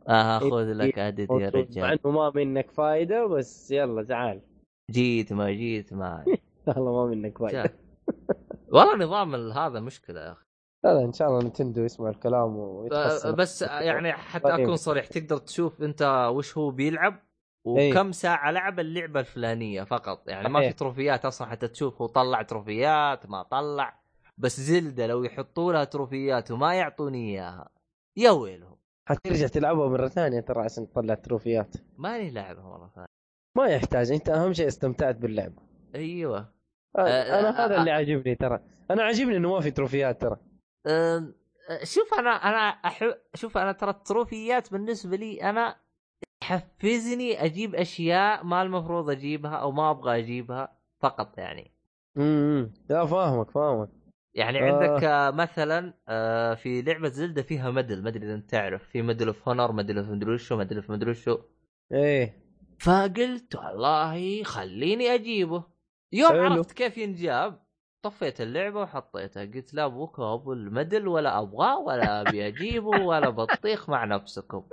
[0.09, 1.85] آه خذ لك أدد يا مع رجال.
[1.85, 4.40] إنه ما منك فايدة بس يلا تعال
[4.90, 6.24] جيت ما جيت ما
[6.66, 7.74] والله ما منك فايده.
[8.72, 10.44] والله نظام هذا مشكلة يا أخي.
[10.84, 13.34] لا إن شاء الله نتندو يسمع الكلام ويتحسن.
[13.34, 14.60] بس يعني حتى طيب.
[14.60, 17.22] أكون صريح تقدر تشوف أنت وش هو بيلعب
[17.66, 17.90] إيه.
[17.90, 20.28] وكم ساعة لعب اللعبة الفلانية فقط.
[20.28, 20.78] يعني ما في صحيح.
[20.78, 24.01] تروفيات أصلا حتى تشوف هو طلع تروفيات ما طلع.
[24.38, 27.68] بس زلدة لو يحطوا لها تروفيات وما يعطوني إياها
[28.16, 28.76] يا ويلهم.
[29.09, 31.76] حترجع تلعبها مرة ثانية ترى عشان تطلع تروفيات.
[31.98, 33.06] ماني لاعبها مرة ثانية.
[33.56, 35.62] ما يحتاج أنت أهم شيء استمتعت باللعبه
[35.94, 36.55] أيوه.
[36.98, 38.60] أنا آه، هذا آه، اللي عاجبني ترى.
[38.90, 40.36] أنا عاجبني إنه ما في تروفيات ترى.
[41.82, 45.77] شوف أنا أنا أحب شوف أنا ترى التروفيات بالنسبة لي أنا
[46.40, 51.70] تحفزني أجيب أشياء ما المفروض أجيبها أو ما أبغى أجيبها فقط يعني.
[52.16, 53.89] امم لا فاهمك فاهمك.
[54.35, 54.73] يعني آه.
[54.73, 58.82] عندك آه، مثلا آه، في لعبة زلدة فيها medal ما أدري إذا أنت تعرف.
[58.89, 61.39] في medal of honor medal of مدري وشو medal of مدري وشو
[61.93, 62.35] إيه.
[62.81, 65.64] فقلت والله خليني أجيبه.
[66.12, 66.40] يوم حلو.
[66.42, 67.66] عرفت كيف ينجاب
[68.02, 69.44] طفيت اللعبة وحطيتها.
[69.44, 74.64] قلت لا أبوك ابو ال medal ولا أبغاه ولا أبي أجيبه ولا بطيخ مع نفسكم.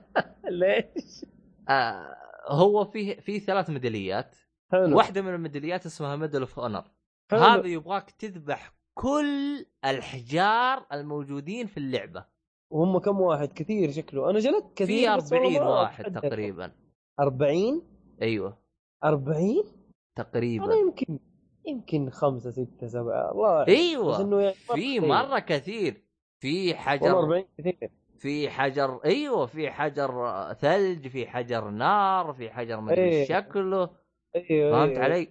[0.50, 1.24] ليش؟
[1.68, 2.16] آه
[2.48, 4.36] هو فيه في ثلاث ميداليات.
[4.72, 4.96] حلو.
[4.96, 6.84] واحدة من الميداليات اسمها medal of honor.
[7.32, 12.24] هذا يبغاك تذبح كل الحجار الموجودين في اللعبة.
[12.70, 14.30] وهم كم واحد؟ كثير شكله.
[14.30, 16.20] أنا جلدت كثير في بس والله 40 ما واحد.
[16.20, 16.72] تقريبا.
[17.20, 17.82] 40
[18.22, 18.58] أيوه.
[19.04, 19.75] 40 أنا
[20.16, 21.18] تقريبا يمكن
[21.66, 25.00] يمكن خمسة ستة سبعة الله بس أيوه إنه يعني مرة في.
[25.00, 26.02] مرة كثير
[26.40, 32.80] في حجر 40 كثير في حجر أيوه في حجر ثلج في حجر نار في حجر
[32.80, 33.20] مدري إيه.
[33.20, 33.90] إيش شكله
[34.36, 35.04] أيوه فهمت أيوه.
[35.04, 35.28] علي؟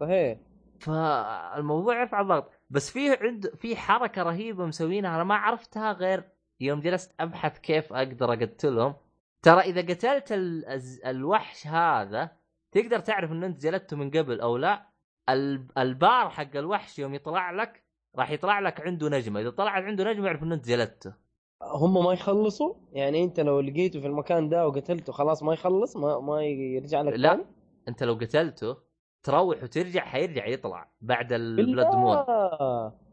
[0.00, 0.38] صحيح
[0.80, 6.24] فالموضوع يرفع الضغط بس في عند في حركة رهيبة مسوينها أنا ما عرفتها غير
[6.60, 8.94] يوم جلست أبحث كيف أقدر أقتلهم
[9.42, 10.64] ترى إذا قتلت ال...
[11.06, 12.39] الوحش هذا
[12.72, 14.86] تقدر تعرف إن أنت جلدته من قبل أو لا
[15.28, 15.66] ال...
[15.78, 17.82] البار حق الوحش يوم يطلع لك
[18.16, 19.40] راح يطلع لك عنده نجمة.
[19.40, 21.14] إذا طلعت عنده نجمة يعرف إن أنت جلدته.
[21.62, 26.20] هم ما يخلصوا؟ يعني أنت لو لقيته في المكان ده وقتلته خلاص ما يخلص؟ ما
[26.20, 27.28] ما يرجع لك لا.
[27.28, 27.44] ثاني؟
[27.88, 28.76] أنت لو قتلته
[29.22, 32.16] تروح وترجع حيرجع يطلع بعد البلاد مون.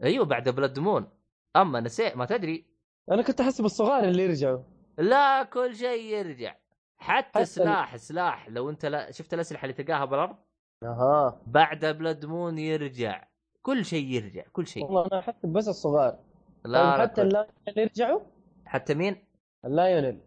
[0.03, 1.07] أيوه بعد blood moon
[1.55, 2.65] أما نسيت ما تدري.
[3.11, 4.59] أنا كنت احسب الصغار اللي يرجعوا.
[4.97, 6.55] لا كل شيء يرجع.
[6.97, 8.49] حتى, حتى سلاح سلاح.
[8.49, 10.35] لو انت لا شفت الأسلحة اللي تلقاها بالأرض؟
[10.83, 11.41] أها.
[11.47, 13.27] بعد blood moon يرجع.
[13.61, 14.83] كل شيء يرجع كل شيء.
[14.83, 16.19] والله أنا احسب بس الصغار.
[16.65, 17.21] لا, طيب حتى.
[17.21, 18.21] ال Lynel يرجعوا؟
[18.65, 19.23] حتى مين؟
[19.65, 20.19] ال Lynel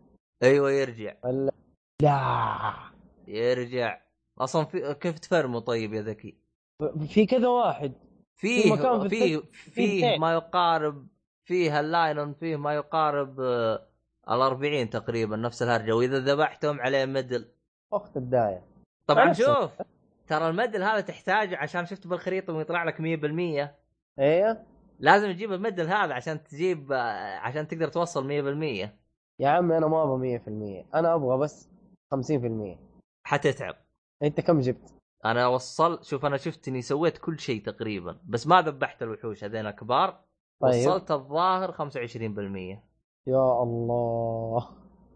[0.42, 1.14] أيوه يرجع.
[1.24, 1.50] ال...
[2.02, 2.72] لا.
[3.28, 4.00] يرجع.
[4.38, 4.94] أصلا في...
[4.94, 6.36] كيف تفرموا طيب يا ذكي؟
[7.08, 7.92] في كذا واحد.
[8.36, 10.20] فيه في فيه فيه اثنين.
[10.20, 11.08] ما يقارب
[11.44, 13.86] فيه اللاينون فيه ما يقارب آه،
[14.30, 15.92] ال 40 تقريبا نفس الهرجة.
[15.92, 17.48] وإذا ذبحتهم عليه مدل.
[17.92, 18.62] اخت الداية.
[19.06, 19.70] طبعا شوف
[20.26, 23.70] ترى المدل هذا تحتاجه عشان شفت بالخريطة ويطلع لك 100%
[24.18, 24.66] إيه.
[24.98, 26.92] لازم تجيب المدل هذا عشان تجيب
[27.42, 28.28] عشان تقدر توصل
[28.84, 28.90] 100%
[29.40, 31.70] يا عمي أنا ما أبغى 100% أنا أبغى بس
[32.14, 32.78] 50%
[33.26, 33.74] حتتعب.
[34.22, 34.94] أنت كم جبت؟
[35.24, 39.70] أنا وصل شوف أنا شفت إني سويت كل شيء تقريبا بس ما ذبحت الوحوش هذين
[39.70, 40.24] كبار.
[40.60, 40.88] طيب.
[40.88, 42.89] وصلت الظاهر 25%
[43.26, 44.68] يا الله.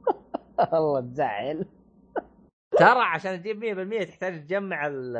[0.74, 1.66] الله تزعل.
[2.78, 3.60] ترى عشان تجيب
[4.04, 5.16] 100% تحتاج تجمع ال-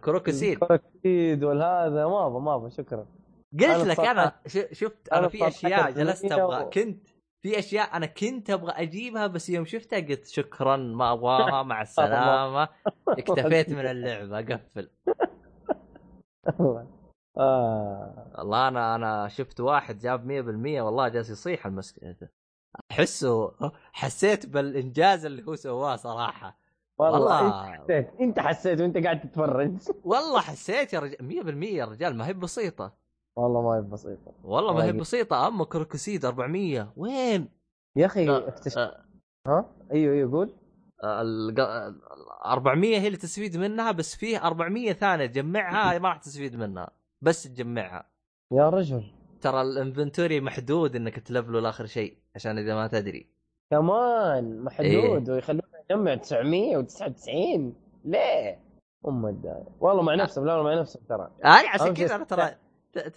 [0.00, 2.06] ال Korok seed Korok seed والهذا.
[2.06, 3.06] ما أبغى ما أبغى شكرا.
[3.60, 4.32] قلت لك أنا
[4.72, 7.08] شفت أنا أنا في أشياء جلست أبغى كنت
[7.42, 12.68] في أشياء أنا كنت أبغى أجيبها بس يوم شفتها قلت شكرا ما أبغاها مع السلامة.
[13.08, 14.90] اكتفيت من اللعبة اقفل
[17.38, 18.32] آه.
[18.38, 22.16] والله أنا أنا شفت واحد جاب 100% والله جالس يصيح المسك
[22.90, 23.52] أحسه
[23.92, 26.58] حسيت بالإنجاز اللي هو سواه صراحة.
[26.98, 27.74] والله, والله.
[27.74, 29.72] إنت حسيت إنت حسيت وأنت قاعد تتفرج.
[30.04, 32.92] والله حسيت يا رجال 100% يا رجال ما هي بسيطة.
[33.36, 34.34] والله ما هي بسيطة.
[34.42, 34.92] والله ما هي.
[34.92, 35.48] بسيطة.
[35.48, 37.48] أما Korok seed 400 وين؟
[37.96, 39.04] يا أخي آه، اكتشفت آه،
[39.46, 40.54] ها؟ أيوه أيوه قول.
[41.04, 42.00] الق- ال
[42.46, 46.90] 400 هي اللي تستفيد منها بس فيه 400 ثانية تجمعها ما راح تستفيد منها.
[47.24, 48.10] بس تجمعها.
[48.52, 49.04] يا رجل.
[49.40, 53.30] ترى ال inventory محدود إنك تلفله لآخر شيء عشان إذا ما تدري.
[53.70, 57.74] كمان محدود ويخلونا نجمع 999
[58.04, 58.58] ليه؟
[59.08, 61.30] أم الداية والله مع نفسهم لا مع نفسهم ترى.
[61.44, 62.54] هاي عشان أهم شيء كذا أنا ترى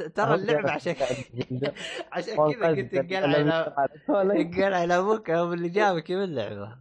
[0.09, 0.95] ترى اللعبة عشان.
[2.13, 3.25] عشان كذا قلت جدا.
[3.25, 6.77] انقلع على على أبوك هو اللي جابك من اللعبه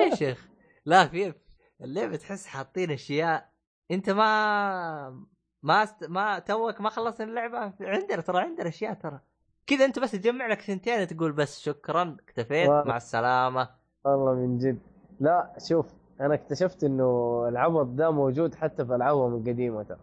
[0.00, 0.48] يا شيخ.
[0.84, 1.34] لا في
[1.80, 3.48] اللعبة تحس حاطين أشياء
[3.90, 5.26] أنت ما
[5.62, 6.04] ما است...
[6.04, 7.72] ما توك ما خلصت اللعبة.
[7.80, 9.20] عندنا ترى عندنا أشياء ترى.
[9.66, 12.70] كذا أنت بس تجمع لك ثنتين تقول بس شكرا اكتفيت.
[12.70, 13.68] مع السلامة.
[14.04, 14.78] والله من جد.
[15.20, 19.98] لا شوف أنا اكتشفت إنه العبط ده موجود حتى في ألعابهم القديمة ترى.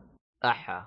[0.45, 0.85] أحا.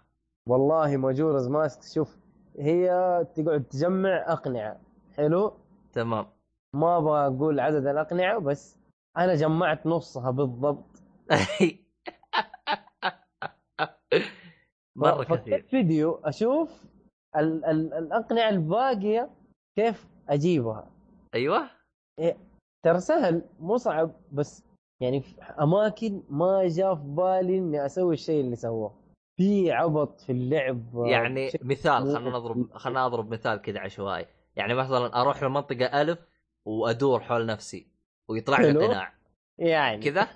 [0.49, 2.17] والله ماجورز ماسك شوف
[2.59, 2.89] هي
[3.35, 4.81] تقعد تجمع أقنعة.
[5.17, 5.53] حلو؟
[5.93, 6.27] تمام.
[6.75, 8.79] ما أبغى أقول عدد الأقنعة بس
[9.17, 11.03] أنا جمعت نصها بالضبط.
[14.99, 15.63] مرة كثير.
[15.63, 16.85] فيديو أشوف
[17.37, 19.31] ال ال الأقنعة الباقية
[19.77, 20.91] كيف أجيبها.
[21.35, 21.71] أيوه.
[22.85, 24.65] ترى سهل مو صعب بس
[25.03, 28.95] يعني في أماكن ما جاء في بالي إني أسوي الشيء اللي سووه
[29.37, 34.27] في عبط في اللعب يعني مثال خلينا نضرب خلينا اضرب مثال كذا عشوائي.
[34.57, 36.19] يعني مثلا أروح لمنطقة ألف
[36.65, 37.87] وأدور حول نفسي
[38.29, 38.87] ويطلع لي.
[38.87, 39.13] قناع.
[39.59, 40.03] يعني.
[40.03, 40.29] كذا؟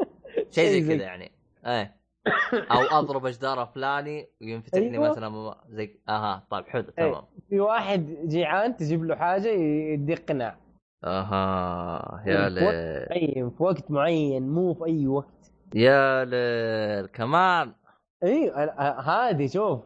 [0.54, 1.32] شيء زي كذا يعني.
[1.66, 1.96] إيه.
[2.72, 5.10] أو أضرب اجدار فلاني وينفتح لي أيوة.
[5.10, 7.10] مثلا زي أها طيب حلو إيه.
[7.10, 7.22] تمام.
[7.48, 10.56] في واحد جيعان تجيب له حاجة يديك قناع.
[11.04, 12.64] أها يا ليل.
[13.10, 15.52] معين في وقت معين مو في أي وقت.
[15.74, 17.72] يا ليل كمان.
[18.22, 19.80] اي أنا- أ- هذه شوف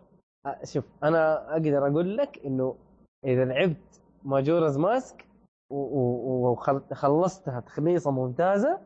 [0.48, 2.76] أ- شوف أنا أقدر أقول لك إنه
[3.24, 5.24] إذا لعبت ماجورز ماسك
[5.70, 8.78] وخلصتها تخليصة ممتازة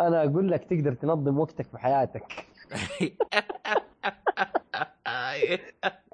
[0.00, 2.46] أنا أقول لك تقدر تنظم وقتك في حياتك.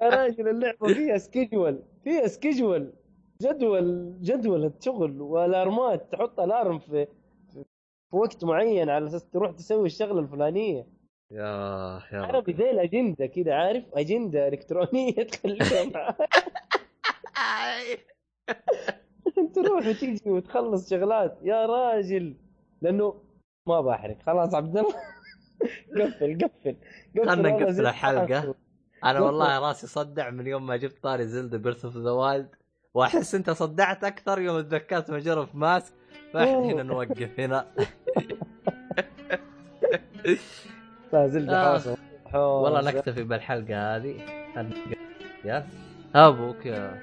[0.01, 2.93] يا راجل اللعبة فيها schedule فيها schedule
[3.41, 7.07] جدول جدولة شغل والارمات تحط alarm في
[7.51, 7.65] في
[8.15, 10.87] وقت معين على أساس تروح تسوي الشغلة الفلانية.
[11.31, 11.41] يا
[12.11, 12.57] يا عربي رب.
[12.57, 16.29] زي الأجندة كذا عارف؟ أجندة إلكترونية تخليها معاك.
[19.55, 21.37] تروح وتيجي وتخلص شغلات.
[21.43, 22.35] يا راجل
[22.81, 23.21] لأنه
[23.67, 24.17] ما بحرق.
[24.25, 24.95] خلاص عبد الله.
[25.97, 26.75] قفل قفل
[27.17, 28.55] قفل خلنا نقفل الحلقة.
[29.03, 29.19] أنا.
[29.19, 32.49] والله راسي صدع من يوم ما جبت طاري زلدا Breath of the Wild
[32.93, 35.93] وأحس أنت صدعت أكثر يوم تذكرت Majora's Mask.
[36.33, 37.65] فإحنا هنا نوقف هنا.
[41.13, 41.81] زلدة
[42.33, 42.61] آه.
[42.61, 44.15] والله نكتفي بالحلقة هذه.
[45.45, 45.67] يا.
[46.15, 47.01] أبوك يا.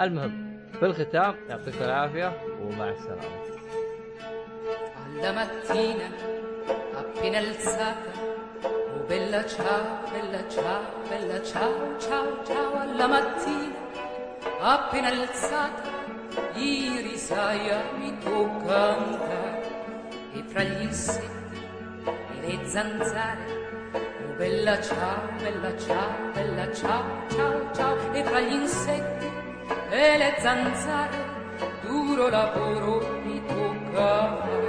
[0.00, 2.92] المهم في الختام يعطيكم العافية ومع
[5.22, 6.08] mattina,
[7.14, 8.10] appena alzata,
[8.62, 13.76] oh bella ciao, bella ciao, bella ciao, ciao, ciao, alla mattina,
[14.60, 15.90] appena alzata,
[16.54, 19.70] i risaia mi tocca cantare,
[20.32, 21.60] e fra gli insetti
[22.40, 28.52] e le zanzare, oh bella ciao, bella ciao, bella ciao, ciao, ciao, e fra gli
[28.54, 29.30] insetti
[29.90, 31.18] e le zanzare,
[31.82, 34.61] duro lavoro mi tocca il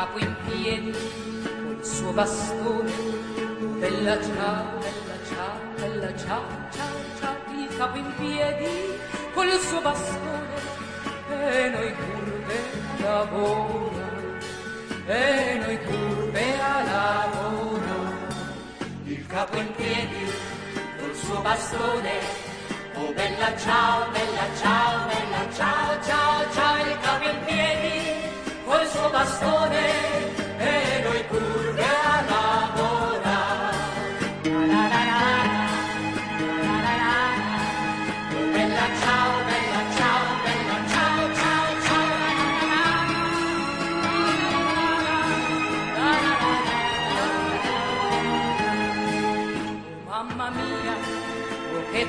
[0.00, 2.90] capo in piedi col suo bastone.
[3.80, 6.44] Bella ciao bella ciao bella ciao
[6.74, 8.98] ciao ciao il capo in piedi
[9.34, 10.56] col suo bastone.
[11.28, 12.56] E noi curve
[12.96, 13.90] a lavoro
[15.06, 17.98] e noi curve a lavoro
[19.04, 20.24] il capo in piedi
[20.98, 22.48] col suo bastone.
[22.94, 27.89] Oh bella ciao, bella ciao, bella ciao, ciao, ciao, il capo in piedi,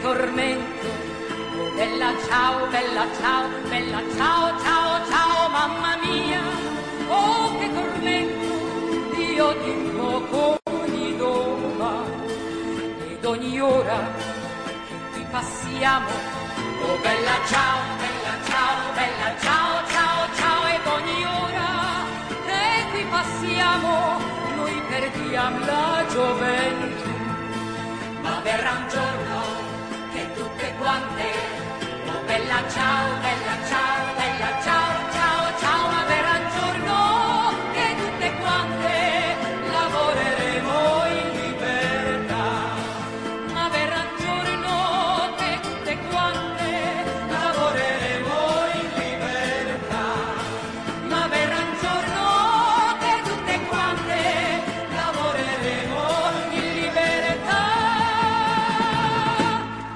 [0.02, 0.88] tormento,
[1.58, 6.31] oh bella ciao, bella ciao, bella ciao, ciao, ciao, mamma mia,
[7.60, 12.04] che tormento, io ti invoco ogni doma.
[13.10, 14.00] Ed ogni ora
[14.88, 16.10] che qui passiamo,
[16.86, 21.70] oh bella ciao, bella ciao, bella ciao, ciao, ciao, ed ogni ora
[22.46, 24.18] che qui passiamo,
[24.56, 27.10] noi perdiamo la gioventù.
[28.22, 29.40] Ma verrà un giorno
[30.14, 31.28] che tutte quante,
[32.08, 33.91] oh bella ciao, bella ciao,